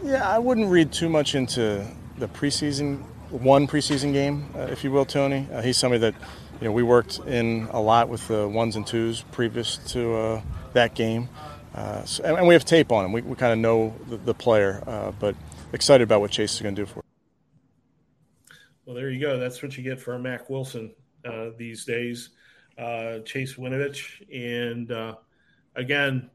yeah, 0.02 0.26
I 0.28 0.38
wouldn't 0.38 0.70
read 0.70 0.92
too 0.92 1.08
much 1.08 1.34
into 1.34 1.86
the 2.16 2.28
preseason 2.28 3.02
one 3.30 3.66
preseason 3.66 4.12
game, 4.12 4.48
uh, 4.56 4.60
if 4.62 4.82
you 4.82 4.90
will, 4.90 5.04
Tony. 5.04 5.46
Uh, 5.52 5.62
he's 5.62 5.76
somebody 5.76 6.00
that 6.00 6.14
you 6.60 6.66
know 6.66 6.72
we 6.72 6.82
worked 6.82 7.18
in 7.20 7.68
a 7.70 7.80
lot 7.80 8.08
with 8.08 8.26
the 8.28 8.46
ones 8.46 8.76
and 8.76 8.86
twos 8.86 9.22
previous 9.32 9.78
to 9.92 10.14
uh, 10.14 10.42
that 10.74 10.94
game. 10.94 11.28
Uh, 11.74 12.04
so, 12.04 12.22
and, 12.24 12.46
we 12.46 12.54
have 12.54 12.64
tape 12.64 12.92
on 12.92 13.04
him. 13.04 13.12
We, 13.12 13.22
we 13.22 13.36
kind 13.36 13.52
of 13.52 13.58
know 13.58 13.94
the, 14.08 14.16
the 14.18 14.34
player, 14.34 14.82
uh, 14.86 15.12
but 15.12 15.34
excited 15.72 16.02
about 16.02 16.20
what 16.20 16.30
Chase 16.30 16.54
is 16.54 16.60
going 16.60 16.74
to 16.74 16.82
do 16.82 16.86
for. 16.86 16.98
Us. 16.98 17.04
Well, 18.84 18.96
there 18.96 19.08
you 19.10 19.20
go. 19.20 19.38
That's 19.38 19.62
what 19.62 19.76
you 19.76 19.84
get 19.84 20.00
for 20.00 20.14
a 20.14 20.18
Mack 20.18 20.50
Wilson 20.50 20.92
uh, 21.24 21.50
these 21.56 21.84
days. 21.84 22.30
Uh, 22.76 23.20
Chase 23.20 23.54
Winovich, 23.54 24.20
and 24.34 24.90
uh, 24.90 25.14
again, 25.76 26.28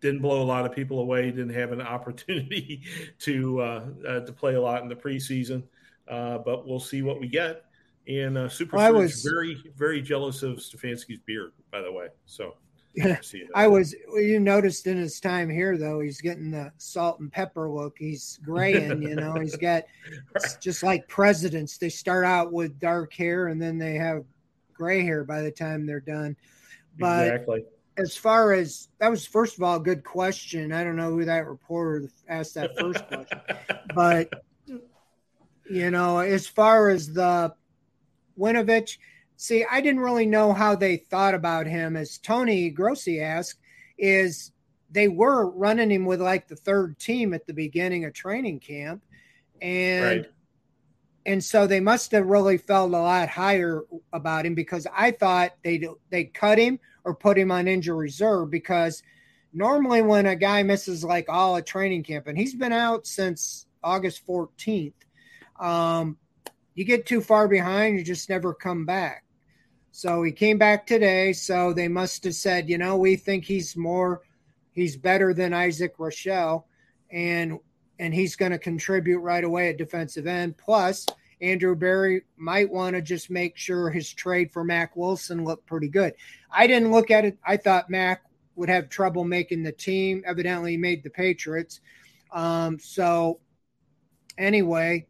didn't 0.00 0.22
blow 0.22 0.42
a 0.42 0.44
lot 0.44 0.64
of 0.64 0.72
people 0.72 1.00
away. 1.00 1.30
Didn't 1.30 1.54
have 1.54 1.72
an 1.72 1.80
opportunity 1.82 2.82
to 3.20 3.94
to 4.04 4.32
play 4.32 4.54
a 4.54 4.60
lot 4.60 4.82
in 4.82 4.88
the 4.88 4.96
preseason, 4.96 5.62
but 6.08 6.66
we'll 6.66 6.80
see 6.80 7.02
what 7.02 7.20
we 7.20 7.28
get. 7.28 7.69
And 8.10 8.36
uh, 8.36 8.48
Super 8.48 8.76
well, 8.76 8.86
I 8.86 8.90
was 8.90 9.22
very 9.22 9.62
very 9.76 10.02
jealous 10.02 10.42
of 10.42 10.56
Stefanski's 10.56 11.20
beard, 11.24 11.52
by 11.70 11.80
the 11.80 11.92
way. 11.92 12.08
So 12.26 12.54
I 13.54 13.68
was. 13.68 13.94
You 14.14 14.40
noticed 14.40 14.86
in 14.86 14.96
his 14.96 15.20
time 15.20 15.48
here, 15.48 15.78
though, 15.78 16.00
he's 16.00 16.20
getting 16.20 16.50
the 16.50 16.72
salt 16.78 17.20
and 17.20 17.30
pepper 17.30 17.70
look. 17.70 17.96
He's 17.98 18.40
graying. 18.44 19.02
you 19.02 19.14
know, 19.14 19.34
he's 19.34 19.56
got 19.60 19.84
just 20.60 20.82
like 20.82 21.06
presidents. 21.08 21.78
They 21.78 21.88
start 21.88 22.24
out 22.24 22.52
with 22.52 22.80
dark 22.80 23.14
hair 23.14 23.48
and 23.48 23.62
then 23.62 23.78
they 23.78 23.94
have 23.94 24.24
gray 24.72 25.04
hair 25.04 25.24
by 25.24 25.42
the 25.42 25.52
time 25.52 25.86
they're 25.86 26.00
done. 26.00 26.36
But 26.98 27.28
exactly. 27.28 27.64
as 27.96 28.16
far 28.16 28.52
as 28.52 28.88
that 28.98 29.08
was, 29.08 29.24
first 29.24 29.56
of 29.56 29.62
all, 29.62 29.76
a 29.76 29.80
good 29.80 30.02
question. 30.02 30.72
I 30.72 30.82
don't 30.82 30.96
know 30.96 31.10
who 31.10 31.24
that 31.24 31.46
reporter 31.46 32.08
asked 32.28 32.54
that 32.54 32.76
first 32.76 33.06
question, 33.06 33.40
but 33.94 34.30
you 35.70 35.92
know, 35.92 36.18
as 36.18 36.48
far 36.48 36.88
as 36.88 37.12
the 37.12 37.54
Winovich 38.40 38.96
See, 39.40 39.64
I 39.64 39.80
didn't 39.80 40.00
really 40.00 40.26
know 40.26 40.52
how 40.52 40.74
they 40.74 40.98
thought 40.98 41.32
about 41.32 41.66
him. 41.66 41.96
As 41.96 42.18
Tony 42.18 42.68
Grossi 42.68 43.22
asked, 43.22 43.58
is 43.96 44.52
they 44.90 45.08
were 45.08 45.48
running 45.48 45.90
him 45.90 46.04
with 46.04 46.20
like 46.20 46.46
the 46.46 46.56
third 46.56 46.98
team 46.98 47.32
at 47.32 47.46
the 47.46 47.54
beginning 47.54 48.04
of 48.04 48.12
training 48.12 48.60
camp, 48.60 49.02
and 49.62 50.04
right. 50.04 50.30
and 51.24 51.42
so 51.42 51.66
they 51.66 51.80
must 51.80 52.12
have 52.12 52.26
really 52.26 52.58
felt 52.58 52.90
a 52.90 52.98
lot 52.98 53.30
higher 53.30 53.84
about 54.12 54.44
him 54.44 54.54
because 54.54 54.86
I 54.94 55.12
thought 55.12 55.52
they 55.64 55.88
they 56.10 56.24
cut 56.24 56.58
him 56.58 56.78
or 57.04 57.14
put 57.14 57.38
him 57.38 57.50
on 57.50 57.66
injury 57.66 57.96
reserve 57.96 58.50
because 58.50 59.02
normally 59.54 60.02
when 60.02 60.26
a 60.26 60.36
guy 60.36 60.62
misses 60.64 61.02
like 61.02 61.30
all 61.30 61.56
a 61.56 61.62
training 61.62 62.02
camp 62.02 62.26
and 62.26 62.36
he's 62.36 62.54
been 62.54 62.74
out 62.74 63.06
since 63.06 63.64
August 63.82 64.26
14th, 64.26 64.92
um, 65.58 66.18
you 66.74 66.84
get 66.84 67.06
too 67.06 67.20
far 67.20 67.48
behind, 67.48 67.98
you 67.98 68.04
just 68.04 68.28
never 68.28 68.54
come 68.54 68.84
back. 68.84 69.24
So 69.92 70.22
he 70.22 70.32
came 70.32 70.58
back 70.58 70.86
today. 70.86 71.32
So 71.32 71.72
they 71.72 71.88
must 71.88 72.24
have 72.24 72.34
said, 72.34 72.68
you 72.68 72.78
know, 72.78 72.96
we 72.96 73.16
think 73.16 73.44
he's 73.44 73.76
more, 73.76 74.22
he's 74.72 74.96
better 74.96 75.34
than 75.34 75.52
Isaac 75.52 75.96
Rochell, 75.98 76.64
and 77.10 77.58
and 77.98 78.14
he's 78.14 78.34
going 78.34 78.52
to 78.52 78.58
contribute 78.58 79.18
right 79.18 79.44
away 79.44 79.68
at 79.68 79.76
defensive 79.76 80.26
end. 80.26 80.56
Plus, 80.56 81.04
Andrew 81.42 81.74
Berry 81.74 82.22
might 82.38 82.70
want 82.70 82.96
to 82.96 83.02
just 83.02 83.30
make 83.30 83.58
sure 83.58 83.90
his 83.90 84.10
trade 84.10 84.50
for 84.50 84.64
Mack 84.64 84.96
Wilson 84.96 85.44
looked 85.44 85.66
pretty 85.66 85.88
good. 85.88 86.14
I 86.50 86.66
didn't 86.66 86.92
look 86.92 87.10
at 87.10 87.26
it. 87.26 87.36
I 87.44 87.58
thought 87.58 87.90
Mack 87.90 88.22
would 88.56 88.70
have 88.70 88.88
trouble 88.88 89.24
making 89.24 89.62
the 89.62 89.72
team. 89.72 90.22
Evidently, 90.26 90.72
he 90.72 90.76
made 90.78 91.02
the 91.02 91.10
Patriots. 91.10 91.80
Um, 92.32 92.78
so, 92.78 93.40
anyway, 94.38 95.06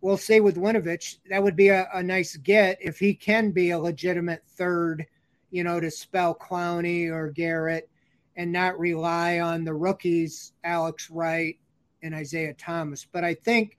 we'll 0.00 0.16
say 0.16 0.40
with 0.40 0.56
Winovich, 0.56 1.18
that 1.30 1.42
would 1.42 1.56
be 1.56 1.68
a, 1.68 1.88
a, 1.92 2.02
nice 2.02 2.36
get 2.36 2.78
if 2.80 2.98
he 2.98 3.14
can 3.14 3.50
be 3.50 3.70
a 3.70 3.78
legitimate 3.78 4.42
third, 4.46 5.06
you 5.50 5.64
know, 5.64 5.80
to 5.80 5.90
spell 5.90 6.34
Clowney 6.34 7.10
or 7.10 7.30
Garrett 7.30 7.88
and 8.36 8.52
not 8.52 8.78
rely 8.78 9.40
on 9.40 9.64
the 9.64 9.74
rookies, 9.74 10.52
Alex 10.62 11.10
Wright 11.10 11.58
and 12.02 12.14
Isaiah 12.14 12.54
Thomas. 12.54 13.06
But 13.10 13.24
I 13.24 13.34
think 13.34 13.76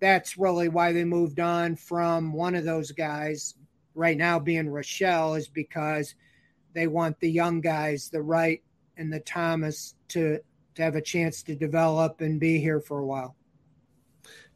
that's 0.00 0.36
really 0.36 0.68
why 0.68 0.92
they 0.92 1.04
moved 1.04 1.40
on 1.40 1.76
from 1.76 2.32
one 2.32 2.54
of 2.54 2.64
those 2.64 2.92
guys 2.92 3.54
right 3.94 4.16
now 4.16 4.38
being 4.38 4.66
Rochell 4.66 5.38
is 5.38 5.48
because 5.48 6.14
they 6.74 6.86
want 6.86 7.20
the 7.20 7.30
young 7.30 7.60
guys, 7.60 8.08
the 8.10 8.22
Wright 8.22 8.62
and 8.96 9.12
the 9.12 9.20
Thomas 9.20 9.94
to 10.08 10.40
to 10.74 10.82
have 10.82 10.96
a 10.96 11.02
chance 11.02 11.42
to 11.42 11.54
develop 11.54 12.22
and 12.22 12.40
be 12.40 12.58
here 12.58 12.80
for 12.80 12.98
a 12.98 13.04
while. 13.06 13.36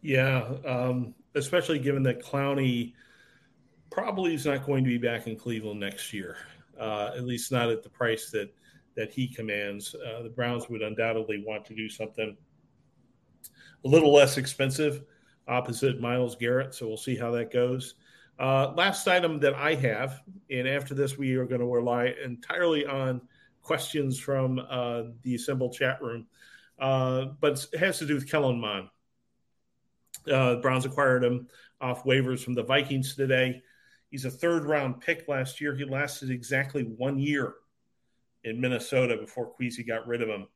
Yeah, 0.06 0.48
um, 0.64 1.16
especially 1.34 1.80
given 1.80 2.04
that 2.04 2.22
Clowney 2.22 2.92
probably 3.90 4.34
is 4.34 4.46
not 4.46 4.64
going 4.64 4.84
to 4.84 4.88
be 4.88 4.98
back 4.98 5.26
in 5.26 5.34
Cleveland 5.34 5.80
next 5.80 6.12
year, 6.12 6.36
uh, 6.78 7.10
at 7.16 7.24
least 7.24 7.50
not 7.50 7.70
at 7.70 7.82
the 7.82 7.88
price 7.88 8.30
that 8.30 8.54
that 8.94 9.10
he 9.10 9.26
commands. 9.26 9.96
Uh, 9.96 10.22
the 10.22 10.28
Browns 10.30 10.68
would 10.68 10.80
undoubtedly 10.80 11.42
want 11.44 11.64
to 11.64 11.74
do 11.74 11.88
something 11.88 12.36
a 13.84 13.88
little 13.88 14.12
less 14.12 14.38
expensive 14.38 15.02
opposite 15.48 16.00
Myles 16.00 16.36
Garrett. 16.36 16.72
So 16.72 16.86
we'll 16.86 16.96
see 16.96 17.16
how 17.16 17.32
that 17.32 17.52
goes. 17.52 17.96
Uh, 18.38 18.72
last 18.76 19.08
item 19.08 19.40
that 19.40 19.54
I 19.54 19.74
have, 19.74 20.22
and 20.50 20.68
after 20.68 20.94
this, 20.94 21.18
we 21.18 21.34
are 21.34 21.46
going 21.46 21.60
to 21.60 21.66
rely 21.66 22.14
entirely 22.24 22.86
on 22.86 23.22
questions 23.60 24.20
from 24.20 24.60
uh, 24.70 25.02
the 25.22 25.34
assembled 25.34 25.72
chat 25.72 26.00
room, 26.00 26.28
uh, 26.78 27.24
but 27.40 27.66
it 27.72 27.80
has 27.80 27.98
to 27.98 28.06
do 28.06 28.14
with 28.14 28.30
Kellen 28.30 28.60
Mond. 28.60 28.88
Uh, 30.30 30.56
Browns 30.56 30.84
acquired 30.84 31.24
him 31.24 31.48
off 31.80 32.04
waivers 32.04 32.42
from 32.42 32.54
the 32.54 32.62
Vikings 32.62 33.14
today. 33.14 33.62
He's 34.10 34.24
a 34.24 34.30
third 34.30 34.64
round 34.64 35.00
pick 35.00 35.28
last 35.28 35.60
year. 35.60 35.74
He 35.74 35.84
lasted 35.84 36.30
exactly 36.30 36.82
one 36.82 37.18
year 37.18 37.54
in 38.44 38.60
Minnesota 38.60 39.16
before 39.16 39.52
Kwesi 39.58 39.86
got 39.86 40.06
rid 40.06 40.22
of 40.22 40.28
him. 40.28 40.46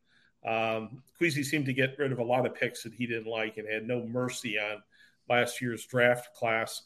Um, 0.47 1.03
Kwesi 1.21 1.45
seemed 1.45 1.67
to 1.67 1.73
get 1.73 1.99
rid 1.99 2.13
of 2.13 2.19
a 2.19 2.25
lot 2.25 2.47
of 2.47 2.55
picks 2.55 2.83
that 2.85 2.95
he 2.95 3.07
didn't 3.07 3.27
like 3.27 3.59
and 3.59 3.69
had 3.69 3.87
no 3.87 4.07
mercy 4.07 4.59
on 4.59 4.83
last 5.29 5.61
year's 5.61 5.85
draft 5.87 6.35
class. 6.35 6.83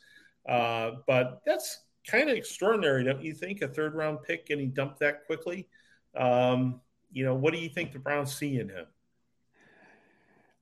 Uh, 0.48 0.92
but 1.06 1.42
that's 1.46 1.80
kind 2.06 2.28
of 2.28 2.36
extraordinary, 2.36 3.04
don't 3.04 3.22
you 3.22 3.34
think? 3.34 3.62
A 3.62 3.68
third 3.68 3.94
round 3.94 4.22
pick 4.22 4.46
getting 4.46 4.70
dumped 4.70 4.98
that 5.00 5.26
quickly. 5.26 5.68
Um, 6.16 6.80
you 7.12 7.24
know, 7.24 7.34
what 7.34 7.52
do 7.52 7.60
you 7.60 7.68
think 7.68 7.92
the 7.92 7.98
Browns 7.98 8.34
see 8.34 8.58
in 8.58 8.68
him? 8.68 8.86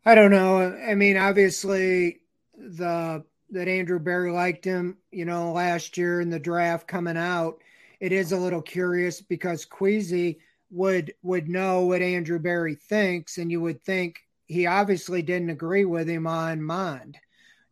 I 0.04 0.14
don't 0.14 0.30
know. 0.32 0.60
I 0.60 0.94
mean, 0.94 1.16
obviously, 1.16 2.20
the 2.56 3.24
that 3.50 3.68
Andrew 3.68 3.98
Berry 3.98 4.32
liked 4.32 4.64
him, 4.64 4.96
you 5.10 5.24
know, 5.24 5.52
last 5.52 5.96
year 5.98 6.20
in 6.20 6.30
the 6.30 6.38
draft 6.38 6.88
coming 6.88 7.16
out. 7.16 7.58
It 8.00 8.10
is 8.10 8.32
a 8.32 8.38
little 8.38 8.62
curious 8.62 9.20
because 9.20 9.66
Kwesi 9.66 10.38
would 10.70 11.14
would 11.22 11.48
know 11.48 11.82
what 11.82 12.02
Andrew 12.02 12.38
Berry 12.38 12.74
thinks, 12.74 13.38
and 13.38 13.50
you 13.50 13.60
would 13.60 13.84
think 13.84 14.18
he 14.46 14.66
obviously 14.66 15.22
didn't 15.22 15.50
agree 15.50 15.84
with 15.84 16.08
him 16.08 16.26
on 16.26 16.62
Mond, 16.62 17.16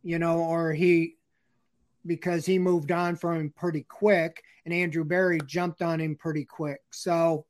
you 0.03 0.19
know, 0.19 0.39
or 0.39 0.71
he 0.71 1.15
because 2.05 2.45
he 2.45 2.57
moved 2.57 2.91
on 2.91 3.15
from 3.15 3.39
him 3.39 3.53
pretty 3.55 3.83
quick, 3.83 4.41
and 4.65 4.73
Andrew 4.73 5.03
Berry 5.03 5.39
jumped 5.45 5.81
on 5.81 5.99
him 5.99 6.15
pretty 6.15 6.45
quick. 6.45 6.79
So, 6.91 7.45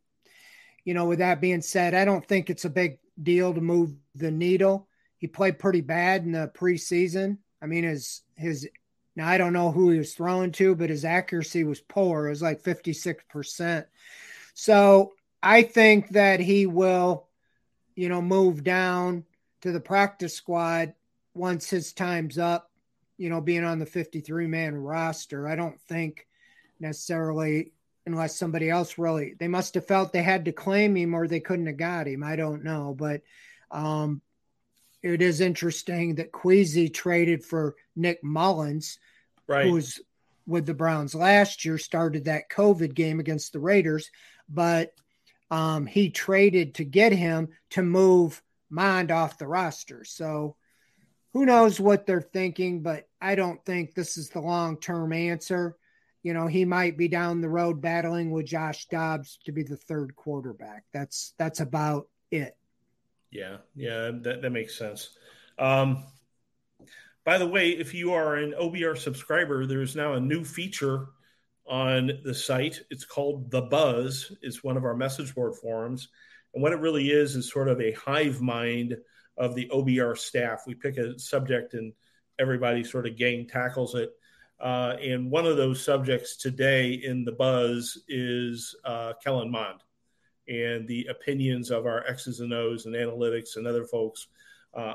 you 0.86 0.93
know, 0.93 1.05
with 1.05 1.19
that 1.19 1.39
being 1.39 1.61
said, 1.61 1.93
I 1.93 2.03
don't 2.03 2.27
think 2.27 2.49
it's 2.49 2.65
a 2.65 2.69
big 2.69 2.97
deal 3.24 3.53
to 3.53 3.61
move 3.61 3.93
the 4.15 4.32
needle. 4.32 4.88
He 5.17 5.28
played 5.28 5.59
pretty 5.59 5.82
bad 5.82 6.24
in 6.24 6.32
the 6.32 6.51
preseason. 6.53 7.38
I 7.61 7.67
mean, 7.67 7.84
his 7.84 8.22
his 8.36 8.67
now 9.15 9.28
I 9.28 9.38
don't 9.38 9.53
know 9.53 9.72
who 9.72 9.89
he 9.91 9.97
was 9.97 10.13
throwing 10.13 10.51
to, 10.53 10.76
but 10.76 10.89
his 10.89 11.05
accuracy 11.05 11.63
was 11.63 11.82
poor. 11.82 12.28
It 12.28 12.30
was 12.30 12.41
like 12.41 12.63
56%. 12.63 13.86
So 14.53 15.13
I 15.43 15.63
think 15.63 16.09
that 16.09 16.39
he 16.39 16.65
will, 16.65 17.28
you 17.95 18.09
know, 18.09 18.22
move 18.22 18.63
down 18.63 19.26
to 19.61 19.72
the 19.72 19.80
practice 19.80 20.36
squad 20.36 20.93
once 21.34 21.69
his 21.69 21.93
time's 21.93 22.38
up, 22.38 22.72
you 23.17 23.30
know, 23.30 23.41
being 23.41 23.63
on 23.63 23.80
the 23.80 23.86
53 23.86 24.47
man 24.47 24.76
roster. 24.76 25.47
I 25.47 25.55
don't 25.55 25.80
think 25.82 26.28
necessarily 26.80 27.74
unless 28.06 28.38
somebody 28.38 28.70
else 28.70 28.97
really 28.97 29.36
they 29.39 29.47
must 29.47 29.76
have 29.76 29.86
felt 29.86 30.12
they 30.12 30.24
had 30.24 30.45
to 30.45 30.52
claim 30.52 30.95
him 30.95 31.14
or 31.14 31.28
they 31.28 31.39
couldn't 31.39 31.68
have 31.68 31.78
got 31.78 32.08
him. 32.08 32.24
I 32.24 32.36
don't 32.36 32.64
know, 32.64 32.95
but 32.97 33.22
um, 33.70 34.22
it 35.02 35.22
is 35.22 35.41
interesting 35.41 36.16
that 36.16 36.32
Kwesi 36.32 36.93
traded 36.93 37.43
for 37.43 37.76
Nick 37.95 38.24
Mullens, 38.24 38.97
right. 39.47 39.66
who 39.66 39.74
was 39.74 39.99
with 40.47 40.66
the 40.66 40.74
Browns 40.74 41.16
last 41.16 41.66
year, 41.66 41.78
started 41.78 42.26
that 42.26 42.49
COVID 42.49 42.93
game 42.93 43.20
against 43.20 43.54
the 43.54 43.60
Raiders, 43.60 44.10
but 44.49 44.93
um, 45.49 45.86
he 45.86 46.10
traded 46.10 46.76
to 46.76 46.84
get 46.84 47.12
him 47.12 47.49
to 47.72 47.82
move 47.82 48.41
Mond 48.70 49.12
off 49.12 49.38
the 49.38 49.47
roster. 49.47 50.04
So 50.04 50.56
who 51.34 51.45
knows 51.45 51.80
what 51.80 52.06
they're 52.06 52.22
thinking, 52.22 52.82
but 52.82 53.08
I 53.22 53.36
don't 53.36 53.64
think 53.66 53.93
this 53.93 54.18
is 54.18 54.30
the 54.30 54.41
long 54.41 54.78
term 54.78 55.14
answer. 55.14 55.78
You 56.24 56.34
know, 56.34 56.47
he 56.47 56.65
might 56.65 56.97
be 56.97 57.07
down 57.07 57.41
the 57.41 57.49
road 57.49 57.82
battling 57.82 58.32
with 58.32 58.45
Josh 58.45 58.86
Dobbs 58.88 59.39
to 59.45 59.51
be 59.51 59.63
the 59.63 59.78
third 59.78 60.15
quarterback. 60.15 60.84
That's 60.93 61.34
that's 61.38 61.59
about 61.59 62.07
it. 62.30 62.55
Yeah, 63.32 63.57
yeah, 63.76 64.11
that, 64.22 64.41
that 64.41 64.49
makes 64.51 64.78
sense. 64.78 65.17
Um, 65.57 66.05
by 67.24 67.38
the 67.38 67.47
way, 67.47 67.69
if 67.69 67.93
you 67.93 68.13
are 68.13 68.36
an 68.36 68.53
OBR 68.59 68.97
subscriber, 68.97 69.65
there's 69.65 69.95
now 69.95 70.13
a 70.13 70.19
new 70.19 70.43
feature 70.43 71.07
on 71.67 72.11
the 72.24 72.34
site. 72.34 72.82
It's 72.89 73.05
called 73.05 73.49
The 73.51 73.61
Buzz. 73.61 74.32
It's 74.41 74.63
one 74.63 74.76
of 74.76 74.84
our 74.84 74.95
message 74.95 75.34
board 75.34 75.55
forums. 75.55 76.09
And 76.53 76.61
what 76.61 76.74
it 76.74 76.80
really 76.80 77.11
is 77.11 77.36
is 77.36 77.49
sort 77.49 77.69
of 77.69 77.80
a 77.80 77.93
hive 77.93 78.41
mind 78.41 78.97
of 79.38 79.55
the 79.55 79.69
OBR 79.72 80.17
staff. 80.17 80.63
We 80.67 80.76
pick 80.76 80.97
a 80.97 81.17
subject 81.17 81.74
and 81.74 81.93
everybody 82.39 82.84
sort 82.84 83.07
of 83.07 83.17
gang 83.17 83.47
tackles 83.47 83.95
it. 83.95 84.11
Uh, 84.62 84.95
and 85.01 85.32
one 85.32 85.47
of 85.47 85.57
those 85.57 85.84
subjects 85.84 86.36
today 86.36 86.93
in 86.93 87.26
The 87.26 87.32
Buzz 87.32 87.97
is 88.07 88.76
uh, 88.86 89.14
Kellen 89.22 89.49
Mond 89.49 89.80
and 90.47 90.88
the 90.88 91.07
opinions 91.09 91.72
of 91.72 91.88
our 91.88 92.05
X's 92.05 92.41
and 92.41 92.53
O's 92.53 92.86
and 92.86 92.93
analytics 92.93 93.55
and 93.55 93.66
other 93.66 93.86
folks 93.86 94.28
uh, 94.76 94.93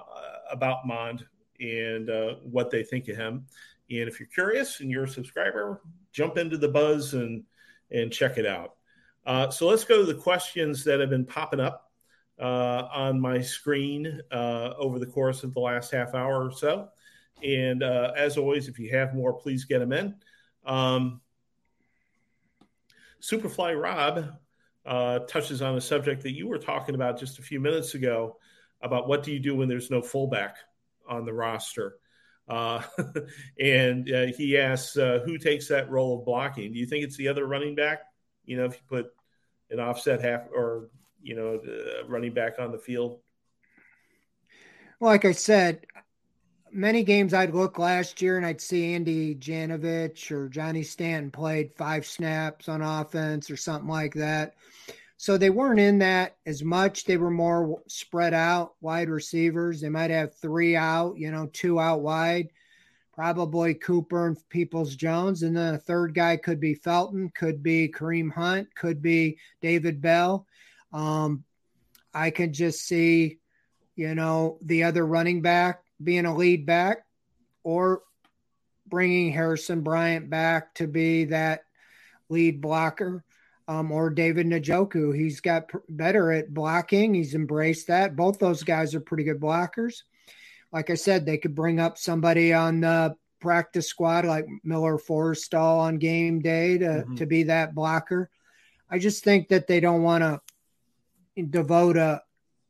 about 0.51 0.87
Mond 0.87 1.27
and 1.59 2.09
uh, 2.11 2.35
what 2.45 2.71
they 2.71 2.85
think 2.85 3.09
of 3.09 3.17
him. 3.17 3.45
And 3.91 4.09
if 4.09 4.21
you're 4.21 4.29
curious 4.29 4.79
and 4.81 4.91
you're 4.91 5.05
a 5.05 5.09
subscriber, 5.09 5.81
jump 6.13 6.39
into 6.39 6.57
the 6.57 6.69
buzz 6.69 7.15
and 7.15 7.43
and 7.91 8.13
check 8.13 8.39
it 8.39 8.47
out. 8.47 8.75
Uh, 9.25 9.51
so 9.51 9.67
let's 9.67 9.85
go 9.85 9.99
to 9.99 10.13
the 10.13 10.21
questions 10.21 10.85
that 10.85 11.01
have 11.01 11.11
been 11.11 11.25
popping 11.25 11.61
up 11.61 11.91
uh, 12.41 12.89
on 12.93 13.21
my 13.21 13.41
screen 13.41 14.21
over 14.33 14.99
the 15.01 15.07
course 15.07 15.43
of 15.43 15.55
the 15.55 15.61
last 15.61 15.91
half 15.91 16.15
hour 16.15 16.45
or 16.45 16.53
so. 16.53 16.89
And 17.43 17.83
uh, 17.83 18.13
as 18.17 18.39
always, 18.39 18.69
if 18.69 18.79
you 18.79 18.91
have 18.91 19.15
more, 19.15 19.33
please 19.33 19.65
get 19.65 19.79
them 19.79 19.93
in. 19.93 20.15
Um, 20.65 21.21
Superfly 23.21 23.81
Rob 23.81 24.27
uh, 24.85 25.21
touches 25.21 25.63
on 25.63 25.77
a 25.77 25.81
subject 25.81 26.23
that 26.23 26.33
you 26.33 26.49
were 26.49 26.59
talking 26.59 26.95
about 26.95 27.19
just 27.19 27.39
a 27.39 27.43
few 27.43 27.61
minutes 27.61 27.95
ago 27.95 28.37
about 28.83 29.09
what 29.09 29.23
do 29.23 29.33
you 29.33 29.41
do 29.41 29.55
when 29.55 29.69
there's 29.69 29.91
no 29.91 30.01
fullback 30.01 30.57
on 31.09 31.25
the 31.25 31.33
roster. 31.33 31.97
Uh, 32.49 32.83
and 33.61 34.11
uh, 34.13 34.27
he 34.27 34.57
asks 34.57 34.97
uh, 34.97 35.21
who 35.25 35.39
takes 35.39 35.69
that 35.69 35.91
role 35.91 36.19
of 36.19 36.25
blocking. 36.25 36.73
Do 36.73 36.79
you 36.79 36.87
think 36.87 37.05
it's 37.05 37.17
the 37.17 37.29
other 37.29 37.47
running 37.47 37.75
back? 37.75 38.03
You 38.45 38.57
know, 38.57 38.65
if 38.65 38.75
you 38.75 38.81
put 38.89 39.07
an 39.71 39.81
offset 39.81 40.23
half 40.23 40.43
or 40.55 40.89
you 41.21 41.35
know 41.35 41.61
running 42.07 42.33
back 42.33 42.61
on 42.61 42.71
the 42.71 42.79
field. 42.79 43.19
Well, 45.01 45.11
like 45.11 45.25
I 45.25 45.33
said, 45.33 45.85
many 46.77 47.03
games 47.03 47.33
I'd 47.33 47.55
look 47.55 47.79
last 47.79 48.21
year 48.21 48.37
and 48.37 48.45
I'd 48.45 48.61
see 48.61 48.95
Andy 48.95 49.35
Janovich 49.35 50.31
or 50.31 50.49
Johnny 50.49 50.83
Stanton 50.83 51.31
played 51.31 51.73
five 51.73 52.07
snaps 52.07 52.69
on 52.69 52.83
offense 52.83 53.51
or 53.51 53.57
something 53.57 53.89
like 53.89 54.15
that. 54.15 54.55
So 55.17 55.39
they 55.39 55.49
weren't 55.49 55.81
in 55.81 55.99
that 56.01 56.37
as 56.45 56.63
much. 56.63 57.05
They 57.05 57.17
were 57.17 57.31
more 57.31 57.81
spread 57.89 58.35
out 58.35 58.75
wide 58.83 59.09
receivers. 59.09 59.81
They 59.81 59.89
might 59.89 60.11
have 60.11 60.35
three 60.35 60.77
out, 60.77 61.17
you 61.17 61.31
know, 61.31 61.47
two 61.47 61.81
out 61.81 62.03
wide, 62.03 62.51
probably 63.15 63.73
Cooper 63.73 64.27
and 64.27 64.49
Peoples 64.51 64.95
Jones. 64.95 65.43
And 65.43 65.57
then 65.57 65.75
a 65.75 65.79
third 65.79 66.15
guy 66.15 66.37
could 66.37 66.61
be 66.61 66.75
Felton, 66.75 67.31
could 67.35 67.63
be 67.63 67.89
Kareem 67.89 68.31
Hunt, 68.31 68.75
could 68.75 69.01
be 69.01 69.39
David 69.63 70.03
Bell. 70.03 70.47
Um, 70.93 71.45
I 72.13 72.31
could 72.31 72.53
just 72.53 72.81
see, 72.81 73.39
you 73.95 74.15
know, 74.15 74.59
the 74.61 74.85
other 74.85 75.07
running 75.07 75.41
back 75.41 75.86
being 76.03 76.27
a 76.27 76.37
lead 76.37 76.67
back 76.67 77.05
or 77.63 78.03
bringing 78.87 79.33
Harrison 79.33 79.81
Bryant 79.81 80.31
back 80.31 80.75
to 80.75 80.87
be 80.87 81.27
that 81.27 81.63
lead 82.29 82.61
blocker 82.61 83.25
um, 83.69 83.91
or 83.91 84.11
David 84.11 84.47
Njoku. 84.47 85.17
He's 85.17 85.41
got 85.41 85.69
pr- 85.69 85.79
better 85.89 86.31
at 86.33 86.53
blocking. 86.53 87.15
He's 87.15 87.35
embraced 87.35 87.89
that. 87.89 88.17
Both 88.17 88.39
those 88.39 88.63
guys 88.63 88.95
are 88.95 89.01
pretty 89.01 89.25
good 89.25 89.41
blockers. 89.41 90.03
Like 90.73 90.91
I 90.91 90.95
said, 90.95 91.25
they 91.25 91.39
could 91.39 91.55
bring 91.55 91.81
up 91.81 91.99
somebody 91.99 92.53
on 92.53 92.81
the 92.81 93.17
practice 93.41 93.89
squad 93.89 94.25
like 94.25 94.47
Miller 94.65 94.99
Forristall 94.99 95.79
on 95.79 95.99
game 95.99 96.41
day 96.41 96.79
to, 96.79 96.85
mm-hmm. 96.87 97.15
to 97.17 97.27
be 97.27 97.45
that 97.45 97.75
blocker. 97.75 98.31
I 98.91 98.99
just 98.99 99.25
think 99.25 99.49
that 99.49 99.67
they 99.67 99.81
don't 99.81 100.03
want 100.03 100.23
to 100.23 101.43
devote 101.43 101.97
a, 101.97 102.23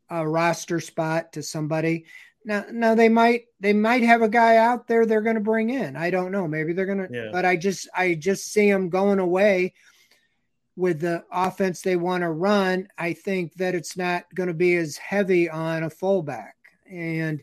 a 0.08 0.26
roster 0.26 0.80
spot 0.80 1.34
to 1.34 1.42
somebody. 1.42 2.06
Now, 2.46 2.64
now 2.70 2.94
they 2.94 3.10
might 3.10 3.46
they 3.60 3.74
might 3.74 4.02
have 4.02 4.22
a 4.22 4.28
guy 4.28 4.56
out 4.56 4.86
there 4.86 5.04
they're 5.04 5.20
going 5.20 5.34
to 5.34 5.42
bring 5.42 5.68
in. 5.68 5.96
I 5.96 6.10
don't 6.10 6.32
know. 6.32 6.48
Maybe 6.48 6.72
they're 6.72 6.86
going 6.86 7.06
to. 7.06 7.12
Yeah. 7.12 7.28
But 7.32 7.44
I 7.44 7.56
just 7.56 7.88
I 7.94 8.14
just 8.14 8.52
see 8.52 8.70
them 8.70 8.88
going 8.88 9.18
away 9.18 9.74
with 10.76 11.00
the 11.00 11.24
offense 11.32 11.80
they 11.80 11.96
want 11.96 12.22
to 12.22 12.30
run, 12.30 12.86
I 12.98 13.14
think 13.14 13.54
that 13.54 13.74
it's 13.74 13.96
not 13.96 14.26
going 14.34 14.48
to 14.48 14.54
be 14.54 14.76
as 14.76 14.98
heavy 14.98 15.48
on 15.48 15.82
a 15.82 15.90
fullback. 15.90 16.54
And 16.88 17.42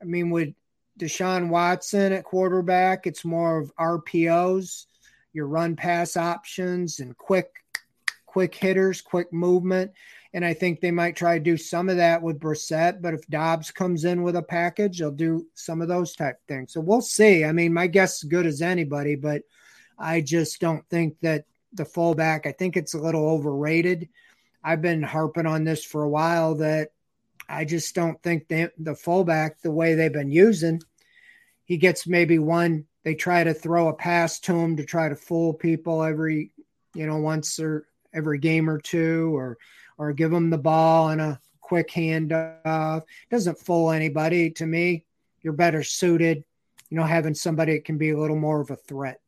I 0.00 0.04
mean, 0.04 0.28
with 0.30 0.50
Deshaun 1.00 1.48
Watson 1.48 2.12
at 2.12 2.24
quarterback, 2.24 3.06
it's 3.06 3.24
more 3.24 3.58
of 3.58 3.74
RPOs, 3.76 4.86
your 5.32 5.46
run 5.46 5.74
pass 5.74 6.16
options, 6.16 7.00
and 7.00 7.16
quick, 7.16 7.50
quick 8.26 8.54
hitters, 8.54 9.00
quick 9.00 9.32
movement. 9.32 9.92
And 10.34 10.44
I 10.44 10.54
think 10.54 10.80
they 10.80 10.90
might 10.90 11.16
try 11.16 11.38
to 11.38 11.44
do 11.44 11.56
some 11.56 11.88
of 11.88 11.96
that 11.96 12.22
with 12.22 12.40
Brissett. 12.40 13.00
But 13.00 13.14
if 13.14 13.26
Dobbs 13.28 13.70
comes 13.70 14.04
in 14.04 14.22
with 14.22 14.36
a 14.36 14.42
package, 14.42 14.98
they'll 14.98 15.10
do 15.10 15.46
some 15.54 15.80
of 15.80 15.88
those 15.88 16.14
type 16.14 16.36
things. 16.46 16.72
So 16.72 16.80
we'll 16.80 17.00
see. 17.00 17.44
I 17.44 17.52
mean, 17.52 17.72
my 17.72 17.86
guess 17.86 18.18
is 18.18 18.24
good 18.24 18.46
as 18.46 18.60
anybody, 18.60 19.14
but 19.14 19.42
I 19.98 20.20
just 20.20 20.60
don't 20.60 20.86
think 20.90 21.16
that 21.22 21.46
the 21.72 21.84
fullback. 21.84 22.46
I 22.46 22.52
think 22.52 22.76
it's 22.76 22.94
a 22.94 23.00
little 23.00 23.28
overrated. 23.28 24.08
I've 24.62 24.82
been 24.82 25.02
harping 25.02 25.46
on 25.46 25.64
this 25.64 25.84
for 25.84 26.02
a 26.02 26.08
while 26.08 26.56
that 26.56 26.90
I 27.48 27.64
just 27.64 27.94
don't 27.94 28.20
think 28.22 28.48
the, 28.48 28.72
the 28.78 28.94
fullback, 28.94 29.60
the 29.60 29.70
way 29.70 29.94
they've 29.94 30.12
been 30.12 30.32
using, 30.32 30.82
he 31.64 31.76
gets 31.76 32.06
maybe 32.06 32.38
one. 32.38 32.86
They 33.04 33.14
try 33.14 33.44
to 33.44 33.54
throw 33.54 33.88
a 33.88 33.94
pass 33.94 34.40
to 34.40 34.58
him 34.58 34.76
to 34.78 34.84
try 34.84 35.08
to 35.08 35.14
fool 35.14 35.54
people 35.54 36.02
every, 36.02 36.50
you 36.94 37.06
know, 37.06 37.18
once 37.18 37.60
or 37.60 37.86
every 38.12 38.38
game 38.38 38.68
or 38.68 38.80
two, 38.80 39.36
or 39.36 39.58
or 39.98 40.12
give 40.12 40.30
them 40.30 40.50
the 40.50 40.58
ball 40.58 41.08
and 41.08 41.20
a 41.20 41.40
quick 41.60 41.90
handoff. 41.90 43.02
Doesn't 43.30 43.58
fool 43.58 43.90
anybody. 43.90 44.50
To 44.50 44.66
me, 44.66 45.04
you're 45.42 45.52
better 45.52 45.82
suited, 45.82 46.44
you 46.90 46.96
know, 46.96 47.04
having 47.04 47.34
somebody 47.34 47.74
that 47.74 47.84
can 47.84 47.98
be 47.98 48.10
a 48.10 48.18
little 48.18 48.36
more 48.36 48.60
of 48.60 48.70
a 48.70 48.76
threat. 48.76 49.20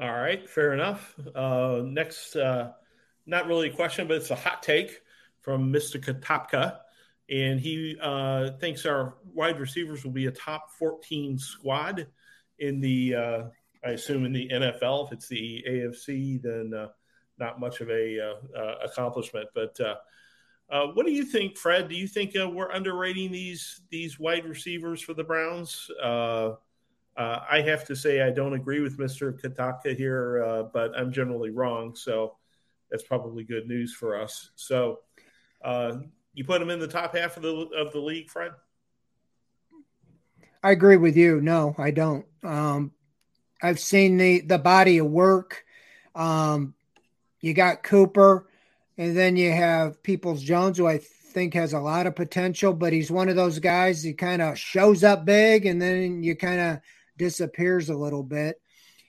All 0.00 0.12
right, 0.12 0.48
fair 0.48 0.72
enough. 0.72 1.14
Uh, 1.34 1.82
next, 1.84 2.34
uh, 2.34 2.72
not 3.26 3.46
really 3.46 3.68
a 3.68 3.72
question, 3.72 4.08
but 4.08 4.16
it's 4.16 4.30
a 4.30 4.36
hot 4.36 4.62
take 4.62 5.00
from 5.40 5.72
Mr. 5.72 6.02
Katopka. 6.02 6.78
and 7.30 7.60
he 7.60 7.96
uh, 8.02 8.50
thinks 8.60 8.84
our 8.86 9.14
wide 9.32 9.60
receivers 9.60 10.04
will 10.04 10.12
be 10.12 10.26
a 10.26 10.32
top 10.32 10.72
14 10.72 11.38
squad 11.38 12.06
in 12.58 12.80
the, 12.80 13.14
uh, 13.14 13.42
I 13.84 13.90
assume 13.90 14.24
in 14.24 14.32
the 14.32 14.48
NFL. 14.48 15.06
If 15.06 15.12
it's 15.12 15.28
the 15.28 15.64
AFC, 15.68 16.42
then 16.42 16.72
uh, 16.74 16.88
not 17.38 17.60
much 17.60 17.80
of 17.80 17.90
a 17.90 18.20
uh, 18.20 18.58
uh, 18.58 18.74
accomplishment. 18.84 19.48
But 19.54 19.78
uh, 19.80 20.86
what 20.88 21.06
do 21.06 21.12
you 21.12 21.24
think, 21.24 21.56
Fred? 21.56 21.88
Do 21.88 21.96
you 21.96 22.06
think 22.06 22.34
we're 22.34 22.70
underrating 22.70 23.32
these 23.32 23.82
these 23.90 24.18
wide 24.18 24.44
receivers 24.44 25.00
for 25.00 25.14
the 25.14 25.24
Browns? 25.24 25.90
I 27.16 27.60
have 27.60 27.84
to 27.86 27.94
say 27.94 28.22
I 28.22 28.30
don't 28.30 28.54
agree 28.54 28.80
with 28.80 28.98
Mr. 28.98 29.38
Kataka 29.40 29.96
here, 29.96 30.68
but 30.72 30.92
I'm 30.96 31.12
generally 31.12 31.50
wrong. 31.50 31.94
So 31.94 32.36
that's 32.90 33.04
probably 33.04 33.44
good 33.44 33.66
news 33.66 33.94
for 33.94 34.20
us. 34.20 34.50
So 34.56 35.00
you 36.34 36.44
put 36.44 36.58
them 36.58 36.70
in 36.70 36.80
the 36.80 36.88
top 36.88 37.16
half 37.16 37.36
of 37.36 37.42
the 37.42 37.68
of 37.76 37.92
the 37.92 38.00
league, 38.00 38.30
Fred? 38.30 38.52
I 40.62 40.70
agree 40.70 40.96
with 40.96 41.16
you. 41.16 41.40
No, 41.40 41.74
I 41.76 41.90
don't. 41.90 42.24
Um, 42.42 42.92
I've 43.62 43.78
seen 43.78 44.16
the 44.16 44.40
the 44.40 44.58
body 44.58 44.98
of 44.98 45.06
work. 45.06 45.64
Um, 46.14 46.74
you 47.44 47.52
got 47.52 47.82
Cooper, 47.82 48.46
and 48.96 49.14
then 49.14 49.36
you 49.36 49.52
have 49.52 50.02
Peoples 50.02 50.42
Jones, 50.42 50.78
who 50.78 50.86
I 50.86 50.96
think 50.96 51.52
has 51.52 51.74
a 51.74 51.78
lot 51.78 52.06
of 52.06 52.16
potential, 52.16 52.72
but 52.72 52.94
he's 52.94 53.10
one 53.10 53.28
of 53.28 53.36
those 53.36 53.58
guys. 53.58 54.02
He 54.02 54.14
kind 54.14 54.40
of 54.40 54.58
shows 54.58 55.04
up 55.04 55.26
big, 55.26 55.66
and 55.66 55.80
then 55.80 56.22
you 56.22 56.36
kind 56.36 56.58
of 56.58 56.80
disappears 57.18 57.90
a 57.90 57.96
little 57.96 58.22
bit. 58.22 58.62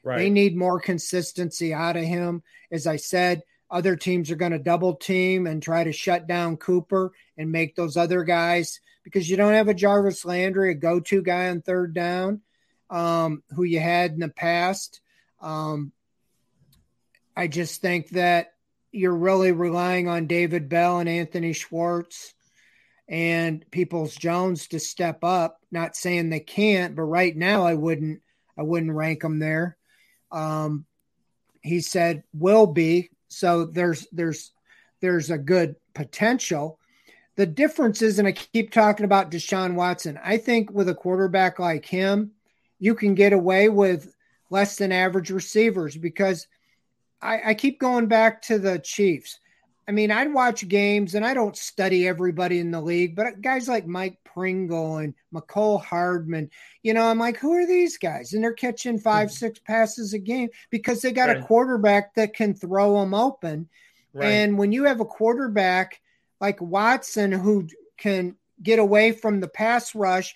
Right. 0.04 0.18
They 0.18 0.30
need 0.30 0.58
more 0.58 0.82
consistency 0.82 1.74
out 1.74 1.96
of 1.96 2.04
him. 2.04 2.44
As 2.70 2.88
I 2.88 2.98
said, 2.98 3.42
other 3.72 3.96
teams 3.96 4.30
are 4.30 4.36
going 4.36 4.52
to 4.52 4.60
double 4.60 4.96
team 4.96 5.48
and 5.48 5.64
try 5.64 5.86
to 5.86 5.94
shut 5.94 6.28
down 6.28 6.58
Cooper 6.58 7.14
and 7.38 7.54
make 7.54 7.78
those 7.78 7.96
other 7.96 8.26
guys 8.26 8.82
because 9.06 9.30
you 9.30 9.38
don't 9.38 9.54
have 9.54 9.70
a 9.70 9.74
Jarvis 9.74 10.26
Landry, 10.26 10.72
a 10.72 10.76
go 10.76 11.00
to 11.00 11.22
guy 11.22 11.48
on 11.48 11.62
third 11.62 11.94
down, 11.94 12.42
um, 12.90 13.44
who 13.52 13.64
you 13.64 13.80
had 13.80 14.12
in 14.12 14.20
the 14.20 14.28
past. 14.28 15.00
Um, 15.40 15.94
I 17.36 17.48
just 17.48 17.82
think 17.82 18.10
that 18.10 18.54
you're 18.92 19.16
really 19.16 19.52
relying 19.52 20.08
on 20.08 20.28
David 20.28 20.70
Bell 20.70 21.00
and 21.00 21.10
Anthony 21.10 21.54
Schwartz 21.54 22.34
and 23.08 23.70
Peoples 23.72 24.16
Jones 24.16 24.68
to 24.68 24.80
step 24.80 25.24
up. 25.24 25.60
Not 25.72 25.96
saying 25.96 26.30
they 26.30 26.40
can't, 26.40 26.96
but 26.96 27.04
right 27.04 27.36
now 27.36 27.66
I 27.66 27.74
wouldn't 27.74 28.22
I 28.58 28.64
wouldn't 28.64 28.94
rank 28.94 29.22
them 29.22 29.40
there. 29.40 29.78
Um, 30.32 30.86
he 31.62 31.82
said 31.82 32.24
will 32.34 32.68
be 32.68 33.10
so 33.28 33.66
there's 33.66 34.08
there's 34.12 34.52
there's 35.02 35.30
a 35.30 35.38
good 35.38 35.76
potential. 35.94 36.80
The 37.36 37.46
difference 37.46 38.02
is, 38.02 38.18
and 38.18 38.28
I 38.28 38.32
keep 38.32 38.72
talking 38.72 39.04
about 39.04 39.30
Deshaun 39.30 39.76
Watson. 39.76 40.18
I 40.24 40.38
think 40.38 40.72
with 40.72 40.88
a 40.88 40.96
quarterback 40.96 41.60
like 41.60 41.86
him, 41.86 42.32
you 42.80 42.96
can 42.96 43.14
get 43.14 43.34
away 43.34 43.68
with 43.68 44.16
less 44.50 44.78
than 44.78 44.94
average 44.94 45.32
receivers 45.32 45.98
because 45.98 46.48
I, 47.26 47.50
I 47.50 47.54
keep 47.56 47.80
going 47.80 48.08
back 48.08 48.42
to 48.44 48.60
the 48.60 48.80
Chiefs. 48.80 49.40
I 49.88 49.92
mean, 49.92 50.10
I'd 50.10 50.34
watch 50.34 50.68
games 50.68 51.14
and 51.14 51.26
I 51.26 51.34
don't 51.34 51.56
study 51.56 52.08
everybody 52.08 52.60
in 52.60 52.72
the 52.72 52.82
league, 52.82 53.16
but 53.16 53.42
guys 53.42 53.68
like 53.68 53.86
Mike 53.86 54.18
Pringle 54.24 54.98
and 54.98 55.14
Mecole 55.34 55.84
Hardman, 55.84 56.50
you 56.82 56.94
know, 56.94 57.04
I'm 57.04 57.20
like, 57.20 57.38
who 57.38 57.54
are 57.54 57.68
these 57.68 57.98
guys? 57.98 58.34
And 58.34 58.44
they're 58.44 58.54
catching 58.54 58.98
five, 58.98 59.28
mm-hmm. 59.28 59.36
six 59.36 59.60
passes 59.60 60.14
a 60.14 60.20
game 60.20 60.50
because 60.72 61.02
they 61.02 61.12
got 61.12 61.30
right. 61.30 61.38
a 61.38 61.44
quarterback 61.44 62.16
that 62.16 62.34
can 62.34 62.56
throw 62.56 63.00
them 63.00 63.14
open. 63.14 63.70
Right. 64.14 64.28
And 64.28 64.58
when 64.58 64.72
you 64.72 64.86
have 64.86 65.02
a 65.02 65.06
quarterback 65.06 66.02
like 66.42 66.60
Watson 66.62 67.32
who 67.32 67.68
can 67.98 68.36
get 68.64 68.80
away 68.80 69.12
from 69.12 69.40
the 69.40 69.48
pass 69.48 69.94
rush, 69.94 70.34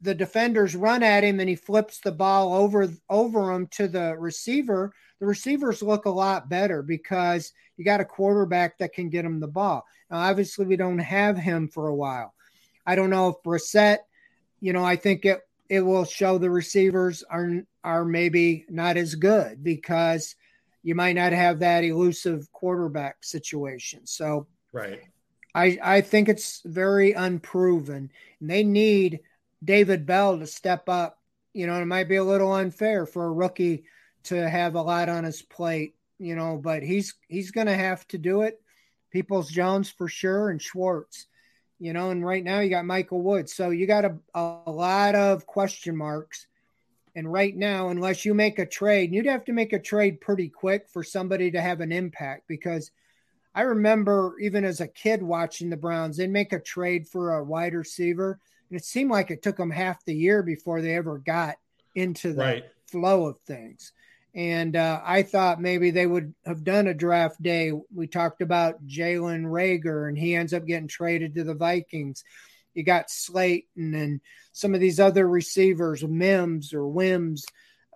the 0.00 0.14
defenders 0.14 0.76
run 0.76 1.02
at 1.02 1.24
him 1.24 1.40
and 1.40 1.48
he 1.48 1.56
flips 1.56 1.98
the 2.00 2.12
ball 2.12 2.54
over 2.54 2.88
over 3.10 3.52
him 3.52 3.66
to 3.72 3.88
the 3.88 4.16
receiver 4.16 4.92
the 5.20 5.26
receivers 5.26 5.82
look 5.82 6.04
a 6.04 6.10
lot 6.10 6.48
better 6.48 6.82
because 6.82 7.52
you 7.76 7.84
got 7.84 8.00
a 8.00 8.04
quarterback 8.04 8.78
that 8.78 8.92
can 8.92 9.08
get 9.08 9.24
him 9.24 9.40
the 9.40 9.48
ball. 9.48 9.84
Now, 10.10 10.18
obviously, 10.18 10.66
we 10.66 10.76
don't 10.76 10.98
have 10.98 11.36
him 11.36 11.68
for 11.68 11.88
a 11.88 11.94
while. 11.94 12.34
I 12.86 12.94
don't 12.94 13.10
know 13.10 13.28
if 13.28 13.36
Brissett, 13.44 13.98
you 14.60 14.72
know, 14.72 14.84
I 14.84 14.96
think 14.96 15.24
it 15.24 15.40
it 15.68 15.80
will 15.80 16.04
show 16.04 16.38
the 16.38 16.50
receivers 16.50 17.22
are 17.24 17.62
are 17.82 18.04
maybe 18.04 18.64
not 18.68 18.96
as 18.96 19.14
good 19.14 19.62
because 19.64 20.36
you 20.82 20.94
might 20.94 21.14
not 21.14 21.32
have 21.32 21.58
that 21.58 21.82
elusive 21.82 22.50
quarterback 22.52 23.24
situation. 23.24 24.06
So, 24.06 24.46
right. 24.72 25.00
I 25.54 25.78
I 25.82 26.00
think 26.02 26.28
it's 26.28 26.62
very 26.64 27.12
unproven, 27.12 28.10
and 28.40 28.50
they 28.50 28.62
need 28.62 29.20
David 29.64 30.06
Bell 30.06 30.38
to 30.38 30.46
step 30.46 30.88
up. 30.88 31.18
You 31.54 31.66
know, 31.66 31.80
it 31.80 31.86
might 31.86 32.08
be 32.08 32.16
a 32.16 32.24
little 32.24 32.52
unfair 32.52 33.06
for 33.06 33.24
a 33.24 33.32
rookie 33.32 33.84
to 34.26 34.48
have 34.48 34.74
a 34.74 34.82
lot 34.82 35.08
on 35.08 35.24
his 35.24 35.42
plate, 35.42 35.94
you 36.18 36.36
know, 36.36 36.56
but 36.56 36.82
he's 36.82 37.14
he's 37.28 37.50
going 37.50 37.66
to 37.66 37.74
have 37.74 38.06
to 38.08 38.18
do 38.18 38.42
it. 38.42 38.60
Peoples 39.10 39.48
Jones 39.48 39.90
for 39.90 40.08
sure 40.08 40.50
and 40.50 40.60
Schwartz, 40.60 41.26
you 41.78 41.92
know, 41.92 42.10
and 42.10 42.24
right 42.24 42.44
now 42.44 42.60
you 42.60 42.70
got 42.70 42.84
Michael 42.84 43.22
Woods. 43.22 43.54
So 43.54 43.70
you 43.70 43.86
got 43.86 44.04
a, 44.04 44.16
a 44.34 44.70
lot 44.70 45.14
of 45.14 45.46
question 45.46 45.96
marks. 45.96 46.46
And 47.14 47.32
right 47.32 47.56
now, 47.56 47.88
unless 47.88 48.26
you 48.26 48.34
make 48.34 48.58
a 48.58 48.66
trade, 48.66 49.14
you'd 49.14 49.24
have 49.24 49.44
to 49.46 49.52
make 49.52 49.72
a 49.72 49.78
trade 49.78 50.20
pretty 50.20 50.50
quick 50.50 50.86
for 50.92 51.02
somebody 51.02 51.50
to 51.50 51.62
have 51.62 51.80
an 51.80 51.90
impact 51.90 52.42
because 52.46 52.90
I 53.54 53.62
remember 53.62 54.34
even 54.38 54.66
as 54.66 54.82
a 54.82 54.86
kid 54.86 55.22
watching 55.22 55.70
the 55.70 55.78
Browns, 55.78 56.18
they'd 56.18 56.28
make 56.28 56.52
a 56.52 56.60
trade 56.60 57.08
for 57.08 57.34
a 57.34 57.44
wide 57.44 57.72
receiver. 57.72 58.38
And 58.68 58.78
it 58.78 58.84
seemed 58.84 59.10
like 59.10 59.30
it 59.30 59.42
took 59.42 59.56
them 59.56 59.70
half 59.70 60.04
the 60.04 60.14
year 60.14 60.42
before 60.42 60.82
they 60.82 60.94
ever 60.94 61.16
got 61.16 61.56
into 61.94 62.34
the 62.34 62.42
right. 62.42 62.64
flow 62.86 63.26
of 63.26 63.38
things. 63.40 63.92
And 64.36 64.76
uh, 64.76 65.00
I 65.02 65.22
thought 65.22 65.62
maybe 65.62 65.90
they 65.90 66.06
would 66.06 66.34
have 66.44 66.62
done 66.62 66.88
a 66.88 66.94
draft 66.94 67.42
day. 67.42 67.72
We 67.94 68.06
talked 68.06 68.42
about 68.42 68.86
Jalen 68.86 69.46
Reagor, 69.46 70.10
and 70.10 70.18
he 70.18 70.36
ends 70.36 70.52
up 70.52 70.66
getting 70.66 70.88
traded 70.88 71.34
to 71.34 71.44
the 71.44 71.54
Vikings. 71.54 72.22
You 72.74 72.82
got 72.82 73.10
Slayton 73.10 73.94
and 73.94 74.20
some 74.52 74.74
of 74.74 74.80
these 74.80 75.00
other 75.00 75.26
receivers, 75.26 76.04
Mims 76.04 76.74
or 76.74 76.86
Wims. 76.86 77.46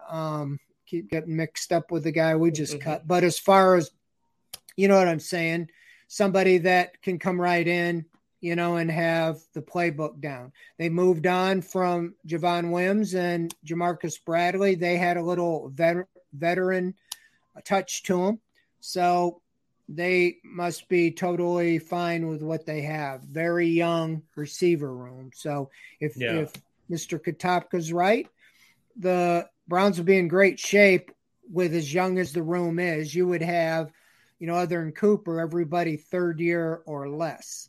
Um, 0.08 0.58
keep 0.86 1.10
getting 1.10 1.36
mixed 1.36 1.72
up 1.72 1.90
with 1.90 2.04
the 2.04 2.10
guy 2.10 2.34
we 2.36 2.50
just 2.50 2.72
mm-hmm. 2.72 2.84
cut. 2.84 3.06
But 3.06 3.22
as 3.22 3.38
far 3.38 3.76
as, 3.76 3.90
you 4.76 4.88
know 4.88 4.96
what 4.96 5.08
I'm 5.08 5.20
saying, 5.20 5.68
somebody 6.08 6.56
that 6.58 7.02
can 7.02 7.18
come 7.18 7.38
right 7.38 7.68
in, 7.68 8.06
you 8.40 8.56
know, 8.56 8.76
and 8.76 8.90
have 8.90 9.36
the 9.52 9.60
playbook 9.60 10.20
down. 10.20 10.52
They 10.78 10.88
moved 10.88 11.26
on 11.26 11.60
from 11.60 12.14
Javon 12.26 12.72
Wims 12.72 13.14
and 13.14 13.54
Jamarcus 13.66 14.14
Bradley. 14.24 14.74
They 14.74 14.96
had 14.96 15.18
a 15.18 15.22
little 15.22 15.68
vet- 15.68 16.08
veteran 16.32 16.94
touch 17.64 18.02
to 18.04 18.24
them. 18.24 18.40
So 18.80 19.40
they 19.88 20.36
must 20.44 20.88
be 20.88 21.10
totally 21.10 21.78
fine 21.78 22.28
with 22.28 22.42
what 22.42 22.64
they 22.64 22.82
have. 22.82 23.22
Very 23.22 23.66
young 23.66 24.22
receiver 24.36 24.94
room. 24.94 25.30
So 25.34 25.70
if, 26.00 26.16
yeah. 26.16 26.34
if 26.34 26.52
Mr. 26.90 27.18
Katopka's 27.20 27.92
right, 27.92 28.28
the 28.96 29.48
Browns 29.68 29.98
will 29.98 30.04
be 30.04 30.18
in 30.18 30.28
great 30.28 30.58
shape 30.58 31.10
with 31.50 31.74
as 31.74 31.92
young 31.92 32.18
as 32.18 32.32
the 32.32 32.42
room 32.42 32.78
is. 32.78 33.14
You 33.14 33.26
would 33.28 33.42
have, 33.42 33.92
you 34.38 34.46
know, 34.46 34.54
other 34.54 34.80
than 34.80 34.92
Cooper, 34.92 35.40
everybody 35.40 35.96
third 35.96 36.40
year 36.40 36.82
or 36.86 37.08
less. 37.08 37.68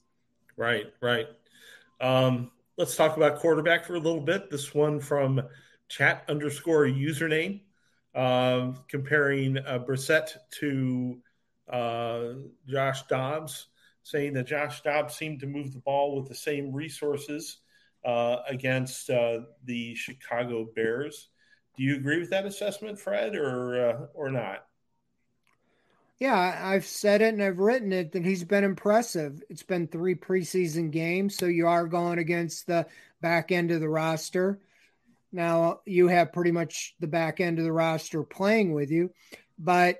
Right, 0.57 0.93
right. 1.01 1.27
Um, 1.99 2.51
let's 2.77 2.95
talk 2.95 3.17
about 3.17 3.39
quarterback 3.39 3.85
for 3.85 3.95
a 3.95 3.99
little 3.99 4.21
bit. 4.21 4.49
This 4.49 4.73
one 4.73 4.99
from 4.99 5.41
chat 5.87 6.23
underscore 6.29 6.85
username 6.85 7.61
comparing 8.13 9.57
uh, 9.57 9.79
Brissett 9.79 10.35
to 10.59 11.17
uh, 11.69 12.33
Josh 12.67 13.03
Dobbs, 13.03 13.67
saying 14.03 14.33
that 14.33 14.47
Josh 14.47 14.81
Dobbs 14.81 15.15
seemed 15.15 15.39
to 15.41 15.47
move 15.47 15.73
the 15.73 15.79
ball 15.79 16.15
with 16.15 16.27
the 16.27 16.35
same 16.35 16.73
resources 16.73 17.57
uh, 18.05 18.37
against 18.47 19.09
uh, 19.09 19.39
the 19.65 19.95
Chicago 19.95 20.67
Bears. 20.75 21.29
Do 21.77 21.83
you 21.83 21.95
agree 21.95 22.19
with 22.19 22.29
that 22.31 22.45
assessment, 22.45 22.99
Fred, 22.99 23.35
or 23.35 23.89
uh, 23.89 24.05
or 24.13 24.29
not? 24.29 24.65
Yeah, 26.19 26.59
I've 26.63 26.85
said 26.85 27.23
it 27.23 27.33
and 27.33 27.41
I've 27.41 27.57
written 27.57 27.91
it 27.91 28.11
that 28.11 28.23
he's 28.23 28.43
been 28.43 28.63
impressive. 28.63 29.41
It's 29.49 29.63
been 29.63 29.87
three 29.87 30.13
preseason 30.13 30.91
games, 30.91 31.35
so 31.35 31.47
you 31.47 31.67
are 31.67 31.87
going 31.87 32.19
against 32.19 32.67
the 32.67 32.85
back 33.21 33.51
end 33.51 33.71
of 33.71 33.79
the 33.79 33.89
roster. 33.89 34.59
Now 35.31 35.81
you 35.85 36.07
have 36.07 36.33
pretty 36.33 36.51
much 36.51 36.95
the 36.99 37.07
back 37.07 37.39
end 37.39 37.59
of 37.59 37.65
the 37.65 37.71
roster 37.71 38.23
playing 38.23 38.73
with 38.73 38.91
you, 38.91 39.11
but 39.57 39.97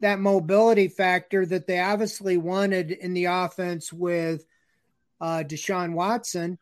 that 0.00 0.18
mobility 0.18 0.88
factor 0.88 1.46
that 1.46 1.66
they 1.66 1.80
obviously 1.80 2.36
wanted 2.36 2.90
in 2.90 3.14
the 3.14 3.26
offense 3.26 3.92
with 3.92 4.44
uh, 5.20 5.44
Deshaun 5.46 5.92
Watson, 5.92 6.58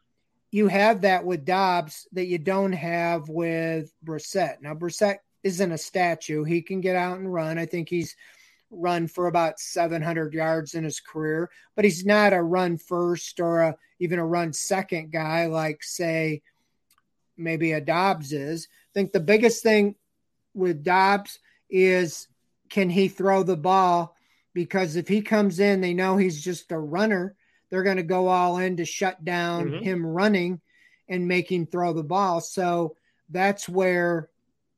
you 0.51 0.68
have 0.68 1.01
that 1.01 1.25
with 1.25 1.45
Dobbs 1.45 2.07
that 2.12 2.27
you 2.27 2.39
don't 2.39 2.73
have 2.73 3.29
with 3.29 3.93
Brissett. 4.05 4.61
Now 4.61 4.75
Brissett 4.75 5.18
isn't 5.43 5.73
a 5.73 5.79
statue; 5.79 6.45
he 6.45 6.62
can 6.62 6.81
get 6.81 6.95
out 6.95 7.18
and 7.18 7.33
run. 7.33 7.59
I 7.59 7.66
think 7.66 7.89
he's 7.89 8.14
run 8.73 9.07
for 9.07 9.27
about 9.27 9.61
700 9.61 10.33
yards 10.33 10.75
in 10.75 10.85
his 10.85 11.01
career, 11.01 11.51
but 11.77 11.85
he's 11.85 12.05
not 12.05 12.33
a 12.33 12.43
run 12.43 12.79
first 12.79 13.39
or 13.39 13.61
a, 13.61 13.77
even 13.99 14.18
a 14.18 14.27
run 14.27 14.53
second 14.53 15.12
guy 15.12 15.47
like, 15.47 15.83
say, 15.83 16.43
maybe 17.37 17.72
a 17.72 17.80
Dobbs 17.80 18.33
is. 18.33 18.68
I 18.70 18.93
think 18.95 19.12
the 19.12 19.20
biggest 19.20 19.62
thing 19.62 19.95
with 20.55 20.85
Dobbs 20.85 21.39
is 21.70 22.28
can 22.68 22.91
he 22.91 23.09
throw 23.09 23.43
the 23.43 23.57
ball? 23.57 24.16
Because 24.55 24.97
if 24.97 25.09
he 25.09 25.22
comes 25.22 25.61
in, 25.61 25.80
they 25.80 25.95
know 25.95 26.16
he's 26.16 26.43
just 26.43 26.72
a 26.72 26.78
runner. 26.78 27.35
They're 27.70 27.83
going 27.83 27.97
to 27.97 28.03
go 28.03 28.28
all 28.28 28.59
in 28.59 28.76
to 28.76 28.85
shut 28.85 29.24
down 29.24 29.70
mm-hmm. 29.70 29.85
him 29.85 30.07
running 30.07 30.61
and 31.09 31.26
make 31.26 31.51
him 31.51 31.66
throw 31.66 31.93
the 31.93 32.03
ball. 32.03 32.41
So 32.41 32.97
that's 33.30 33.68
where, 33.68 34.28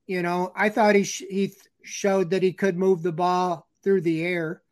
you 0.07 0.23
know, 0.23 0.53
I 0.55 0.69
thought 0.69 0.95
he 0.95 1.03
sh- 1.03 1.25
he 1.29 1.49
th- 1.49 1.59
showed 1.83 2.31
that 2.31 2.43
he 2.43 2.53
could 2.53 2.77
move 2.77 3.03
the 3.03 3.13
ball 3.13 3.69
through 3.83 4.03
the 4.03 4.25
air, 4.25 4.63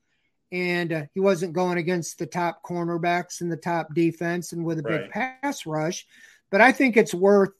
and 0.50 0.92
uh, 0.92 1.02
he 1.14 1.20
wasn't 1.20 1.52
going 1.52 1.78
against 1.78 2.18
the 2.18 2.26
top 2.26 2.62
cornerbacks 2.62 3.40
and 3.40 3.50
the 3.50 3.56
top 3.56 3.92
defense 3.94 4.52
and 4.52 4.64
with 4.64 4.78
a 4.78 4.82
right. 4.82 5.02
big 5.02 5.10
pass 5.10 5.66
rush. 5.66 6.06
But 6.50 6.60
I 6.60 6.70
think 6.72 6.96
it's 6.96 7.14
worth 7.14 7.52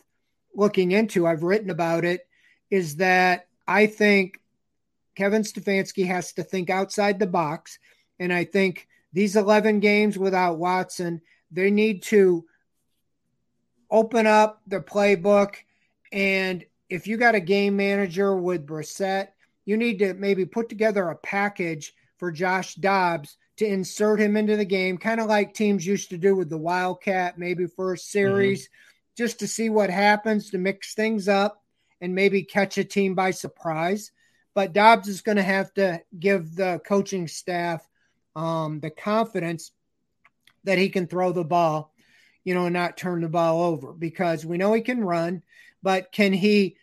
looking 0.55 0.93
into. 0.93 1.27
I've 1.27 1.43
written 1.43 1.71
about 1.71 2.05
it. 2.05 2.27
Is 2.71 2.97
that 2.97 3.47
I 3.67 3.87
think 3.87 4.41
Kevin 5.15 5.43
Stefanski 5.43 6.07
has 6.07 6.33
to 6.35 6.43
think 6.43 6.71
outside 6.71 7.19
the 7.19 7.27
box, 7.27 7.79
and 8.19 8.33
I 8.33 8.45
think 8.45 8.89
these 9.13 9.37
11 9.37 9.81
games 9.81 10.17
without 10.17 10.59
Watson, 10.59 11.21
they 11.51 11.71
need 11.71 12.03
to 12.05 12.45
open 13.91 14.27
up 14.27 14.63
the 14.67 14.81
playbook. 14.81 15.57
And 16.13 16.65
if 16.89 17.07
you 17.07 17.19
got 17.19 17.35
a 17.35 17.41
game 17.41 17.77
manager 17.77 18.35
with 18.35 18.67
Brissett, 18.67 19.29
you 19.65 19.77
need 19.77 19.99
to 19.99 20.15
maybe 20.15 20.45
put 20.47 20.69
together 20.69 21.09
a 21.09 21.17
package 21.17 21.95
for 22.19 22.33
Josh 22.33 22.75
Dobbs 22.77 23.37
to 23.59 23.67
insert 23.67 24.21
him 24.21 24.37
into 24.37 24.57
the 24.57 24.65
game, 24.65 24.97
kind 24.97 25.21
of 25.21 25.27
like 25.27 25.55
teams 25.55 25.87
used 25.87 26.11
to 26.11 26.19
do 26.19 26.35
with 26.35 26.49
the 26.49 26.59
Wildcat, 26.59 27.39
maybe 27.39 27.67
for 27.67 27.93
a 27.93 27.99
series, 27.99 28.65
mm-hmm. 28.65 28.75
Just 29.17 29.39
to 29.41 29.47
see 29.47 29.69
what 29.69 29.91
happens 29.91 30.51
to 30.51 30.59
mix 30.59 30.95
things 30.95 31.29
up 31.29 31.63
and 32.01 32.15
maybe 32.15 32.43
catch 32.43 32.79
a 32.79 32.85
team 32.85 33.15
by 33.15 33.31
surprise. 33.31 34.11
But 34.55 34.73
Dobbs 34.73 35.09
is 35.09 35.23
going 35.23 35.37
to 35.37 35.43
have 35.43 35.73
to 35.75 36.03
give 36.19 36.57
the 36.57 36.81
coaching 36.85 37.29
staff 37.29 37.87
um, 38.35 38.81
the 38.81 38.91
confidence 38.91 39.73
that 40.65 40.79
he 40.79 40.89
can 40.89 41.07
throw 41.07 41.33
the 41.33 41.45
ball, 41.45 41.93
you 42.45 42.55
know, 42.55 42.67
and 42.67 42.75
not 42.75 42.97
turn 42.97 43.21
the 43.21 43.29
ball 43.29 43.63
over 43.63 43.93
because 43.93 44.45
we 44.47 44.59
know 44.59 44.73
he 44.73 44.81
can 44.81 45.05
run, 45.05 45.43
but 45.83 46.13
can 46.13 46.33
he 46.33 46.77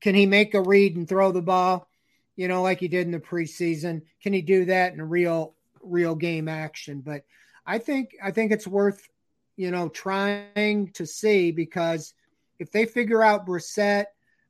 can 0.00 0.14
he 0.14 0.26
make 0.26 0.54
a 0.54 0.60
read 0.60 0.96
and 0.96 1.08
throw 1.08 1.32
the 1.32 1.42
ball, 1.42 1.88
you 2.36 2.46
know, 2.46 2.62
like 2.62 2.80
he 2.80 2.88
did 2.88 3.06
in 3.06 3.12
the 3.12 3.20
preseason? 3.20 4.02
Can 4.22 4.32
he 4.32 4.42
do 4.42 4.66
that 4.66 4.92
in 4.92 5.02
real 5.02 5.54
real 5.82 6.14
game 6.14 6.48
action? 6.48 7.00
But 7.00 7.24
I 7.66 7.78
think 7.78 8.14
I 8.22 8.30
think 8.30 8.52
it's 8.52 8.66
worth, 8.66 9.08
you 9.56 9.70
know, 9.70 9.88
trying 9.88 10.90
to 10.94 11.06
see 11.06 11.50
because 11.50 12.14
if 12.58 12.70
they 12.70 12.86
figure 12.86 13.22
out 13.22 13.46
Brissett 13.46 14.06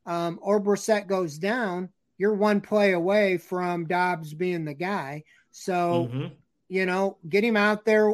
um, 0.07 0.39
or 0.43 0.61
Brissett 0.61 1.07
goes 1.07 1.39
down, 1.39 1.91
you're 2.19 2.35
one 2.35 2.61
play 2.61 2.93
away 2.93 3.39
from 3.39 3.87
Dobbs 3.87 4.35
being 4.35 4.65
the 4.65 4.75
guy. 4.75 5.25
So 5.51 6.11
mm-hmm 6.11 6.27
you 6.69 6.87
know, 6.87 7.19
get 7.29 7.45
him 7.45 7.57
out 7.57 7.85
there, 7.85 8.13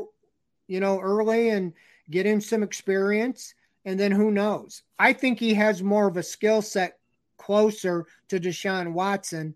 you 0.66 0.80
know, 0.80 1.00
early 1.00 1.50
and 1.50 1.72
get 2.10 2.26
him 2.26 2.40
some 2.40 2.62
experience. 2.62 3.54
And 3.84 3.98
then 3.98 4.12
who 4.12 4.30
knows? 4.30 4.82
I 4.98 5.12
think 5.12 5.38
he 5.38 5.54
has 5.54 5.82
more 5.82 6.08
of 6.08 6.16
a 6.16 6.22
skill 6.22 6.60
set 6.62 6.98
closer 7.38 8.06
to 8.28 8.38
Deshaun 8.38 8.92
Watson 8.92 9.54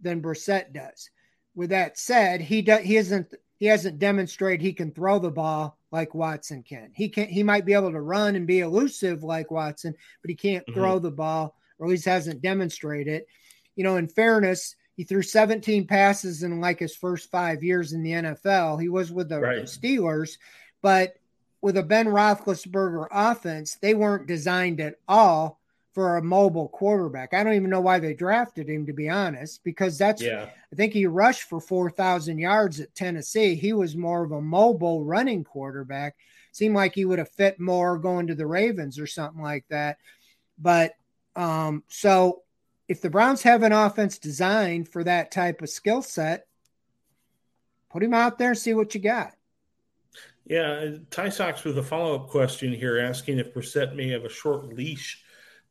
than 0.00 0.22
Brissett 0.22 0.72
does. 0.72 1.10
With 1.56 1.70
that 1.70 1.98
said, 1.98 2.40
he 2.40 2.62
does 2.62 2.82
he 2.82 2.96
isn't 2.96 3.34
he 3.58 3.66
hasn't 3.66 3.98
demonstrated 3.98 4.60
he 4.60 4.72
can 4.72 4.92
throw 4.92 5.18
the 5.18 5.30
ball 5.30 5.78
like 5.90 6.14
Watson 6.14 6.62
can. 6.62 6.90
He 6.94 7.08
can 7.08 7.28
he 7.28 7.42
might 7.42 7.64
be 7.64 7.74
able 7.74 7.92
to 7.92 8.00
run 8.00 8.36
and 8.36 8.46
be 8.46 8.60
elusive 8.60 9.22
like 9.22 9.50
Watson, 9.50 9.94
but 10.22 10.28
he 10.28 10.34
can't 10.34 10.66
mm-hmm. 10.66 10.78
throw 10.78 10.98
the 10.98 11.10
ball, 11.10 11.56
or 11.78 11.86
at 11.86 11.90
least 11.90 12.04
hasn't 12.04 12.42
demonstrated. 12.42 13.14
it. 13.14 13.26
You 13.76 13.84
know, 13.84 13.96
in 13.96 14.08
fairness, 14.08 14.76
he 14.96 15.04
threw 15.04 15.22
17 15.22 15.86
passes 15.86 16.42
in 16.42 16.60
like 16.60 16.78
his 16.78 16.94
first 16.94 17.30
five 17.30 17.62
years 17.62 17.92
in 17.92 18.02
the 18.02 18.12
NFL. 18.12 18.80
He 18.80 18.88
was 18.88 19.12
with 19.12 19.28
the 19.28 19.40
right. 19.40 19.62
Steelers, 19.64 20.38
but 20.82 21.16
with 21.60 21.76
a 21.76 21.82
Ben 21.82 22.06
Roethlisberger 22.06 23.06
offense, 23.10 23.76
they 23.80 23.94
weren't 23.94 24.26
designed 24.26 24.80
at 24.80 24.96
all 25.08 25.60
for 25.94 26.16
a 26.16 26.22
mobile 26.22 26.68
quarterback. 26.68 27.32
I 27.32 27.44
don't 27.44 27.54
even 27.54 27.70
know 27.70 27.80
why 27.80 28.00
they 28.00 28.14
drafted 28.14 28.68
him, 28.68 28.84
to 28.86 28.92
be 28.92 29.08
honest, 29.08 29.62
because 29.62 29.96
that's, 29.96 30.20
yeah. 30.20 30.48
I 30.72 30.76
think 30.76 30.92
he 30.92 31.06
rushed 31.06 31.44
for 31.44 31.60
4,000 31.60 32.38
yards 32.38 32.80
at 32.80 32.94
Tennessee. 32.96 33.54
He 33.54 33.72
was 33.72 33.96
more 33.96 34.24
of 34.24 34.32
a 34.32 34.40
mobile 34.40 35.04
running 35.04 35.44
quarterback. 35.44 36.16
Seemed 36.50 36.74
like 36.74 36.94
he 36.94 37.04
would 37.04 37.20
have 37.20 37.30
fit 37.30 37.60
more 37.60 37.96
going 37.98 38.26
to 38.26 38.34
the 38.34 38.46
Ravens 38.46 38.98
or 38.98 39.06
something 39.06 39.42
like 39.42 39.64
that. 39.70 39.98
But 40.58 40.94
um, 41.36 41.84
so 41.88 42.42
if 42.88 43.00
the 43.00 43.10
Browns 43.10 43.42
have 43.42 43.62
an 43.62 43.72
offense 43.72 44.18
designed 44.18 44.88
for 44.88 45.04
that 45.04 45.30
type 45.30 45.62
of 45.62 45.68
skill 45.68 46.02
set, 46.02 46.46
put 47.90 48.02
him 48.02 48.14
out 48.14 48.38
there 48.38 48.50
and 48.50 48.58
see 48.58 48.74
what 48.74 48.94
you 48.94 49.00
got. 49.00 49.32
Yeah, 50.46 50.96
Ty 51.10 51.30
Sox 51.30 51.64
with 51.64 51.78
a 51.78 51.82
follow 51.82 52.16
up 52.16 52.28
question 52.28 52.72
here 52.72 52.98
asking 52.98 53.38
if 53.38 53.54
Brissett 53.54 53.94
may 53.94 54.08
have 54.10 54.24
a 54.24 54.28
short 54.28 54.66
leash 54.74 55.23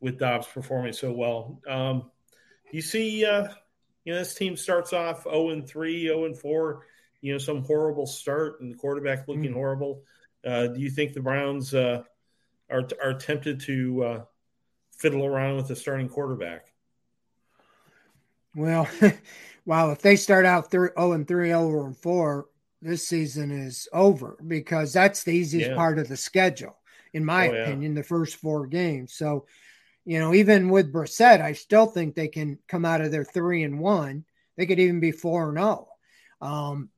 with 0.03 0.19
Dobbs 0.19 0.47
performing 0.47 0.93
so 0.93 1.13
well. 1.13 1.61
Um, 1.67 2.11
you 2.71 2.81
see, 2.81 3.25
uh, 3.25 3.47
you 4.03 4.13
know, 4.13 4.19
this 4.19 4.35
team 4.35 4.57
starts 4.57 4.91
off 4.91 5.23
0 5.23 5.51
and 5.51 5.67
3, 5.67 6.07
0 6.07 6.25
and 6.25 6.37
4, 6.37 6.85
you 7.21 7.31
know, 7.31 7.37
some 7.37 7.63
horrible 7.63 8.05
start 8.05 8.59
and 8.59 8.71
the 8.71 8.77
quarterback 8.77 9.27
looking 9.27 9.45
mm-hmm. 9.45 9.53
horrible. 9.53 10.03
Uh, 10.45 10.67
do 10.67 10.79
you 10.81 10.89
think 10.89 11.13
the 11.13 11.21
Browns 11.21 11.73
uh, 11.73 12.03
are, 12.69 12.83
are 13.01 13.13
tempted 13.13 13.61
to 13.61 14.03
uh, 14.03 14.23
fiddle 14.97 15.25
around 15.25 15.55
with 15.55 15.69
the 15.69 15.75
starting 15.75 16.09
quarterback? 16.09 16.65
Well, 18.55 18.89
wow, 19.65 19.91
if 19.91 20.01
they 20.01 20.17
start 20.17 20.45
out 20.45 20.69
0 20.69 20.91
and 21.13 21.25
3, 21.25 21.47
0 21.47 21.85
and 21.85 21.97
4, 21.97 22.45
this 22.81 23.07
season 23.07 23.51
is 23.51 23.87
over 23.93 24.37
because 24.45 24.91
that's 24.91 25.23
the 25.23 25.31
easiest 25.31 25.69
yeah. 25.69 25.75
part 25.75 25.97
of 25.97 26.09
the 26.09 26.17
schedule, 26.17 26.75
in 27.13 27.23
my 27.23 27.47
oh, 27.47 27.61
opinion, 27.61 27.93
yeah. 27.93 28.01
the 28.01 28.07
first 28.07 28.35
four 28.35 28.67
games. 28.67 29.13
So, 29.13 29.45
you 30.05 30.19
know, 30.19 30.33
even 30.33 30.69
with 30.69 30.91
Brissett, 30.91 31.41
I 31.41 31.53
still 31.53 31.85
think 31.85 32.15
they 32.15 32.27
can 32.27 32.59
come 32.67 32.85
out 32.85 33.01
of 33.01 33.11
their 33.11 33.23
3 33.23 33.63
and 33.63 33.79
1. 33.79 34.25
They 34.57 34.65
could 34.65 34.79
even 34.79 34.99
be 34.99 35.11
4 35.11 35.49
and 35.49 35.57
0. 35.57 35.87
Um, 36.41 36.89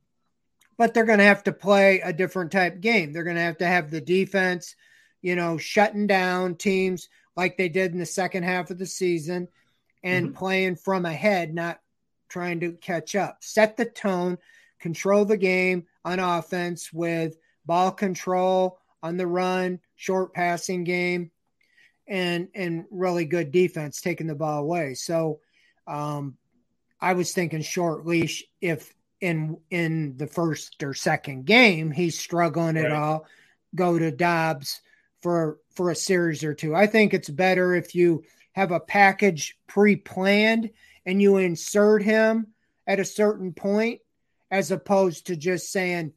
but 0.76 0.92
they're 0.92 1.04
going 1.04 1.20
to 1.20 1.24
have 1.24 1.44
to 1.44 1.52
play 1.52 2.00
a 2.00 2.12
different 2.12 2.52
type 2.52 2.80
game. 2.80 3.12
They're 3.12 3.24
going 3.24 3.36
to 3.36 3.42
have 3.42 3.58
to 3.58 3.66
have 3.66 3.90
the 3.90 4.00
defense, 4.00 4.74
you 5.22 5.36
know, 5.36 5.56
shutting 5.56 6.06
down 6.06 6.56
teams 6.56 7.08
like 7.36 7.56
they 7.56 7.68
did 7.68 7.92
in 7.92 7.98
the 7.98 8.06
second 8.06 8.42
half 8.42 8.70
of 8.70 8.78
the 8.78 8.86
season 8.86 9.48
and 10.02 10.28
mm-hmm. 10.28 10.36
playing 10.36 10.76
from 10.76 11.06
ahead, 11.06 11.54
not 11.54 11.78
trying 12.28 12.60
to 12.60 12.72
catch 12.72 13.14
up. 13.14 13.38
Set 13.40 13.76
the 13.76 13.84
tone, 13.84 14.36
control 14.80 15.24
the 15.24 15.36
game 15.36 15.86
on 16.04 16.18
offense 16.18 16.92
with 16.92 17.36
ball 17.64 17.92
control 17.92 18.78
on 19.02 19.16
the 19.16 19.26
run, 19.26 19.80
short 19.94 20.34
passing 20.34 20.84
game, 20.84 21.30
and 22.08 22.48
and 22.54 22.84
really 22.90 23.24
good 23.24 23.52
defense 23.52 24.00
taking 24.00 24.26
the 24.26 24.34
ball 24.34 24.60
away. 24.60 24.94
So 24.94 25.40
um, 25.86 26.36
I 27.00 27.14
was 27.14 27.32
thinking 27.32 27.62
short 27.62 28.06
leash 28.06 28.44
if 28.60 28.92
in 29.20 29.58
in 29.70 30.16
the 30.16 30.26
first 30.26 30.82
or 30.82 30.94
second 30.94 31.46
game 31.46 31.90
he's 31.90 32.18
struggling 32.18 32.76
right. 32.76 32.86
at 32.86 32.92
all, 32.92 33.26
go 33.74 33.98
to 33.98 34.10
Dobbs 34.10 34.80
for 35.22 35.58
for 35.74 35.90
a 35.90 35.96
series 35.96 36.44
or 36.44 36.54
two. 36.54 36.74
I 36.74 36.86
think 36.86 37.14
it's 37.14 37.28
better 37.28 37.74
if 37.74 37.94
you 37.94 38.24
have 38.52 38.70
a 38.70 38.80
package 38.80 39.58
pre-planned 39.66 40.70
and 41.04 41.20
you 41.20 41.36
insert 41.36 42.02
him 42.02 42.48
at 42.86 43.00
a 43.00 43.04
certain 43.04 43.52
point 43.52 44.00
as 44.50 44.70
opposed 44.70 45.26
to 45.26 45.36
just 45.36 45.70
saying 45.70 46.12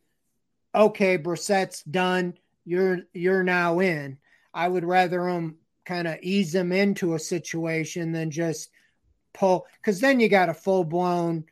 okay 0.74 1.18
brissett's 1.18 1.84
done 1.84 2.34
you're 2.64 3.00
you're 3.14 3.44
now 3.44 3.80
in 3.80 4.18
i 4.54 4.68
would 4.68 4.86
rather 4.86 5.28
him 5.28 5.56
kind 5.90 6.08
of 6.08 6.18
ease 6.22 6.52
them 6.52 6.72
into 6.72 7.14
a 7.14 7.20
situation 7.20 8.12
than 8.12 8.32
just 8.32 8.70
pull 9.34 9.66
because 9.82 10.00
then 10.00 10.20
you 10.20 10.30
got 10.30 10.50
a 10.50 10.54
full-blown 10.54 11.44